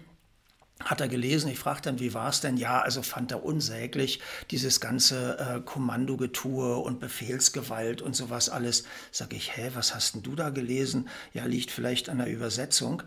Hat 0.83 0.99
er 0.99 1.07
gelesen, 1.07 1.49
ich 1.49 1.59
fragte 1.59 1.89
dann, 1.89 1.99
wie 1.99 2.13
war 2.13 2.29
es 2.29 2.41
denn? 2.41 2.57
Ja, 2.57 2.81
also 2.81 3.03
fand 3.03 3.31
er 3.31 3.45
unsäglich, 3.45 4.19
dieses 4.51 4.81
ganze 4.81 5.37
äh, 5.37 5.61
Kommandogetue 5.61 6.77
und 6.77 6.99
Befehlsgewalt 6.99 8.01
und 8.01 8.15
sowas 8.15 8.49
alles. 8.49 8.83
Sag 9.11 9.33
ich, 9.33 9.55
hä, 9.55 9.71
was 9.75 9.95
hast 9.95 10.15
denn 10.15 10.23
du 10.23 10.35
da 10.35 10.49
gelesen? 10.49 11.07
Ja, 11.33 11.45
liegt 11.45 11.71
vielleicht 11.71 12.09
an 12.09 12.17
der 12.17 12.29
Übersetzung. 12.29 13.03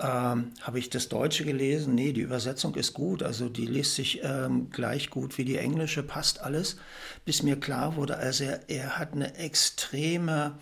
Ähm, 0.00 0.52
Habe 0.62 0.78
ich 0.78 0.88
das 0.88 1.08
Deutsche 1.08 1.44
gelesen? 1.44 1.94
Nee, 1.94 2.12
die 2.12 2.22
Übersetzung 2.22 2.74
ist 2.74 2.94
gut. 2.94 3.22
Also 3.22 3.48
die 3.48 3.66
liest 3.66 3.96
sich 3.96 4.20
ähm, 4.22 4.70
gleich 4.70 5.10
gut 5.10 5.36
wie 5.36 5.44
die 5.44 5.58
englische, 5.58 6.02
passt 6.02 6.40
alles. 6.40 6.76
Bis 7.24 7.42
mir 7.42 7.60
klar 7.60 7.96
wurde, 7.96 8.16
also 8.16 8.44
er, 8.44 8.68
er 8.68 8.98
hat 8.98 9.12
eine 9.12 9.34
extreme 9.36 10.58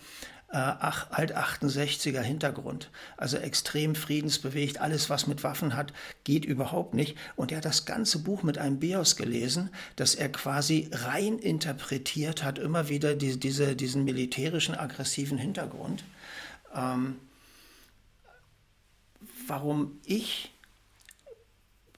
äh, 0.51 0.57
alt 0.57 1.37
68er 1.37 2.21
Hintergrund. 2.21 2.91
Also 3.15 3.37
extrem 3.37 3.95
friedensbewegt. 3.95 4.81
Alles, 4.81 5.09
was 5.09 5.27
mit 5.27 5.43
Waffen 5.43 5.75
hat, 5.75 5.93
geht 6.25 6.43
überhaupt 6.43 6.93
nicht. 6.93 7.15
Und 7.37 7.51
er 7.51 7.59
hat 7.59 7.65
das 7.65 7.85
ganze 7.85 8.19
Buch 8.19 8.43
mit 8.43 8.57
einem 8.57 8.79
Bios 8.79 9.15
gelesen, 9.15 9.69
dass 9.95 10.15
er 10.15 10.29
quasi 10.29 10.89
rein 10.91 11.39
interpretiert 11.39 12.43
hat, 12.43 12.59
immer 12.59 12.89
wieder 12.89 13.15
die, 13.15 13.39
diese, 13.39 13.75
diesen 13.75 14.03
militärischen, 14.03 14.75
aggressiven 14.75 15.37
Hintergrund. 15.37 16.03
Ähm, 16.75 17.15
warum 19.49 19.99
ich 20.05 20.51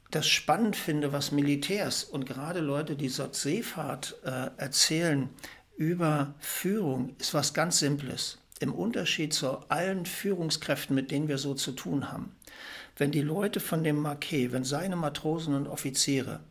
das 0.10 0.28
spannend 0.28 0.76
finde, 0.76 1.14
was 1.14 1.32
Militärs 1.32 2.04
und 2.04 2.26
gerade 2.26 2.60
Leute, 2.60 2.96
die 2.96 3.10
dort 3.10 3.36
Seefahrt 3.36 4.18
äh, 4.24 4.50
erzählen 4.58 5.30
über 5.78 6.36
Führung, 6.40 7.16
ist 7.18 7.34
was 7.34 7.54
ganz 7.54 7.80
Simples. 7.80 8.38
Im 8.60 8.74
Unterschied 8.74 9.34
zu 9.34 9.58
allen 9.70 10.06
Führungskräften, 10.06 10.96
mit 10.96 11.12
denen 11.12 11.28
wir 11.28 11.38
so 11.38 11.56
zu 11.56 11.72
tun 11.72 12.12
haben. 12.12 12.36
Wenn 12.98 13.12
die 13.12 13.22
Leute 13.22 13.60
von 13.60 13.84
dem 13.84 13.96
Marquet, 13.96 14.52
wenn 14.52 14.64
seine 14.64 14.96
Matrosen 14.96 15.56
und 15.56 15.68
Offiziere 15.68 16.42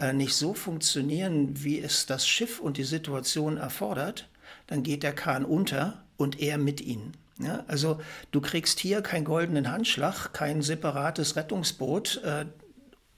äh, 0.00 0.12
nicht 0.12 0.34
so 0.34 0.54
funktionieren, 0.54 1.62
wie 1.62 1.80
es 1.80 2.06
das 2.06 2.26
Schiff 2.26 2.58
und 2.58 2.78
die 2.78 2.84
Situation 2.84 3.58
erfordert, 3.58 4.28
dann 4.66 4.82
geht 4.82 5.02
der 5.02 5.14
Kahn 5.14 5.44
unter 5.44 6.02
und 6.16 6.40
er 6.40 6.58
mit 6.58 6.80
ihnen. 6.80 7.12
Ja, 7.38 7.64
also 7.66 8.00
du 8.30 8.40
kriegst 8.40 8.80
hier 8.80 9.02
keinen 9.02 9.24
goldenen 9.24 9.70
Handschlag, 9.70 10.32
kein 10.32 10.62
separates 10.62 11.36
Rettungsboot, 11.36 12.22
äh, 12.24 12.46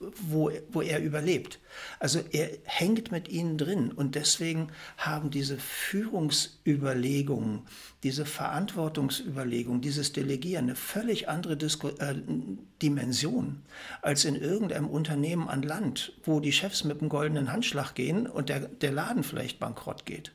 wo, 0.01 0.51
wo 0.71 0.83
er 0.83 1.01
überlebt. 1.01 1.59
Also 1.99 2.21
er 2.31 2.51
hängt 2.65 3.11
mit 3.11 3.29
ihnen 3.29 3.59
drin 3.59 3.91
und 3.91 4.15
deswegen 4.15 4.69
haben 4.97 5.31
diese 5.31 5.59
Führungsüberlegungen, 5.59 7.63
diese 8.03 8.25
Verantwortungsüberlegungen, 8.25 9.81
dieses 9.81 10.13
Delegieren 10.13 10.67
eine 10.67 10.77
völlig 10.77 11.29
andere 11.29 11.57
Disku 11.57 11.89
äh, 11.99 12.15
Dimension 12.81 13.63
als 14.03 14.25
in 14.25 14.37
irgendeinem 14.37 14.89
Unternehmen 14.89 15.49
an 15.49 15.63
Land, 15.63 16.13
wo 16.25 16.41
die 16.41 16.53
Chefs 16.53 16.85
mit 16.85 17.01
dem 17.01 17.09
goldenen 17.09 17.53
Handschlag 17.53 17.95
gehen 17.95 18.27
und 18.27 18.49
der, 18.49 18.61
der 18.61 18.93
Laden 18.93 19.25
vielleicht 19.25 19.59
bankrott 19.59 20.07
geht. 20.07 20.33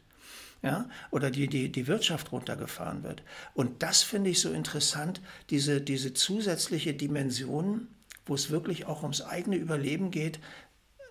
Ja, 0.63 0.87
oder 1.11 1.29
die, 1.29 1.47
die, 1.47 1.69
die 1.69 1.87
Wirtschaft 1.87 2.31
runtergefahren 2.31 3.03
wird. 3.03 3.21
Und 3.53 3.83
das 3.83 4.01
finde 4.01 4.29
ich 4.29 4.39
so 4.39 4.49
interessant, 4.49 5.21
diese, 5.49 5.81
diese 5.81 6.13
zusätzliche 6.13 6.93
Dimension, 6.93 7.89
wo 8.25 8.33
es 8.33 8.49
wirklich 8.49 8.85
auch 8.85 9.01
ums 9.01 9.21
eigene 9.21 9.57
Überleben 9.57 10.09
geht, 10.09 10.39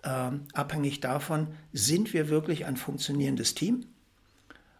äh, 0.01 0.31
abhängig 0.53 1.01
davon, 1.01 1.49
sind 1.71 2.13
wir 2.13 2.29
wirklich 2.29 2.65
ein 2.65 2.77
funktionierendes 2.77 3.53
Team? 3.53 3.85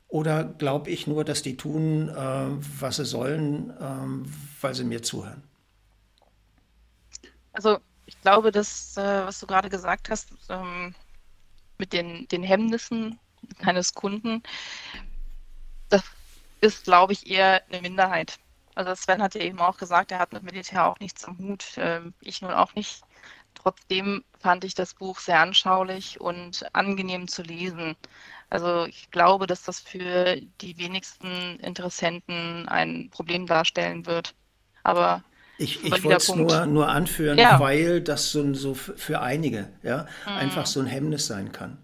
Oder 0.07 0.43
glaube 0.43 0.89
ich 0.89 1.05
nur, 1.05 1.23
dass 1.23 1.43
die 1.43 1.55
tun, 1.55 2.09
äh, 2.09 2.15
was 2.15 2.95
sie 2.95 3.05
sollen, 3.05 3.69
äh, 3.69 4.27
weil 4.61 4.73
sie 4.73 4.85
mir 4.85 5.03
zuhören? 5.03 5.43
Also 7.51 7.77
ich 8.07 8.19
glaube, 8.21 8.51
dass, 8.51 8.97
äh, 8.97 9.25
was 9.25 9.39
du 9.39 9.45
gerade 9.45 9.69
gesagt 9.69 10.09
hast, 10.09 10.29
ähm, 10.49 10.95
mit 11.77 11.93
den, 11.93 12.27
den 12.27 12.41
Hemmnissen 12.41 13.19
eines 13.61 13.93
Kunden, 13.93 14.43
das 15.89 16.03
ist, 16.61 16.85
glaube 16.85 17.13
ich, 17.13 17.29
eher 17.29 17.61
eine 17.69 17.81
Minderheit. 17.81 18.39
Also 18.75 18.95
Sven 18.95 19.21
hat 19.21 19.35
ja 19.35 19.41
eben 19.41 19.59
auch 19.59 19.77
gesagt, 19.77 20.11
er 20.11 20.19
hat 20.19 20.33
mit 20.33 20.43
Militär 20.43 20.85
auch 20.85 20.99
nichts 20.99 21.25
am 21.25 21.37
Hut, 21.37 21.65
ähm, 21.77 22.13
ich 22.21 22.41
nun 22.41 22.51
auch 22.51 22.73
nicht. 22.75 23.03
Trotzdem 23.53 24.23
fand 24.39 24.63
ich 24.63 24.73
das 24.73 24.95
Buch 24.95 25.19
sehr 25.19 25.39
anschaulich 25.39 26.19
und 26.19 26.65
angenehm 26.73 27.27
zu 27.27 27.43
lesen. 27.43 27.95
Also 28.49 28.85
ich 28.85 29.11
glaube, 29.11 29.47
dass 29.47 29.63
das 29.63 29.79
für 29.79 30.37
die 30.61 30.77
wenigsten 30.77 31.59
Interessenten 31.59 32.67
ein 32.67 33.09
Problem 33.11 33.45
darstellen 33.45 34.05
wird. 34.05 34.33
Aber 34.83 35.23
ich, 35.57 35.83
ich 35.83 36.03
wollte 36.03 36.17
es 36.17 36.35
nur, 36.35 36.65
nur 36.65 36.89
anführen, 36.89 37.37
ja. 37.37 37.59
weil 37.59 38.01
das 38.01 38.31
so, 38.31 38.53
so 38.53 38.73
für 38.73 39.21
einige 39.21 39.69
ja, 39.83 40.07
mhm. 40.25 40.33
einfach 40.33 40.65
so 40.65 40.79
ein 40.79 40.87
Hemmnis 40.87 41.27
sein 41.27 41.51
kann. 41.51 41.77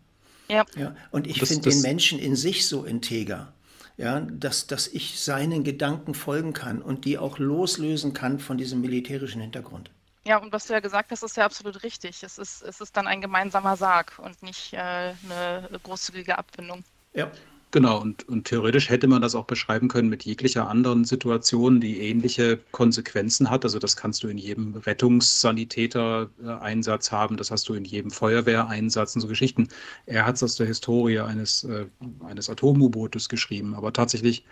Ja. 0.49 0.65
ja 0.75 0.95
und 1.11 1.27
ich 1.27 1.41
finde 1.43 1.69
den 1.69 1.81
Menschen 1.81 2.19
in 2.19 2.35
sich 2.35 2.67
so 2.67 2.83
integer 2.83 3.53
ja, 3.99 4.21
dass, 4.21 4.65
dass 4.65 4.87
ich 4.87 5.19
seinen 5.19 5.65
Gedanken 5.65 6.13
folgen 6.13 6.53
kann 6.53 6.81
und 6.81 7.03
die 7.03 7.17
auch 7.17 7.37
loslösen 7.37 8.13
kann 8.13 8.39
von 8.39 8.57
diesem 8.57 8.79
militärischen 8.79 9.41
Hintergrund. 9.41 9.91
Ja, 10.23 10.37
und 10.37 10.53
was 10.53 10.67
du 10.67 10.73
ja 10.73 10.79
gesagt 10.79 11.11
hast, 11.11 11.21
ist 11.21 11.35
ja 11.35 11.43
absolut 11.43 11.83
richtig. 11.83 12.23
Es 12.23 12.37
ist, 12.37 12.61
es 12.61 12.79
ist 12.79 12.95
dann 12.95 13.07
ein 13.07 13.19
gemeinsamer 13.19 13.75
Sarg 13.75 14.17
und 14.19 14.41
nicht 14.41 14.71
äh, 14.73 14.77
eine 14.77 15.79
großzügige 15.83 16.37
Abfindung. 16.37 16.85
Ja. 17.13 17.29
Genau, 17.71 18.01
und, 18.01 18.27
und 18.27 18.45
theoretisch 18.45 18.89
hätte 18.89 19.05
man 19.07 19.21
das 19.21 19.35
auch 19.35 19.45
beschreiben 19.45 19.89
können 19.89 20.09
mit 20.09 20.25
jeglicher 20.25 20.67
anderen 20.67 21.05
Situation, 21.05 21.79
die 21.79 22.01
ähnliche 22.01 22.57
Konsequenzen 22.71 23.51
hat. 23.51 23.63
Also 23.63 23.77
das 23.77 23.95
kannst 23.95 24.23
du 24.23 24.27
in 24.27 24.39
jedem 24.39 24.73
Rettungssanitäter-Einsatz 24.75 27.11
haben, 27.11 27.37
das 27.37 27.51
hast 27.51 27.69
du 27.69 27.75
in 27.75 27.85
jedem 27.85 28.09
Feuerwehreinsatz 28.09 29.13
und 29.15 29.21
so 29.21 29.27
Geschichten. 29.27 29.67
Er 30.07 30.25
hat 30.25 30.37
es 30.37 30.43
aus 30.43 30.55
der 30.55 30.65
Historie 30.65 31.19
eines, 31.19 31.63
äh, 31.63 31.85
eines 32.25 32.49
Atom-U-Bootes 32.49 33.29
geschrieben, 33.29 33.75
aber 33.75 33.93
tatsächlich 33.93 34.45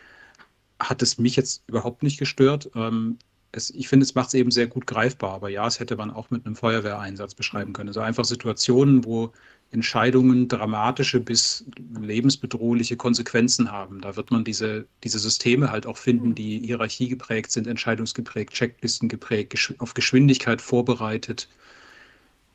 hat 0.79 1.01
es 1.01 1.17
mich 1.17 1.35
jetzt 1.35 1.63
überhaupt 1.67 2.03
nicht 2.03 2.19
gestört. 2.19 2.69
Ähm, 2.75 3.17
es, 3.51 3.69
ich 3.71 3.87
finde, 3.87 4.03
es 4.03 4.15
macht 4.15 4.27
es 4.27 4.33
eben 4.35 4.51
sehr 4.51 4.67
gut 4.67 4.87
greifbar, 4.87 5.33
aber 5.33 5.49
ja, 5.49 5.65
es 5.67 5.79
hätte 5.79 5.95
man 5.95 6.11
auch 6.11 6.29
mit 6.29 6.45
einem 6.45 6.55
Feuerwehreinsatz 6.55 7.35
beschreiben 7.35 7.73
können. 7.73 7.89
Also 7.89 8.01
einfach 8.01 8.25
Situationen, 8.25 9.05
wo 9.05 9.31
Entscheidungen 9.71 10.47
dramatische 10.47 11.19
bis 11.19 11.65
lebensbedrohliche 11.99 12.95
Konsequenzen 12.95 13.71
haben. 13.71 14.01
Da 14.01 14.15
wird 14.15 14.31
man 14.31 14.43
diese, 14.43 14.87
diese 15.03 15.19
Systeme 15.19 15.71
halt 15.71 15.85
auch 15.85 15.97
finden, 15.97 16.35
die 16.35 16.59
Hierarchie 16.59 17.09
geprägt 17.09 17.51
sind, 17.51 17.67
entscheidungsgeprägt, 17.67 18.53
Checklisten 18.53 19.09
geprägt, 19.09 19.73
auf 19.79 19.93
Geschwindigkeit 19.93 20.61
vorbereitet. 20.61 21.49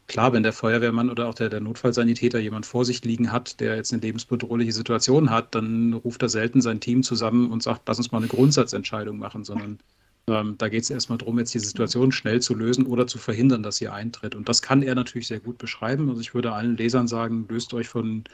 Klar, 0.09 0.33
wenn 0.33 0.43
der 0.43 0.53
Feuerwehrmann 0.53 1.11
oder 1.11 1.29
auch 1.29 1.35
der, 1.35 1.49
der 1.49 1.61
Notfallsanitäter 1.61 2.39
jemand 2.39 2.67
vor 2.67 2.85
sich 2.85 3.05
liegen 3.05 3.31
hat, 3.31 3.61
der 3.61 3.77
jetzt 3.77 3.93
eine 3.93 4.03
lebensbedrohliche 4.03 4.73
Situation 4.73 5.31
hat, 5.31 5.55
dann 5.55 5.93
ruft 5.93 6.23
er 6.23 6.29
selten 6.29 6.61
sein 6.61 6.81
Team 6.81 7.03
zusammen 7.03 7.51
und 7.51 7.63
sagt, 7.63 7.83
lass 7.87 7.99
uns 7.99 8.11
mal 8.11 8.19
eine 8.19 8.29
Grundsatzentscheidung 8.29 9.19
machen, 9.19 9.45
sondern 9.45 9.79
ähm, 10.29 10.57
da 10.59 10.69
geht 10.69 10.83
es 10.85 10.91
erstmal 10.91 11.19
darum, 11.19 11.39
jetzt 11.39 11.55
die 11.55 11.59
Situation 11.59 12.13
schnell 12.13 12.41
zu 12.41 12.55
lösen 12.55 12.87
oder 12.87 13.07
zu 13.07 13.19
verhindern, 13.19 13.63
dass 13.63 13.77
sie 13.77 13.89
eintritt. 13.89 14.35
Und 14.35 14.49
das 14.49 14.63
kann 14.63 14.83
er 14.83 14.95
natürlich 14.95 15.29
sehr 15.29 15.41
gut 15.41 15.59
beschreiben. 15.59 16.09
Also 16.09 16.21
ich 16.21 16.35
würde 16.35 16.53
allen 16.53 16.77
Lesern 16.77 17.09
sagen, 17.09 17.47
löst 17.49 17.75
euch 17.75 17.89
von 17.89 18.25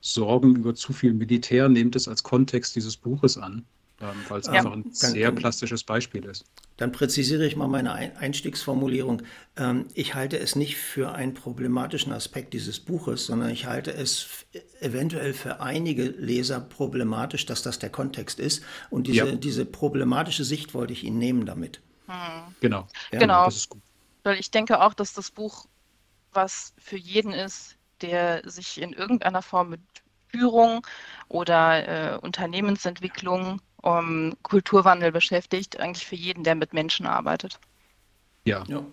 Sorgen 0.00 0.56
über 0.56 0.74
zu 0.74 0.92
viel 0.92 1.14
Militär, 1.14 1.68
nehmt 1.68 1.96
es 1.96 2.08
als 2.08 2.22
Kontext 2.22 2.76
dieses 2.76 2.96
Buches 2.96 3.38
an, 3.38 3.64
weil 4.28 4.40
es 4.40 4.46
ja, 4.46 4.52
einfach 4.54 4.72
ein 4.72 4.92
sehr 4.92 5.32
plastisches 5.32 5.84
Beispiel 5.84 6.24
ist. 6.24 6.44
Dann 6.76 6.92
präzisiere 6.92 7.46
ich 7.46 7.56
mal 7.56 7.68
meine 7.68 7.92
Einstiegsformulierung. 7.92 9.22
Ähm, 9.56 9.86
ich 9.94 10.14
halte 10.14 10.38
es 10.38 10.56
nicht 10.56 10.76
für 10.76 11.12
einen 11.12 11.34
problematischen 11.34 12.12
Aspekt 12.12 12.54
dieses 12.54 12.80
Buches, 12.80 13.26
sondern 13.26 13.50
ich 13.50 13.66
halte 13.66 13.92
es 13.92 14.46
eventuell 14.80 15.32
für 15.32 15.60
einige 15.60 16.04
Leser 16.04 16.60
problematisch, 16.60 17.46
dass 17.46 17.62
das 17.62 17.78
der 17.78 17.90
Kontext 17.90 18.40
ist. 18.40 18.64
Und 18.90 19.06
diese, 19.06 19.28
ja. 19.28 19.32
diese 19.32 19.64
problematische 19.64 20.44
Sicht 20.44 20.74
wollte 20.74 20.92
ich 20.92 21.04
Ihnen 21.04 21.18
nehmen 21.18 21.46
damit. 21.46 21.80
Hm. 22.06 22.54
Genau. 22.60 22.88
Ja, 23.12 23.18
genau. 23.18 23.48
Weil 24.24 24.38
ich 24.38 24.50
denke 24.50 24.80
auch, 24.80 24.94
dass 24.94 25.12
das 25.12 25.30
Buch 25.30 25.66
was 26.32 26.72
für 26.78 26.96
jeden 26.96 27.32
ist, 27.32 27.76
der 28.00 28.48
sich 28.48 28.80
in 28.80 28.92
irgendeiner 28.92 29.42
Form 29.42 29.70
mit 29.70 29.80
Führung 30.28 30.86
oder 31.28 32.14
äh, 32.14 32.18
Unternehmensentwicklung 32.18 33.60
um 33.82 34.34
Kulturwandel 34.42 35.12
beschäftigt, 35.12 35.78
eigentlich 35.78 36.06
für 36.06 36.16
jeden, 36.16 36.44
der 36.44 36.54
mit 36.54 36.72
Menschen 36.72 37.06
arbeitet. 37.06 37.58
Ja. 38.44 38.64
ja. 38.68 38.84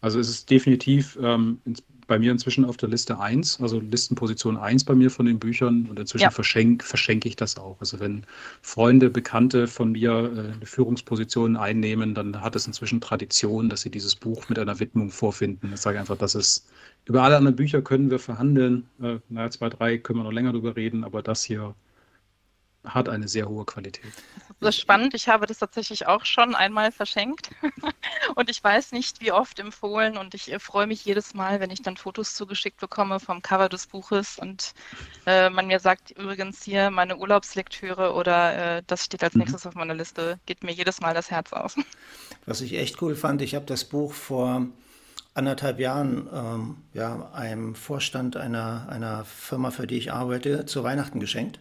Also 0.00 0.18
es 0.18 0.28
ist 0.28 0.50
definitiv 0.50 1.18
ähm, 1.22 1.60
bei 2.06 2.18
mir 2.18 2.32
inzwischen 2.32 2.64
auf 2.64 2.76
der 2.76 2.88
Liste 2.88 3.18
1, 3.18 3.60
also 3.60 3.80
Listenposition 3.80 4.56
1 4.56 4.84
bei 4.84 4.94
mir 4.94 5.10
von 5.10 5.26
den 5.26 5.38
Büchern 5.38 5.86
und 5.88 5.98
inzwischen 5.98 6.24
ja. 6.24 6.30
verschenke 6.30 6.84
verschenk 6.84 7.24
ich 7.24 7.36
das 7.36 7.56
auch. 7.56 7.80
Also 7.80 8.00
wenn 8.00 8.26
Freunde, 8.60 9.10
Bekannte 9.10 9.66
von 9.66 9.92
mir 9.92 10.10
äh, 10.10 10.52
eine 10.54 10.66
Führungsposition 10.66 11.56
einnehmen, 11.56 12.14
dann 12.14 12.40
hat 12.40 12.56
es 12.56 12.66
inzwischen 12.66 13.00
Tradition, 13.00 13.68
dass 13.68 13.80
sie 13.80 13.90
dieses 13.90 14.16
Buch 14.16 14.48
mit 14.48 14.58
einer 14.58 14.78
Widmung 14.78 15.10
vorfinden. 15.10 15.70
Ich 15.72 15.80
sage 15.80 15.98
einfach, 15.98 16.18
das 16.18 16.34
ist, 16.34 16.68
über 17.06 17.22
alle 17.22 17.36
anderen 17.36 17.56
Bücher 17.56 17.82
können 17.82 18.10
wir 18.10 18.18
verhandeln. 18.18 18.86
Äh, 19.02 19.18
naja, 19.28 19.50
zwei, 19.50 19.68
drei 19.70 19.98
können 19.98 20.18
wir 20.18 20.24
noch 20.24 20.32
länger 20.32 20.52
drüber 20.52 20.76
reden, 20.76 21.04
aber 21.04 21.22
das 21.22 21.44
hier 21.44 21.74
hat 22.84 23.08
eine 23.08 23.28
sehr 23.28 23.48
hohe 23.48 23.64
Qualität. 23.64 24.12
Das 24.60 24.76
ist 24.76 24.80
spannend. 24.80 25.14
Ich 25.14 25.28
habe 25.28 25.46
das 25.46 25.58
tatsächlich 25.58 26.06
auch 26.06 26.24
schon 26.24 26.54
einmal 26.54 26.92
verschenkt 26.92 27.50
und 28.34 28.50
ich 28.50 28.62
weiß 28.62 28.92
nicht, 28.92 29.20
wie 29.20 29.32
oft 29.32 29.58
empfohlen 29.58 30.16
und 30.16 30.34
ich 30.34 30.52
äh, 30.52 30.58
freue 30.58 30.86
mich 30.86 31.04
jedes 31.04 31.34
Mal, 31.34 31.60
wenn 31.60 31.70
ich 31.70 31.82
dann 31.82 31.96
Fotos 31.96 32.34
zugeschickt 32.34 32.80
bekomme 32.80 33.20
vom 33.20 33.42
Cover 33.42 33.68
des 33.68 33.86
Buches 33.86 34.38
und 34.38 34.72
äh, 35.26 35.50
man 35.50 35.66
mir 35.66 35.80
sagt, 35.80 36.12
übrigens 36.12 36.62
hier 36.62 36.90
meine 36.90 37.16
Urlaubslektüre 37.16 38.12
oder 38.14 38.78
äh, 38.78 38.82
das 38.86 39.04
steht 39.04 39.22
als 39.22 39.34
mhm. 39.34 39.40
nächstes 39.40 39.66
auf 39.66 39.74
meiner 39.74 39.94
Liste, 39.94 40.38
geht 40.46 40.62
mir 40.62 40.72
jedes 40.72 41.00
Mal 41.00 41.14
das 41.14 41.30
Herz 41.30 41.52
auf. 41.52 41.76
Was 42.46 42.60
ich 42.60 42.74
echt 42.74 43.00
cool 43.02 43.16
fand, 43.16 43.42
ich 43.42 43.54
habe 43.54 43.66
das 43.66 43.84
Buch 43.84 44.12
vor 44.12 44.66
anderthalb 45.32 45.80
Jahren 45.80 46.28
ähm, 46.32 46.76
ja, 46.92 47.30
einem 47.32 47.74
Vorstand 47.74 48.36
einer, 48.36 48.86
einer 48.88 49.24
Firma, 49.24 49.70
für 49.70 49.86
die 49.86 49.96
ich 49.96 50.12
arbeite, 50.12 50.64
zu 50.64 50.84
Weihnachten 50.84 51.18
geschenkt 51.18 51.58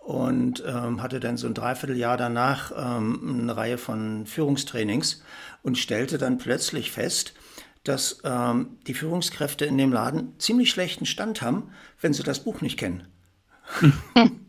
und 0.00 0.64
ähm, 0.66 1.02
hatte 1.02 1.20
dann 1.20 1.36
so 1.36 1.46
ein 1.46 1.54
Dreivierteljahr 1.54 2.16
danach 2.16 2.72
ähm, 2.76 3.40
eine 3.42 3.56
Reihe 3.56 3.78
von 3.78 4.26
Führungstrainings 4.26 5.22
und 5.62 5.78
stellte 5.78 6.18
dann 6.18 6.38
plötzlich 6.38 6.90
fest, 6.90 7.34
dass 7.84 8.20
ähm, 8.24 8.78
die 8.86 8.94
Führungskräfte 8.94 9.64
in 9.64 9.78
dem 9.78 9.92
Laden 9.92 10.38
ziemlich 10.38 10.70
schlechten 10.70 11.06
Stand 11.06 11.42
haben, 11.42 11.70
wenn 12.00 12.12
sie 12.12 12.22
das 12.22 12.40
Buch 12.40 12.60
nicht 12.60 12.78
kennen. 12.78 13.06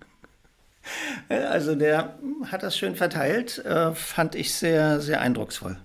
also 1.30 1.76
der 1.76 2.18
hat 2.48 2.64
das 2.64 2.78
schön 2.78 2.96
verteilt, 2.96 3.60
äh, 3.60 3.94
fand 3.94 4.36
ich 4.36 4.54
sehr, 4.54 5.00
sehr 5.00 5.22
eindrucksvoll. 5.22 5.78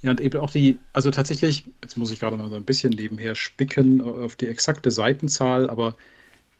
Ja, 0.00 0.10
und 0.12 0.20
eben 0.20 0.38
auch 0.40 0.50
die, 0.50 0.78
also 0.92 1.10
tatsächlich, 1.10 1.64
jetzt 1.82 1.96
muss 1.96 2.12
ich 2.12 2.20
gerade 2.20 2.36
mal 2.36 2.48
so 2.48 2.54
ein 2.54 2.64
bisschen 2.64 2.92
nebenher 2.92 3.34
spicken 3.34 4.00
auf 4.00 4.36
die 4.36 4.46
exakte 4.46 4.92
Seitenzahl, 4.92 5.68
aber 5.68 5.96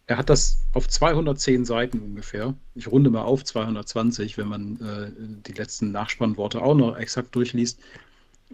er 0.09 0.16
hat 0.16 0.30
das 0.30 0.59
auf 0.72 0.88
210 0.88 1.66
Seiten 1.66 2.00
ungefähr. 2.00 2.54
Ich 2.74 2.90
runde 2.90 3.11
mal 3.11 3.22
auf 3.22 3.44
220, 3.44 4.38
wenn 4.38 4.48
man 4.48 4.80
äh, 4.80 5.12
die 5.46 5.52
letzten 5.52 5.92
Nachspannworte 5.92 6.62
auch 6.62 6.74
noch 6.74 6.96
exakt 6.96 7.34
durchliest. 7.36 7.78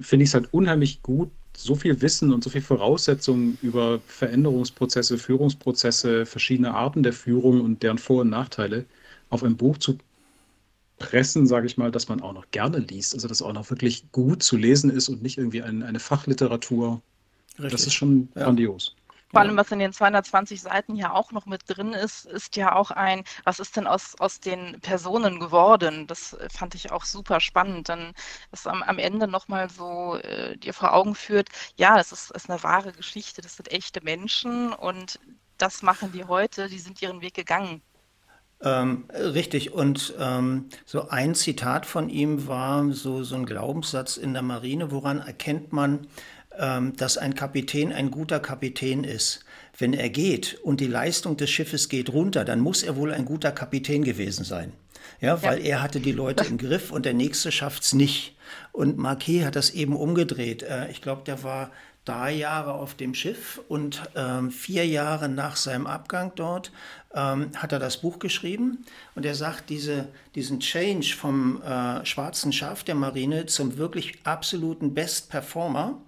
Finde 0.01 0.25
ich 0.25 0.31
es 0.31 0.35
halt 0.35 0.53
unheimlich 0.53 1.01
gut, 1.03 1.31
so 1.57 1.77
viel 1.77 2.03
Wissen 2.03 2.33
und 2.33 2.43
so 2.43 2.51
viel 2.51 2.61
Voraussetzungen 2.61 3.57
über 3.63 4.01
Veränderungsprozesse, 4.09 5.17
Führungsprozesse, 5.17 6.27
verschiedene 6.27 6.75
Arten 6.75 7.05
der 7.05 7.13
Führung 7.13 7.61
und 7.61 7.85
deren 7.85 7.99
Vor- 7.99 8.23
und 8.23 8.31
Nachteile 8.31 8.85
auf 9.31 9.45
ein 9.45 9.57
Buch 9.57 9.79
zu 9.79 9.97
pressen, 10.99 11.47
sage 11.47 11.67
ich 11.69 11.77
mal, 11.77 11.93
dass 11.93 12.09
man 12.09 12.21
auch 12.21 12.33
noch 12.33 12.51
gerne 12.51 12.79
liest. 12.79 13.15
Also 13.15 13.29
dass 13.29 13.43
auch 13.43 13.53
noch 13.53 13.71
wirklich 13.71 14.11
gut 14.11 14.43
zu 14.43 14.57
lesen 14.57 14.91
ist 14.91 15.09
und 15.09 15.23
nicht 15.23 15.39
irgendwie 15.39 15.63
ein, 15.63 15.85
eine 15.85 16.01
Fachliteratur. 16.01 17.01
Richtig. 17.59 17.71
Das 17.71 17.87
ist 17.87 17.95
schon 17.95 18.29
ja. 18.35 18.43
grandios. 18.43 18.97
Vor 19.35 19.41
allem, 19.43 19.57
was 19.57 19.71
in 19.73 19.79
den 19.81 19.93
220 19.93 20.63
Seiten 20.63 20.97
ja 20.97 21.13
auch 21.13 21.33
noch 21.33 21.47
mit 21.47 21.63
drin 21.67 21.93
ist, 21.93 22.25
ist 22.27 22.57
ja 22.57 22.75
auch 22.75 22.91
ein, 22.91 23.25
was 23.45 23.59
ist 23.59 23.77
denn 23.77 23.87
aus, 23.87 24.15
aus 24.21 24.41
den 24.41 24.81
Personen 24.81 25.41
geworden? 25.41 26.07
Das 26.07 26.37
fand 26.51 26.75
ich 26.75 26.93
auch 26.93 27.05
super 27.05 27.41
spannend, 27.41 27.89
dann 27.89 28.13
das 28.51 28.67
am, 28.67 28.83
am 28.83 28.99
Ende 28.99 29.27
nochmal 29.27 29.69
so 29.69 30.17
äh, 30.17 30.57
dir 30.57 30.73
vor 30.73 30.95
Augen 30.95 31.15
führt, 31.15 31.49
ja, 31.77 31.97
das 31.97 32.13
ist, 32.13 32.31
ist 32.31 32.49
eine 32.49 32.63
wahre 32.63 32.93
Geschichte, 32.93 33.43
das 33.43 33.57
sind 33.57 33.73
echte 33.73 34.03
Menschen 34.03 34.73
und 34.73 35.19
das 35.59 35.83
machen 35.83 36.13
die 36.13 36.25
heute, 36.25 36.69
die 36.69 36.79
sind 36.79 37.03
ihren 37.03 37.21
Weg 37.21 37.35
gegangen. 37.35 37.83
Ähm, 38.61 39.05
richtig, 39.13 39.73
und 39.73 40.15
ähm, 40.19 40.71
so 40.87 41.09
ein 41.09 41.35
Zitat 41.35 41.85
von 41.85 42.09
ihm 42.09 42.47
war 42.47 42.91
so, 42.93 43.23
so 43.23 43.35
ein 43.35 43.45
Glaubenssatz 43.45 44.17
in 44.17 44.33
der 44.33 44.43
Marine, 44.43 44.91
woran 44.91 45.19
erkennt 45.19 45.73
man, 45.73 46.07
dass 46.57 47.19
ein 47.19 47.35
Kapitän 47.35 47.93
ein 47.93 48.11
guter 48.11 48.41
Kapitän 48.41 49.05
ist. 49.05 49.45
Wenn 49.77 49.93
er 49.93 50.09
geht 50.09 50.59
und 50.63 50.81
die 50.81 50.87
Leistung 50.87 51.37
des 51.37 51.51
Schiffes 51.51 51.89
geht 51.89 52.11
runter, 52.11 52.45
dann 52.45 52.61
muss 52.61 52.83
er 52.83 52.97
wohl 52.97 53.13
ein 53.13 53.25
guter 53.25 53.51
Kapitän 53.51 54.05
gewesen 54.05 54.45
sein. 54.45 54.73
Ja, 55.21 55.43
weil 55.43 55.61
ja. 55.61 55.77
er 55.77 55.83
hatte 55.83 56.01
die 56.01 56.13
Leute 56.13 56.45
im 56.45 56.59
Griff 56.59 56.91
und 56.91 57.05
der 57.07 57.15
nächste 57.15 57.51
schafft 57.51 57.83
es 57.83 57.93
nicht. 57.93 58.37
Und 58.73 58.99
Marquet 58.99 59.45
hat 59.45 59.57
das 59.57 59.71
eben 59.71 59.97
umgedreht. 59.97 60.63
Äh, 60.63 60.91
ich 60.91 61.03
glaube, 61.03 61.23
der 61.25 61.43
war 61.43 61.71
drei 62.05 62.33
Jahre 62.33 62.75
auf 62.75 62.95
dem 62.95 63.15
Schiff 63.15 63.61
und 63.69 64.03
ähm, 64.15 64.51
vier 64.51 64.87
Jahre 64.87 65.29
nach 65.29 65.57
seinem 65.57 65.87
Abgang 65.87 66.33
dort 66.35 66.71
ähm, 67.15 67.51
hat 67.57 67.73
er 67.73 67.79
das 67.79 67.99
Buch 68.03 68.19
geschrieben. 68.19 68.85
Und 69.15 69.25
er 69.25 69.35
sagt, 69.35 69.71
diese, 69.71 70.09
diesen 70.35 70.61
Change 70.61 71.15
vom 71.17 71.63
äh, 71.63 72.05
schwarzen 72.05 72.53
Schaf 72.53 72.85
der 72.85 72.95
Marine 72.95 73.47
zum 73.47 73.79
wirklich 73.79 74.19
absoluten 74.25 74.93
Best 74.93 75.31
Performer 75.31 75.99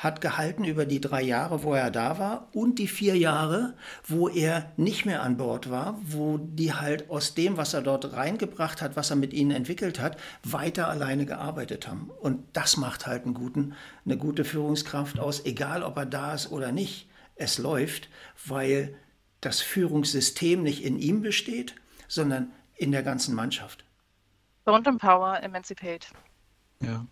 hat 0.00 0.22
gehalten 0.22 0.64
über 0.64 0.86
die 0.86 1.00
drei 1.00 1.20
Jahre, 1.20 1.62
wo 1.62 1.74
er 1.74 1.90
da 1.90 2.18
war 2.18 2.48
und 2.52 2.78
die 2.78 2.88
vier 2.88 3.18
Jahre, 3.18 3.74
wo 4.06 4.30
er 4.30 4.72
nicht 4.78 5.04
mehr 5.04 5.22
an 5.22 5.36
Bord 5.36 5.68
war, 5.68 6.00
wo 6.02 6.38
die 6.38 6.72
halt 6.72 7.10
aus 7.10 7.34
dem, 7.34 7.58
was 7.58 7.74
er 7.74 7.82
dort 7.82 8.14
reingebracht 8.14 8.80
hat, 8.80 8.96
was 8.96 9.10
er 9.10 9.16
mit 9.16 9.34
ihnen 9.34 9.50
entwickelt 9.50 10.00
hat, 10.00 10.18
weiter 10.42 10.88
alleine 10.88 11.26
gearbeitet 11.26 11.86
haben. 11.86 12.10
Und 12.18 12.42
das 12.54 12.78
macht 12.78 13.06
halt 13.06 13.26
einen 13.26 13.34
guten, 13.34 13.74
eine 14.06 14.16
gute 14.16 14.46
Führungskraft 14.46 15.20
aus, 15.20 15.44
egal 15.44 15.82
ob 15.82 15.98
er 15.98 16.06
da 16.06 16.32
ist 16.32 16.50
oder 16.50 16.72
nicht. 16.72 17.06
Es 17.36 17.58
läuft, 17.58 18.08
weil 18.46 18.96
das 19.42 19.60
Führungssystem 19.60 20.62
nicht 20.62 20.82
in 20.82 20.98
ihm 20.98 21.20
besteht, 21.20 21.74
sondern 22.08 22.52
in 22.74 22.90
der 22.90 23.02
ganzen 23.02 23.34
Mannschaft. 23.34 23.84
Don't 24.64 24.88
empower, 24.88 25.42
emancipate. 25.42 26.06
Ja. 26.82 27.04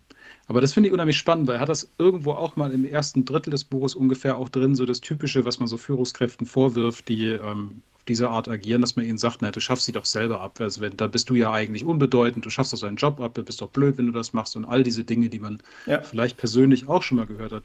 Aber 0.46 0.60
das 0.60 0.72
finde 0.72 0.88
ich 0.88 0.92
unheimlich 0.92 1.18
spannend, 1.18 1.46
weil 1.46 1.56
er 1.56 1.60
hat 1.60 1.68
das 1.68 1.92
irgendwo 1.98 2.32
auch 2.32 2.56
mal 2.56 2.72
im 2.72 2.84
ersten 2.84 3.24
Drittel 3.24 3.50
des 3.50 3.64
Buches 3.64 3.94
ungefähr 3.94 4.38
auch 4.38 4.48
drin, 4.48 4.74
so 4.74 4.86
das 4.86 5.00
Typische, 5.00 5.44
was 5.44 5.58
man 5.58 5.68
so 5.68 5.76
Führungskräften 5.76 6.46
vorwirft, 6.46 7.08
die 7.08 7.26
ähm, 7.26 7.82
auf 7.94 8.04
diese 8.04 8.30
Art 8.30 8.48
agieren, 8.48 8.80
dass 8.80 8.96
man 8.96 9.04
ihnen 9.04 9.18
sagt, 9.18 9.42
na, 9.42 9.50
du 9.50 9.60
schaffst 9.60 9.86
sie 9.86 9.92
doch 9.92 10.04
selber 10.04 10.40
ab. 10.40 10.60
Also 10.60 10.80
wenn, 10.80 10.96
da 10.96 11.06
bist 11.06 11.28
du 11.30 11.34
ja 11.34 11.52
eigentlich 11.52 11.84
unbedeutend, 11.84 12.46
du 12.46 12.50
schaffst 12.50 12.72
doch 12.72 12.80
deinen 12.80 12.96
Job 12.96 13.20
ab, 13.20 13.34
du 13.34 13.42
bist 13.42 13.60
doch 13.60 13.70
blöd, 13.70 13.98
wenn 13.98 14.06
du 14.06 14.12
das 14.12 14.32
machst 14.32 14.56
und 14.56 14.64
all 14.64 14.82
diese 14.82 15.04
Dinge, 15.04 15.28
die 15.28 15.38
man 15.40 15.62
ja. 15.86 16.02
vielleicht 16.02 16.36
persönlich 16.36 16.88
auch 16.88 17.02
schon 17.02 17.18
mal 17.18 17.26
gehört 17.26 17.52
hat. 17.52 17.64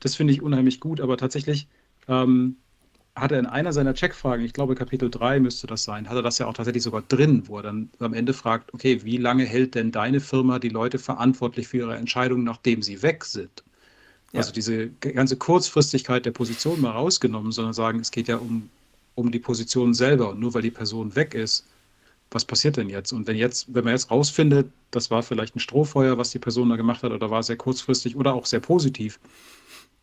Das 0.00 0.16
finde 0.16 0.32
ich 0.32 0.42
unheimlich 0.42 0.80
gut, 0.80 1.00
aber 1.00 1.16
tatsächlich 1.16 1.68
ähm, 2.08 2.56
hat 3.16 3.30
er 3.30 3.38
in 3.38 3.46
einer 3.46 3.72
seiner 3.72 3.94
Checkfragen, 3.94 4.44
ich 4.44 4.52
glaube 4.52 4.74
Kapitel 4.74 5.08
3 5.08 5.38
müsste 5.38 5.66
das 5.66 5.84
sein, 5.84 6.08
hat 6.08 6.16
er 6.16 6.22
das 6.22 6.38
ja 6.38 6.46
auch 6.46 6.54
tatsächlich 6.54 6.82
sogar 6.82 7.02
drin, 7.02 7.44
wo 7.46 7.58
er 7.58 7.62
dann 7.62 7.90
am 8.00 8.12
Ende 8.12 8.32
fragt, 8.32 8.74
okay, 8.74 9.04
wie 9.04 9.18
lange 9.18 9.44
hält 9.44 9.76
denn 9.76 9.92
deine 9.92 10.20
Firma 10.20 10.58
die 10.58 10.68
Leute 10.68 10.98
verantwortlich 10.98 11.68
für 11.68 11.78
ihre 11.78 11.96
Entscheidungen, 11.96 12.44
nachdem 12.44 12.82
sie 12.82 13.02
weg 13.02 13.24
sind? 13.24 13.62
Ja. 14.32 14.40
Also 14.40 14.52
diese 14.52 14.88
ganze 14.88 15.36
Kurzfristigkeit 15.36 16.26
der 16.26 16.32
Position 16.32 16.80
mal 16.80 16.90
rausgenommen, 16.90 17.52
sondern 17.52 17.72
sagen, 17.72 18.00
es 18.00 18.10
geht 18.10 18.26
ja 18.26 18.36
um, 18.36 18.68
um 19.14 19.30
die 19.30 19.38
Position 19.38 19.94
selber 19.94 20.30
und 20.30 20.40
nur 20.40 20.54
weil 20.54 20.62
die 20.62 20.72
Person 20.72 21.14
weg 21.14 21.34
ist, 21.34 21.66
was 22.32 22.44
passiert 22.44 22.76
denn 22.76 22.88
jetzt? 22.88 23.12
Und 23.12 23.28
wenn 23.28 23.36
jetzt, 23.36 23.72
wenn 23.72 23.84
man 23.84 23.92
jetzt 23.92 24.10
rausfindet, 24.10 24.66
das 24.90 25.12
war 25.12 25.22
vielleicht 25.22 25.54
ein 25.54 25.60
Strohfeuer, 25.60 26.18
was 26.18 26.30
die 26.30 26.40
Person 26.40 26.68
da 26.68 26.74
gemacht 26.74 27.04
hat, 27.04 27.12
oder 27.12 27.30
war 27.30 27.44
sehr 27.44 27.56
kurzfristig 27.56 28.16
oder 28.16 28.34
auch 28.34 28.46
sehr 28.46 28.58
positiv, 28.58 29.20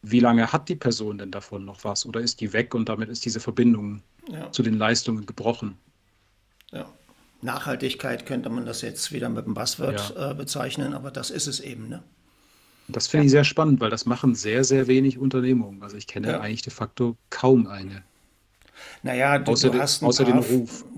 wie 0.02 0.20
lange 0.20 0.52
hat 0.52 0.70
die 0.70 0.76
Person 0.76 1.18
denn 1.18 1.32
davon 1.32 1.66
noch 1.66 1.84
was? 1.84 2.06
Oder 2.06 2.22
ist 2.22 2.42
die 2.42 2.54
weg 2.54 2.74
und 2.74 2.90
damit 2.90 3.10
ist 3.10 3.26
diese 3.26 3.40
Verbindung 3.40 4.02
ja. 4.30 4.52
zu 4.52 4.64
den 4.64 4.78
Leistungen 4.78 5.26
gebrochen? 5.26 5.78
Ja. 6.72 6.88
Nachhaltigkeit 7.42 8.26
könnte 8.26 8.50
man 8.50 8.66
das 8.66 8.82
jetzt 8.82 9.12
wieder 9.12 9.30
mit 9.30 9.46
dem 9.46 9.54
Buzzword 9.54 10.14
ja. 10.16 10.32
äh, 10.32 10.34
bezeichnen, 10.34 10.94
aber 10.94 11.12
das 11.12 11.32
ist 11.32 11.48
es 11.48 11.60
eben. 11.60 11.90
Ne? 11.90 12.04
Das 12.88 13.08
finde 13.08 13.26
ich 13.26 13.32
sehr 13.32 13.44
spannend, 13.44 13.80
weil 13.80 13.90
das 13.90 14.06
machen 14.06 14.36
sehr, 14.36 14.64
sehr 14.64 14.88
wenig 14.88 15.18
Unternehmungen. 15.18 15.82
Also 15.82 15.98
ich 15.98 16.08
kenne 16.08 16.40
eigentlich 16.40 16.62
de 16.62 16.74
facto 16.74 17.18
kaum 17.30 17.68
eine. 17.68 18.04
Naja, 19.04 19.40
du, 19.40 19.52
außer, 19.52 19.70
du, 19.70 19.80
hast, 19.80 20.04
ein 20.04 20.10
paar, 20.12 20.44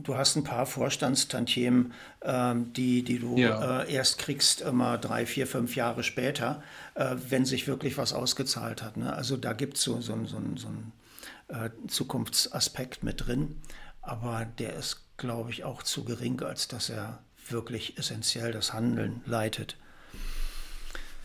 du 0.04 0.18
hast 0.18 0.36
ein 0.36 0.44
paar 0.44 0.66
Vorstandstantiemen, 0.66 1.94
ähm, 2.22 2.74
die, 2.74 3.04
die 3.04 3.20
du 3.20 3.38
ja. 3.38 3.82
äh, 3.82 3.94
erst 3.94 4.18
kriegst, 4.18 4.62
immer 4.62 4.98
drei, 4.98 5.26
vier, 5.26 5.48
fünf 5.48 5.76
Jahre 5.76 6.04
später, 6.04 6.64
äh, 6.96 7.16
wenn 7.30 7.46
sich 7.46 7.68
wirklich 7.68 7.98
was 7.98 8.14
ausgezahlt 8.14 8.84
hat. 8.84 8.98
Ne? 8.98 9.14
Also 9.14 9.38
da 9.38 9.54
gibt 9.54 9.78
so, 9.78 10.02
so, 10.02 10.18
so, 10.26 10.42
so 10.56 10.68
einen 10.68 10.92
äh, 11.48 11.70
Zukunftsaspekt 11.88 13.04
mit 13.04 13.26
drin, 13.26 13.62
aber 14.02 14.46
der 14.60 14.74
ist, 14.74 15.02
glaube 15.18 15.52
ich, 15.52 15.64
auch 15.64 15.84
zu 15.84 16.04
gering, 16.04 16.42
als 16.42 16.68
dass 16.68 16.90
er 16.90 17.20
wirklich 17.50 17.98
essentiell 17.98 18.52
das 18.52 18.74
Handeln 18.74 19.22
leitet. 19.26 19.78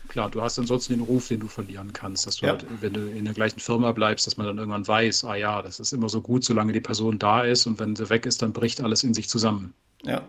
Klar, 0.09 0.31
du 0.31 0.41
hast 0.41 0.57
ansonsten 0.57 0.93
den 0.93 1.03
Ruf, 1.03 1.27
den 1.27 1.39
du 1.39 1.47
verlieren 1.47 1.93
kannst, 1.93 2.25
dass 2.25 2.37
du 2.37 2.47
ja. 2.47 2.53
halt, 2.53 2.65
wenn 2.81 2.93
du 2.93 3.11
in 3.11 3.25
der 3.25 3.35
gleichen 3.35 3.59
Firma 3.59 3.91
bleibst, 3.91 4.25
dass 4.25 4.37
man 4.37 4.47
dann 4.47 4.57
irgendwann 4.57 4.87
weiß, 4.87 5.23
ah 5.23 5.35
ja, 5.35 5.61
das 5.61 5.79
ist 5.79 5.93
immer 5.93 6.09
so 6.09 6.19
gut, 6.19 6.43
solange 6.43 6.73
die 6.73 6.81
Person 6.81 7.19
da 7.19 7.43
ist 7.43 7.67
und 7.67 7.79
wenn 7.79 7.95
sie 7.95 8.09
weg 8.09 8.25
ist, 8.25 8.41
dann 8.41 8.51
bricht 8.51 8.81
alles 8.81 9.03
in 9.03 9.13
sich 9.13 9.29
zusammen. 9.29 9.73
Ja. 10.01 10.23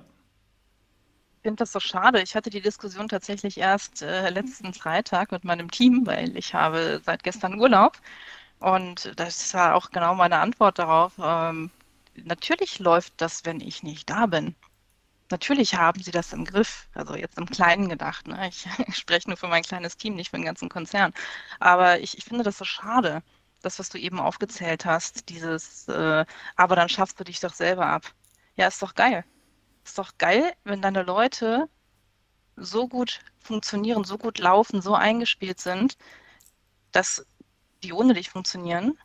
Ich 1.39 1.43
finde 1.43 1.57
das 1.57 1.73
so 1.73 1.81
schade. 1.81 2.21
Ich 2.21 2.35
hatte 2.37 2.51
die 2.51 2.61
Diskussion 2.61 3.09
tatsächlich 3.09 3.57
erst 3.57 4.03
äh, 4.03 4.29
letzten 4.29 4.75
Freitag 4.75 5.33
mit 5.33 5.45
meinem 5.45 5.71
Team, 5.71 6.03
weil 6.05 6.37
ich 6.37 6.53
habe 6.53 7.01
seit 7.07 7.23
gestern 7.23 7.59
Urlaub. 7.59 7.97
Und 8.59 9.13
das 9.17 9.55
war 9.55 9.75
auch 9.75 9.91
genau 9.91 10.15
meine 10.15 10.41
Antwort 10.41 10.79
darauf. 10.79 11.15
Ähm, 11.19 11.71
natürlich 12.23 12.79
läuft 12.81 13.15
das, 13.17 13.47
wenn 13.47 13.61
ich 13.63 13.83
nicht 13.83 14.11
da 14.11 14.27
bin. 14.27 14.55
Natürlich 15.31 15.77
haben 15.77 16.03
sie 16.03 16.11
das 16.11 16.33
im 16.33 16.45
Griff, 16.45 16.89
also 16.95 17.15
jetzt 17.15 17.39
im 17.39 17.47
Kleinen 17.47 17.89
gedacht. 17.89 18.27
Ne? 18.27 18.51
Ich, 18.89 18.97
spreche 18.97 19.29
nur 19.29 19.37
für 19.37 19.49
mein 19.49 19.63
kleines 19.63 19.97
Team, 19.97 20.15
nicht 20.15 20.31
für 20.31 20.37
den 20.37 20.45
ganzen 20.45 20.69
Konzern. 20.69 21.13
Aber 21.61 22.01
ich, 22.01 22.19
ich 22.19 22.25
finde 22.25 22.45
das 22.45 22.59
so 22.59 22.65
schade, 22.65 23.23
das, 23.63 23.79
was 23.79 23.89
du 23.91 23.99
eben 23.99 24.21
aufgezählt 24.21 24.85
hast, 24.85 25.29
dieses, 25.29 25.89
äh, 25.89 26.25
aber 26.57 26.77
dann 26.77 26.89
schaffst 26.89 27.21
du 27.21 27.25
dich 27.25 27.41
doch 27.41 27.53
selber 27.53 27.87
ab. 27.87 28.13
Ja, 28.57 28.67
ist 28.69 28.83
doch 28.83 28.95
geil. 28.95 29.25
Ist 29.85 29.99
doch 29.99 30.13
geil, 30.19 30.53
wenn 30.65 30.83
deine 30.83 31.03
Leute 31.03 31.69
so 32.57 32.89
gut 32.89 33.21
funktionieren, 33.39 34.05
so 34.05 34.19
gut 34.19 34.39
laufen, 34.39 34.83
so 34.83 34.95
eingespielt 34.95 35.61
sind, 35.61 35.97
dass 36.93 37.27
die 37.83 37.93
ohne 37.93 38.15
dich 38.15 38.31
funktionieren 38.31 38.99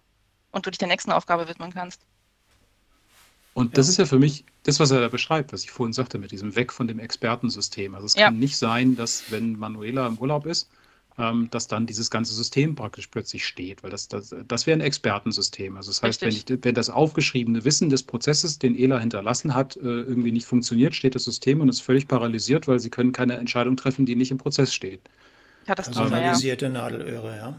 und 0.51 0.65
du 0.65 0.71
dich 0.71 0.79
der 0.79 0.87
nächsten 0.87 1.11
Aufgabe 1.11 1.47
widmen 1.47 1.73
kannst. 1.73 2.05
Und 3.55 3.77
das 3.77 3.87
ist 3.87 3.95
ja 3.95 4.05
für 4.05 4.19
mich 4.19 4.43
das, 4.63 4.81
was 4.81 4.91
er 4.91 4.99
da 4.99 5.07
beschreibt, 5.07 5.53
was 5.53 5.63
ich 5.63 5.71
vorhin 5.71 5.93
sagte, 5.93 6.17
mit 6.17 6.31
diesem 6.31 6.57
Weg 6.57 6.73
von 6.73 6.89
dem 6.89 6.99
Expertensystem. 6.99 7.95
Also 7.95 8.05
es 8.05 8.13
ja. 8.13 8.25
kann 8.25 8.37
nicht 8.37 8.57
sein, 8.57 8.97
dass 8.97 9.31
wenn 9.31 9.57
Manuela 9.57 10.05
im 10.07 10.17
Urlaub 10.17 10.45
ist, 10.45 10.69
ähm, 11.17 11.47
dass 11.51 11.69
dann 11.69 11.85
dieses 11.85 12.11
ganze 12.11 12.33
System 12.33 12.75
praktisch 12.75 13.07
plötzlich 13.07 13.45
steht, 13.45 13.81
weil 13.81 13.91
das, 13.91 14.09
das, 14.09 14.35
das 14.45 14.67
wäre 14.67 14.77
ein 14.77 14.81
Expertensystem. 14.81 15.77
Also 15.77 15.89
das 15.89 16.03
heißt, 16.03 16.21
wenn, 16.23 16.29
ich, 16.31 16.43
wenn, 16.49 16.75
das 16.75 16.89
aufgeschriebene 16.89 17.63
Wissen 17.63 17.89
des 17.89 18.03
Prozesses, 18.03 18.59
den 18.59 18.77
ELA 18.77 18.99
hinterlassen 18.99 19.55
hat, 19.55 19.77
äh, 19.77 19.79
irgendwie 19.79 20.33
nicht 20.33 20.45
funktioniert, 20.45 20.93
steht 20.93 21.15
das 21.15 21.23
System 21.23 21.61
und 21.61 21.69
ist 21.69 21.79
völlig 21.79 22.09
paralysiert, 22.09 22.67
weil 22.67 22.81
sie 22.81 22.89
können 22.89 23.13
keine 23.13 23.37
Entscheidung 23.37 23.77
treffen, 23.77 24.05
die 24.05 24.17
nicht 24.17 24.31
im 24.31 24.37
Prozess 24.37 24.73
steht. 24.73 24.99
Ja, 25.65 25.75
das 25.75 25.89
Personalisierte 25.89 26.69
Nadelöhre, 26.69 27.37
ja. 27.37 27.57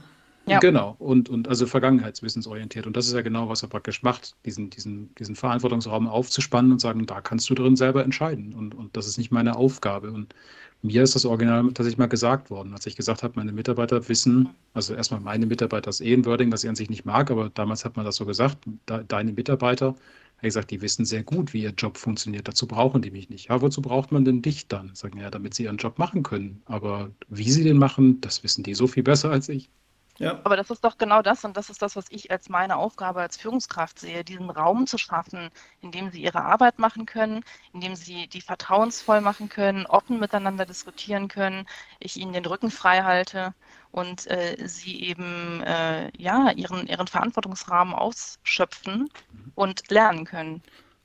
Ja. 0.48 0.60
Genau, 0.60 0.94
und, 1.00 1.28
und 1.28 1.48
also 1.48 1.66
vergangenheitswissensorientiert. 1.66 2.86
Und 2.86 2.96
das 2.96 3.08
ist 3.08 3.14
ja 3.14 3.22
genau, 3.22 3.48
was 3.48 3.62
er 3.62 3.68
praktisch 3.68 4.04
macht, 4.04 4.36
diesen, 4.44 4.70
diesen, 4.70 5.12
diesen 5.16 5.34
Verantwortungsraum 5.34 6.06
aufzuspannen 6.06 6.70
und 6.70 6.80
sagen, 6.80 7.04
da 7.04 7.20
kannst 7.20 7.50
du 7.50 7.54
drin 7.54 7.74
selber 7.74 8.04
entscheiden. 8.04 8.54
Und, 8.54 8.74
und 8.74 8.96
das 8.96 9.08
ist 9.08 9.18
nicht 9.18 9.32
meine 9.32 9.56
Aufgabe. 9.56 10.12
Und 10.12 10.34
mir 10.82 11.02
ist 11.02 11.16
das 11.16 11.24
Original 11.24 11.64
tatsächlich 11.72 11.98
mal 11.98 12.06
gesagt 12.06 12.50
worden, 12.50 12.72
als 12.74 12.86
ich 12.86 12.94
gesagt 12.94 13.24
habe, 13.24 13.34
meine 13.36 13.52
Mitarbeiter 13.52 14.08
wissen, 14.08 14.50
also 14.72 14.94
erstmal 14.94 15.20
meine 15.20 15.46
Mitarbeiter 15.46 15.90
ist 15.90 16.00
eh 16.00 16.14
ein 16.14 16.24
was 16.24 16.62
ich 16.62 16.68
an 16.68 16.76
sich 16.76 16.90
nicht 16.90 17.04
mag, 17.04 17.30
aber 17.30 17.50
damals 17.50 17.84
hat 17.84 17.96
man 17.96 18.04
das 18.04 18.16
so 18.16 18.24
gesagt, 18.24 18.58
deine 19.08 19.32
Mitarbeiter, 19.32 19.96
ich 20.38 20.42
gesagt, 20.42 20.70
die 20.70 20.82
wissen 20.82 21.04
sehr 21.06 21.22
gut, 21.22 21.54
wie 21.54 21.62
ihr 21.62 21.70
Job 21.70 21.96
funktioniert. 21.96 22.46
Dazu 22.46 22.66
brauchen 22.66 23.02
die 23.02 23.10
mich 23.10 23.30
nicht. 23.30 23.48
Ja, 23.48 23.60
wozu 23.62 23.80
braucht 23.82 24.12
man 24.12 24.24
denn 24.24 24.42
dich 24.42 24.68
dann? 24.68 24.94
Sagen 24.94 25.18
ja, 25.18 25.30
damit 25.30 25.54
sie 25.54 25.64
ihren 25.64 25.78
Job 25.78 25.98
machen 25.98 26.22
können. 26.22 26.62
Aber 26.66 27.10
wie 27.28 27.50
sie 27.50 27.64
den 27.64 27.78
machen, 27.78 28.20
das 28.20 28.44
wissen 28.44 28.62
die 28.62 28.74
so 28.74 28.86
viel 28.86 29.02
besser 29.02 29.30
als 29.30 29.48
ich. 29.48 29.70
Ja. 30.18 30.40
Aber 30.44 30.56
das 30.56 30.70
ist 30.70 30.82
doch 30.82 30.96
genau 30.98 31.22
das 31.22 31.44
und 31.44 31.56
das 31.56 31.68
ist 31.68 31.82
das, 31.82 31.96
was 31.96 32.06
ich 32.10 32.30
als 32.30 32.48
meine 32.48 32.76
Aufgabe 32.76 33.20
als 33.20 33.36
Führungskraft 33.36 33.98
sehe, 33.98 34.24
diesen 34.24 34.50
Raum 34.50 34.86
zu 34.86 34.96
schaffen, 34.98 35.50
in 35.82 35.92
dem 35.92 36.10
sie 36.10 36.22
ihre 36.22 36.42
Arbeit 36.42 36.78
machen 36.78 37.06
können, 37.06 37.44
in 37.74 37.80
dem 37.80 37.96
sie 37.96 38.26
die 38.26 38.40
vertrauensvoll 38.40 39.20
machen 39.20 39.48
können, 39.48 39.86
offen 39.86 40.18
miteinander 40.18 40.64
diskutieren 40.64 41.28
können, 41.28 41.66
ich 42.00 42.16
ihnen 42.16 42.32
den 42.32 42.46
Rücken 42.46 42.70
frei 42.70 43.02
halte 43.02 43.54
und 43.92 44.26
äh, 44.30 44.56
sie 44.66 45.02
eben 45.02 45.62
äh, 45.62 46.10
ja 46.16 46.50
ihren, 46.50 46.86
ihren 46.86 47.06
Verantwortungsrahmen 47.06 47.94
ausschöpfen 47.94 49.08
und 49.54 49.90
lernen 49.90 50.24
können. 50.24 50.62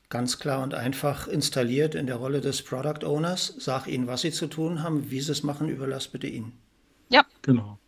Ganz 0.09 0.39
klar 0.39 0.62
und 0.62 0.74
einfach 0.74 1.28
installiert 1.28 1.95
in 1.95 2.05
der 2.05 2.18
Rolle 2.18 2.41
des 2.41 2.64
Product 2.64 3.05
Owners. 3.05 3.55
Sag 3.57 3.88
ihnen, 3.88 4.07
was 4.07 4.22
sie 4.22 4.32
zu 4.32 4.47
tun 4.47 4.84
haben, 4.84 5.09
wie 5.09 5.22
sie 5.22 5.32
es 5.32 5.43
machen, 5.43 5.70
überlass 5.70 6.09
bitte 6.09 6.28
ihnen. 6.28 6.51
Ja. 7.07 7.24
Genau. 7.41 7.80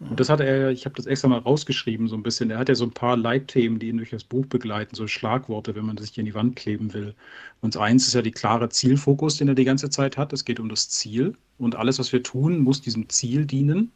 Und 0.00 0.20
das 0.20 0.28
hat 0.28 0.40
er, 0.40 0.70
ich 0.70 0.84
habe 0.84 0.94
das 0.96 1.06
extra 1.06 1.28
mal 1.28 1.38
rausgeschrieben, 1.38 2.08
so 2.08 2.16
ein 2.16 2.22
bisschen. 2.22 2.50
Er 2.50 2.58
hat 2.58 2.68
ja 2.68 2.74
so 2.74 2.84
ein 2.84 2.92
paar 2.92 3.16
Leitthemen, 3.16 3.78
die 3.78 3.88
ihn 3.88 3.96
durch 3.96 4.10
das 4.10 4.24
Buch 4.24 4.46
begleiten, 4.46 4.94
so 4.94 5.06
Schlagworte, 5.06 5.74
wenn 5.74 5.86
man 5.86 5.96
sich 5.96 6.16
in 6.18 6.26
die 6.26 6.34
Wand 6.34 6.56
kleben 6.56 6.92
will. 6.94 7.14
Und 7.60 7.76
eins 7.76 8.06
ist 8.06 8.14
ja 8.14 8.22
die 8.22 8.30
klare 8.30 8.68
Zielfokus, 8.68 9.36
den 9.36 9.48
er 9.48 9.54
die 9.54 9.64
ganze 9.64 9.90
Zeit 9.90 10.16
hat. 10.16 10.32
Es 10.32 10.44
geht 10.44 10.60
um 10.60 10.68
das 10.68 10.88
Ziel. 10.88 11.36
Und 11.58 11.76
alles, 11.76 11.98
was 11.98 12.12
wir 12.12 12.22
tun, 12.22 12.60
muss 12.60 12.80
diesem 12.80 13.08
Ziel 13.08 13.46
dienen. 13.46 13.92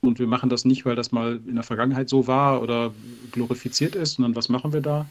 Und 0.00 0.18
wir 0.18 0.26
machen 0.26 0.48
das 0.48 0.64
nicht, 0.64 0.84
weil 0.86 0.96
das 0.96 1.12
mal 1.12 1.40
in 1.46 1.54
der 1.54 1.64
Vergangenheit 1.64 2.08
so 2.08 2.26
war 2.26 2.62
oder 2.62 2.94
glorifiziert 3.32 3.94
ist, 3.94 4.14
sondern 4.14 4.34
was 4.34 4.48
machen 4.48 4.72
wir 4.72 4.80
da? 4.80 5.06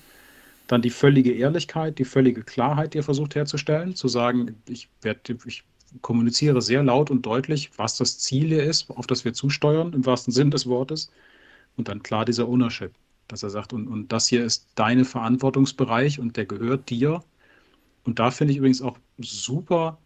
Dann 0.68 0.82
die 0.82 0.90
völlige 0.90 1.34
Ehrlichkeit, 1.34 2.00
die 2.00 2.06
völlige 2.06 2.44
Klarheit, 2.44 2.94
die 2.94 3.00
er 3.00 3.04
versucht 3.04 3.36
herzustellen, 3.36 3.96
zu 3.96 4.08
sagen, 4.08 4.56
ich, 4.68 4.90
werde, 5.02 5.38
ich 5.46 5.64
kommuniziere 6.02 6.62
sehr 6.62 6.84
laut 6.84 7.12
und 7.12 7.26
deutlich, 7.26 7.72
was 7.78 7.98
das 7.98 8.20
Ziel 8.20 8.48
hier 8.48 8.64
ist, 8.64 8.90
auf 8.90 9.08
das 9.08 9.26
wir 9.26 9.34
zusteuern, 9.34 9.94
im 9.94 10.06
wahrsten 10.06 10.34
Sinn 10.34 10.52
des 10.52 10.68
Wortes. 10.68 11.12
Und 11.78 11.88
dann 11.88 12.04
klar 12.04 12.26
dieser 12.26 12.48
Ownership, 12.48 12.94
dass 13.28 13.44
er 13.44 13.50
sagt, 13.50 13.74
und, 13.74 13.88
und 13.88 14.12
das 14.12 14.28
hier 14.28 14.44
ist 14.44 14.68
dein 14.76 15.06
Verantwortungsbereich 15.06 16.20
und 16.20 16.38
der 16.38 16.46
gehört 16.46 16.90
dir. 16.90 17.24
Und 18.04 18.20
da 18.20 18.32
finde 18.32 18.54
ich 18.54 18.58
übrigens 18.58 18.82
auch 18.82 18.98
super, 19.18 19.98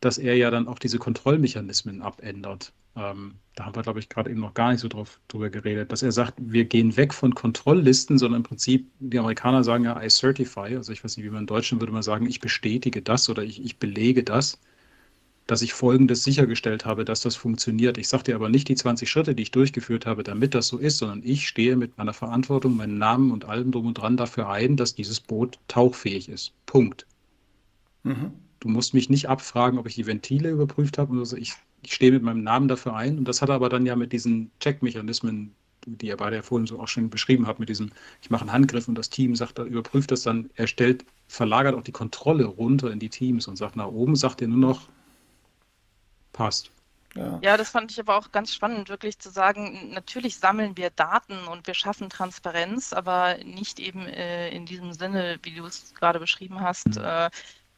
dass 0.00 0.18
er 0.18 0.36
ja 0.36 0.50
dann 0.50 0.68
auch 0.68 0.78
diese 0.78 0.98
Kontrollmechanismen 0.98 2.02
abändert. 2.02 2.72
Ähm, 2.94 3.34
da 3.54 3.64
haben 3.64 3.74
wir, 3.74 3.82
glaube 3.82 3.98
ich, 3.98 4.08
gerade 4.08 4.30
eben 4.30 4.40
noch 4.40 4.54
gar 4.54 4.70
nicht 4.70 4.80
so 4.80 4.88
drauf, 4.88 5.20
drüber 5.28 5.50
geredet, 5.50 5.92
dass 5.92 6.02
er 6.02 6.12
sagt, 6.12 6.34
wir 6.38 6.64
gehen 6.64 6.96
weg 6.96 7.12
von 7.12 7.34
Kontrolllisten, 7.34 8.18
sondern 8.18 8.40
im 8.40 8.44
Prinzip, 8.44 8.90
die 9.00 9.18
Amerikaner 9.18 9.64
sagen 9.64 9.84
ja, 9.84 10.00
I 10.00 10.08
certify, 10.08 10.76
also 10.76 10.92
ich 10.92 11.02
weiß 11.02 11.16
nicht, 11.16 11.26
wie 11.26 11.30
man 11.30 11.40
in 11.40 11.46
Deutschland 11.46 11.80
würde 11.80 11.92
man 11.92 12.02
sagen, 12.02 12.26
ich 12.26 12.40
bestätige 12.40 13.02
das 13.02 13.28
oder 13.28 13.42
ich, 13.42 13.62
ich 13.64 13.78
belege 13.78 14.22
das 14.22 14.60
dass 15.48 15.62
ich 15.62 15.72
Folgendes 15.72 16.24
sichergestellt 16.24 16.84
habe, 16.84 17.06
dass 17.06 17.22
das 17.22 17.34
funktioniert. 17.34 17.96
Ich 17.96 18.08
sage 18.08 18.24
dir 18.24 18.34
aber 18.34 18.50
nicht 18.50 18.68
die 18.68 18.74
20 18.74 19.10
Schritte, 19.10 19.34
die 19.34 19.44
ich 19.44 19.50
durchgeführt 19.50 20.04
habe, 20.04 20.22
damit 20.22 20.54
das 20.54 20.68
so 20.68 20.76
ist, 20.76 20.98
sondern 20.98 21.22
ich 21.24 21.48
stehe 21.48 21.74
mit 21.74 21.96
meiner 21.96 22.12
Verantwortung, 22.12 22.76
meinem 22.76 22.98
Namen 22.98 23.32
und 23.32 23.46
allem 23.46 23.72
drum 23.72 23.86
und 23.86 23.94
dran 23.94 24.18
dafür 24.18 24.50
ein, 24.50 24.76
dass 24.76 24.94
dieses 24.94 25.20
Boot 25.20 25.58
tauchfähig 25.66 26.28
ist. 26.28 26.52
Punkt. 26.66 27.06
Mhm. 28.02 28.32
Du 28.60 28.68
musst 28.68 28.92
mich 28.92 29.08
nicht 29.08 29.30
abfragen, 29.30 29.78
ob 29.78 29.86
ich 29.86 29.94
die 29.94 30.06
Ventile 30.06 30.50
überprüft 30.50 30.98
habe 30.98 31.14
oder 31.14 31.24
so. 31.24 31.34
Ich, 31.38 31.54
ich 31.82 31.94
stehe 31.94 32.12
mit 32.12 32.22
meinem 32.22 32.42
Namen 32.42 32.68
dafür 32.68 32.94
ein. 32.94 33.16
Und 33.16 33.26
das 33.26 33.40
hat 33.40 33.48
er 33.48 33.54
aber 33.54 33.70
dann 33.70 33.86
ja 33.86 33.96
mit 33.96 34.12
diesen 34.12 34.50
Checkmechanismen, 34.60 35.54
die 35.86 36.08
ihr 36.08 36.18
beide 36.18 36.36
ja 36.36 36.42
vorhin 36.42 36.66
so 36.66 36.78
auch 36.78 36.88
schon 36.88 37.08
beschrieben 37.08 37.46
habt, 37.46 37.58
mit 37.58 37.70
diesem, 37.70 37.88
ich 38.20 38.28
mache 38.28 38.42
einen 38.42 38.52
Handgriff 38.52 38.86
und 38.86 38.96
das 38.96 39.08
Team 39.08 39.34
sagt, 39.34 39.58
überprüft 39.60 40.10
das 40.10 40.24
dann, 40.24 40.50
er 40.56 40.66
stellt, 40.66 41.06
verlagert 41.26 41.74
auch 41.74 41.82
die 41.82 41.92
Kontrolle 41.92 42.44
runter 42.44 42.92
in 42.92 42.98
die 42.98 43.08
Teams 43.08 43.48
und 43.48 43.56
sagt, 43.56 43.76
nach 43.76 43.86
oben 43.86 44.14
sagt 44.14 44.42
er 44.42 44.48
nur 44.48 44.58
noch, 44.58 44.88
passt. 46.38 46.70
Ja. 47.14 47.38
ja, 47.42 47.56
das 47.56 47.70
fand 47.70 47.90
ich 47.90 47.98
aber 47.98 48.16
auch 48.16 48.30
ganz 48.30 48.54
spannend, 48.54 48.88
wirklich 48.88 49.18
zu 49.18 49.30
sagen, 49.30 49.90
natürlich 49.92 50.36
sammeln 50.36 50.76
wir 50.76 50.90
Daten 50.90 51.36
und 51.48 51.66
wir 51.66 51.74
schaffen 51.74 52.10
Transparenz, 52.10 52.92
aber 52.92 53.38
nicht 53.44 53.80
eben 53.80 54.06
äh, 54.06 54.50
in 54.50 54.66
diesem 54.66 54.92
Sinne, 54.92 55.38
wie 55.42 55.54
du 55.54 55.66
es 55.66 55.94
gerade 55.94 56.20
beschrieben 56.20 56.60
hast. 56.60 56.96
Mhm. 56.96 57.04
Äh, 57.04 57.30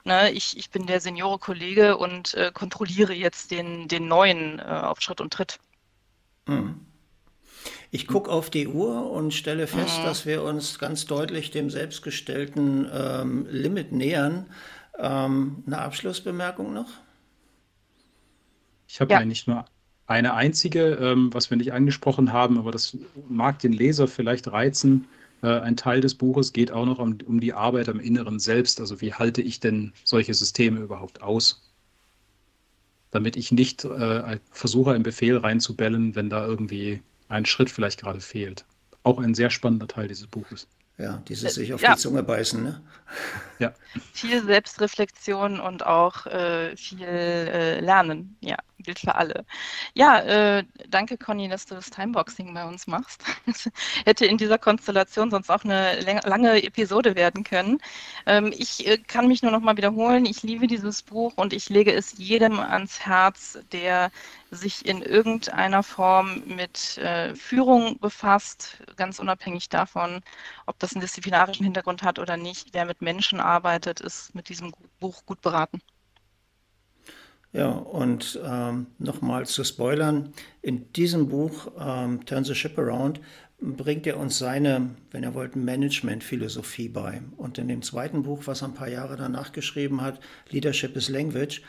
ne, 0.04 0.30
ich, 0.32 0.58
ich 0.58 0.70
bin 0.70 0.86
der 0.86 1.00
Seniore-Kollege 1.00 1.96
und 1.96 2.34
äh, 2.34 2.50
kontrolliere 2.52 3.14
jetzt 3.14 3.50
den, 3.50 3.88
den 3.88 4.08
neuen 4.08 4.58
äh, 4.58 4.62
auf 4.62 5.00
Schritt 5.00 5.22
und 5.22 5.32
Tritt. 5.32 5.58
Mhm. 6.46 6.86
Ich 7.90 8.06
gucke 8.06 8.30
auf 8.30 8.50
die 8.50 8.68
Uhr 8.68 9.11
und 9.11 9.32
stelle 9.32 9.66
fest, 9.66 10.00
mhm. 10.00 10.04
dass 10.04 10.26
wir 10.26 10.42
uns 10.42 10.78
ganz 10.78 11.06
deutlich 11.06 11.50
dem 11.50 11.70
selbstgestellten 11.70 12.90
ähm, 12.92 13.46
Limit 13.48 13.92
nähern. 13.92 14.50
Ähm, 14.98 15.64
eine 15.66 15.78
Abschlussbemerkung 15.78 16.74
noch? 16.74 16.90
Ich 18.91 19.01
habe 19.01 19.12
ja. 19.12 19.18
eigentlich 19.20 19.47
nur 19.47 19.64
eine 20.09 20.34
einzige, 20.34 20.95
ähm, 20.95 21.32
was 21.32 21.49
wir 21.49 21.57
nicht 21.57 21.72
angesprochen 21.72 22.32
haben, 22.32 22.59
aber 22.59 22.72
das 22.72 22.97
mag 23.28 23.61
den 23.61 23.72
Leser 23.72 24.09
vielleicht 24.09 24.51
reizen. 24.51 25.07
Äh, 25.43 25.61
ein 25.61 25.76
Teil 25.76 26.01
des 26.01 26.16
Buches 26.16 26.53
geht 26.53 26.72
auch 26.72 26.86
noch 26.86 26.99
um, 26.99 27.16
um, 27.24 27.38
die 27.38 27.53
Arbeit 27.53 27.88
am 27.88 28.01
Inneren 28.01 28.41
selbst. 28.41 28.80
Also 28.80 29.01
wie 29.01 29.14
halte 29.14 29.43
ich 29.43 29.61
denn 29.61 29.93
solche 30.03 30.34
Systeme 30.34 30.80
überhaupt 30.80 31.22
aus? 31.22 31.70
Damit 33.12 33.36
ich 33.36 33.53
nicht 33.53 33.84
äh, 33.84 34.41
versuche, 34.51 34.91
einen 34.91 35.05
Befehl 35.05 35.36
reinzubellen, 35.36 36.16
wenn 36.16 36.28
da 36.28 36.45
irgendwie 36.45 37.01
ein 37.28 37.47
Schritt 37.47 37.70
vielleicht 37.70 38.01
gerade 38.01 38.20
fehlt. 38.20 38.64
Auch 39.05 39.20
ein 39.20 39.36
sehr 39.36 39.51
spannender 39.51 39.86
Teil 39.86 40.09
dieses 40.09 40.26
Buches. 40.26 40.66
Ja, 40.99 41.22
dieses 41.28 41.55
sich 41.55 41.72
auf 41.72 41.80
ja. 41.80 41.95
die 41.95 42.01
Zunge 42.01 42.24
beißen. 42.24 42.62
Ne? 42.62 42.82
Ja. 43.61 43.72
Viel 44.12 44.45
Selbstreflexion 44.45 45.61
und 45.61 45.86
auch 45.86 46.26
äh, 46.26 46.76
viel 46.76 47.03
äh, 47.03 47.80
Lernen. 47.80 48.36
Ja, 48.41 48.57
gilt 48.83 49.01
für 49.01 49.14
alle. 49.14 49.45
Ja, 49.95 50.20
äh, 50.20 50.64
danke 50.89 51.16
Conny, 51.18 51.49
dass 51.49 51.66
du 51.66 51.74
das 51.74 51.91
Timeboxing 51.91 52.53
bei 52.55 52.64
uns 52.66 52.87
machst. 52.87 53.24
hätte 54.05 54.26
in 54.26 54.39
dieser 54.39 54.59
Konstellation 54.59 55.31
sonst 55.31 55.51
auch 55.51 55.64
eine 55.64 56.01
lange 56.24 56.62
Episode 56.62 57.16
werden 57.16 57.45
können. 57.45 57.78
Ähm, 58.26 58.53
ich 58.57 58.87
äh, 58.87 58.99
kann 58.99 59.28
mich 59.28 59.43
nur 59.43 59.53
noch 59.53 59.61
mal 59.61 59.76
wiederholen. 59.76 60.26
Ich 60.26 60.43
liebe 60.43 60.66
dieses 60.66 61.03
Buch 61.03 61.33
und 61.37 61.53
ich 61.53 61.68
lege 61.68 61.93
es 61.93 62.18
jedem 62.18 62.61
ans 62.61 63.01
Herz, 63.01 63.59
der 63.72 64.11
sich 64.51 64.85
in 64.87 65.03
irgendeiner 65.03 65.83
Form 65.83 66.43
mit 66.47 66.99
äh, 66.99 67.35
Führung 67.35 67.99
befasst, 68.01 68.78
ganz 68.97 69.18
unabhängig 69.18 69.68
davon, 69.68 70.22
ob 70.66 70.78
das 70.78 70.93
einen 70.93 71.03
disziplinarischen 71.03 71.64
Hintergrund 71.64 72.03
hat 72.03 72.18
oder 72.18 72.37
nicht. 72.37 72.68
Wer 72.72 72.85
mit 72.85 73.01
Menschen 73.03 73.41
arbeitet, 73.41 74.01
ist 74.01 74.35
mit 74.35 74.49
diesem 74.49 74.72
Buch 74.99 75.24
gut 75.26 75.41
beraten. 75.41 75.81
Ja, 77.53 77.68
und 77.68 78.38
ähm, 78.44 78.86
nochmal 78.98 79.44
zu 79.46 79.64
spoilern, 79.64 80.32
in 80.62 80.92
diesem 80.92 81.28
Buch 81.28 81.72
ähm, 81.78 82.24
Turn 82.24 82.44
the 82.44 82.55
Ship 82.55 82.78
Around 82.78 83.20
bringt 83.61 84.07
er 84.07 84.18
uns 84.18 84.38
seine, 84.38 84.90
wenn 85.11 85.24
er 85.24 85.34
wollt, 85.34 85.57
Management-Philosophie 85.57 86.88
bei. 86.88 87.22
Und 87.36 87.59
in 87.59 87.68
dem 87.68 87.82
zweiten 87.82 88.22
Buch, 88.22 88.42
was 88.46 88.62
er 88.62 88.68
ein 88.68 88.74
paar 88.74 88.88
Jahre 88.88 89.16
danach 89.16 89.53
geschrieben 89.53 90.01
hat, 90.01 90.20
Leadership 90.51 90.96
is 90.96 91.09
Language, 91.09 91.62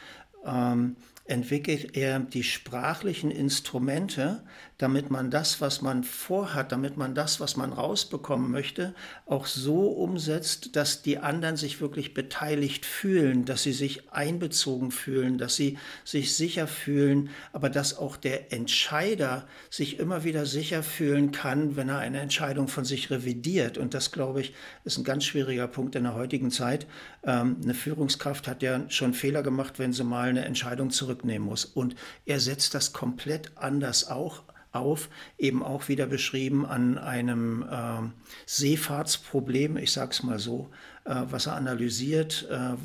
ähm, 0.45 0.95
entwickelt 1.25 1.95
er 1.95 2.19
die 2.19 2.43
sprachlichen 2.43 3.31
Instrumente, 3.31 4.43
damit 4.77 5.11
man 5.11 5.29
das, 5.29 5.61
was 5.61 5.83
man 5.83 6.03
vorhat, 6.03 6.71
damit 6.71 6.97
man 6.97 7.13
das, 7.13 7.39
was 7.39 7.55
man 7.55 7.71
rausbekommen 7.71 8.49
möchte, 8.49 8.95
auch 9.27 9.45
so 9.45 9.89
umsetzt, 9.89 10.75
dass 10.75 11.03
die 11.03 11.19
anderen 11.19 11.55
sich 11.55 11.81
wirklich 11.81 12.15
beteiligt 12.15 12.85
fühlen, 12.85 13.45
dass 13.45 13.61
sie 13.61 13.73
sich 13.73 14.11
einbezogen 14.11 14.89
fühlen, 14.89 15.37
dass 15.37 15.55
sie 15.55 15.77
sich 16.03 16.35
sicher 16.35 16.65
fühlen, 16.67 17.29
aber 17.53 17.69
dass 17.69 17.95
auch 17.95 18.17
der 18.17 18.51
Entscheider 18.51 19.47
sich 19.69 19.99
immer 19.99 20.23
wieder 20.23 20.47
sicher 20.47 20.81
fühlen 20.81 21.31
kann, 21.31 21.75
wenn 21.75 21.89
er 21.89 21.99
eine 21.99 22.19
Entscheidung 22.19 22.67
von 22.67 22.83
sich 22.83 23.11
revidiert. 23.11 23.77
Und 23.77 23.93
das, 23.93 24.11
glaube 24.11 24.41
ich, 24.41 24.53
ist 24.83 24.97
ein 24.97 25.03
ganz 25.03 25.25
schwieriger 25.25 25.67
Punkt 25.67 25.95
in 25.95 26.03
der 26.03 26.15
heutigen 26.15 26.49
Zeit. 26.49 26.87
Ähm, 27.23 27.57
eine 27.63 27.75
Führungskraft 27.75 28.47
hat 28.47 28.63
ja 28.63 28.89
schon 28.89 29.13
Fehler 29.13 29.43
gemacht, 29.43 29.77
wenn 29.77 29.93
sie 29.93 30.03
mal 30.03 30.29
eine 30.29 30.45
Entscheidung 30.45 30.89
zurücknehmen 31.11 31.47
muss. 31.47 31.65
Und 31.65 31.95
er 32.25 32.39
setzt 32.39 32.73
das 32.73 32.93
komplett 32.93 33.51
anders 33.57 34.09
auch 34.09 34.43
auf, 34.71 35.09
eben 35.37 35.63
auch 35.63 35.89
wieder 35.89 36.05
beschrieben 36.05 36.65
an 36.65 36.97
einem 36.97 37.63
äh, 37.63 38.09
Seefahrtsproblem, 38.45 39.77
ich 39.77 39.91
sage 39.91 40.11
es 40.11 40.23
mal 40.23 40.39
so, 40.39 40.69
äh, 41.03 41.15
was 41.25 41.47
er 41.47 41.55
analysiert 41.55 42.47
äh, 42.49 42.75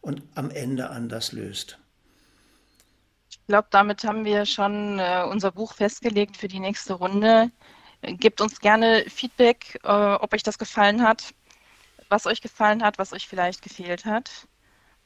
und 0.00 0.22
am 0.34 0.50
Ende 0.50 0.88
anders 0.88 1.32
löst. 1.32 1.78
Ich 3.28 3.46
glaube, 3.46 3.68
damit 3.70 4.02
haben 4.04 4.24
wir 4.24 4.46
schon 4.46 4.98
äh, 4.98 5.24
unser 5.28 5.52
Buch 5.52 5.74
festgelegt 5.74 6.38
für 6.38 6.48
die 6.48 6.60
nächste 6.60 6.94
Runde. 6.94 7.50
Gebt 8.02 8.40
uns 8.40 8.60
gerne 8.60 9.04
Feedback, 9.08 9.78
äh, 9.82 10.14
ob 10.14 10.32
euch 10.32 10.42
das 10.42 10.56
gefallen 10.56 11.02
hat, 11.02 11.34
was 12.08 12.24
euch 12.24 12.40
gefallen 12.40 12.82
hat, 12.82 12.98
was 12.98 13.12
euch 13.12 13.28
vielleicht 13.28 13.60
gefehlt 13.60 14.06
hat. 14.06 14.30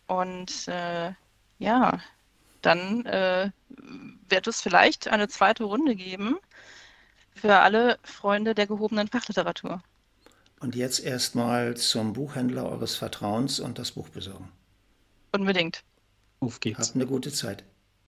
Und 0.06 0.68
äh, 0.68 1.12
ja, 1.58 1.98
dann 2.64 3.04
äh, 3.06 3.50
wird 4.28 4.46
es 4.46 4.60
vielleicht 4.60 5.08
eine 5.08 5.28
zweite 5.28 5.64
Runde 5.64 5.94
geben 5.94 6.36
für 7.34 7.56
alle 7.56 7.98
Freunde 8.02 8.54
der 8.54 8.66
gehobenen 8.66 9.08
Fachliteratur. 9.08 9.82
Und 10.60 10.74
jetzt 10.74 11.00
erstmal 11.00 11.76
zum 11.76 12.14
Buchhändler 12.14 12.68
eures 12.68 12.96
Vertrauens 12.96 13.60
und 13.60 13.78
das 13.78 13.92
Buch 13.92 14.08
besorgen. 14.08 14.50
Unbedingt. 15.32 15.82
Auf 16.40 16.60
geht's. 16.60 16.78
Habt 16.78 16.94
eine 16.94 17.06
gute 17.06 17.32
Zeit. 17.32 17.64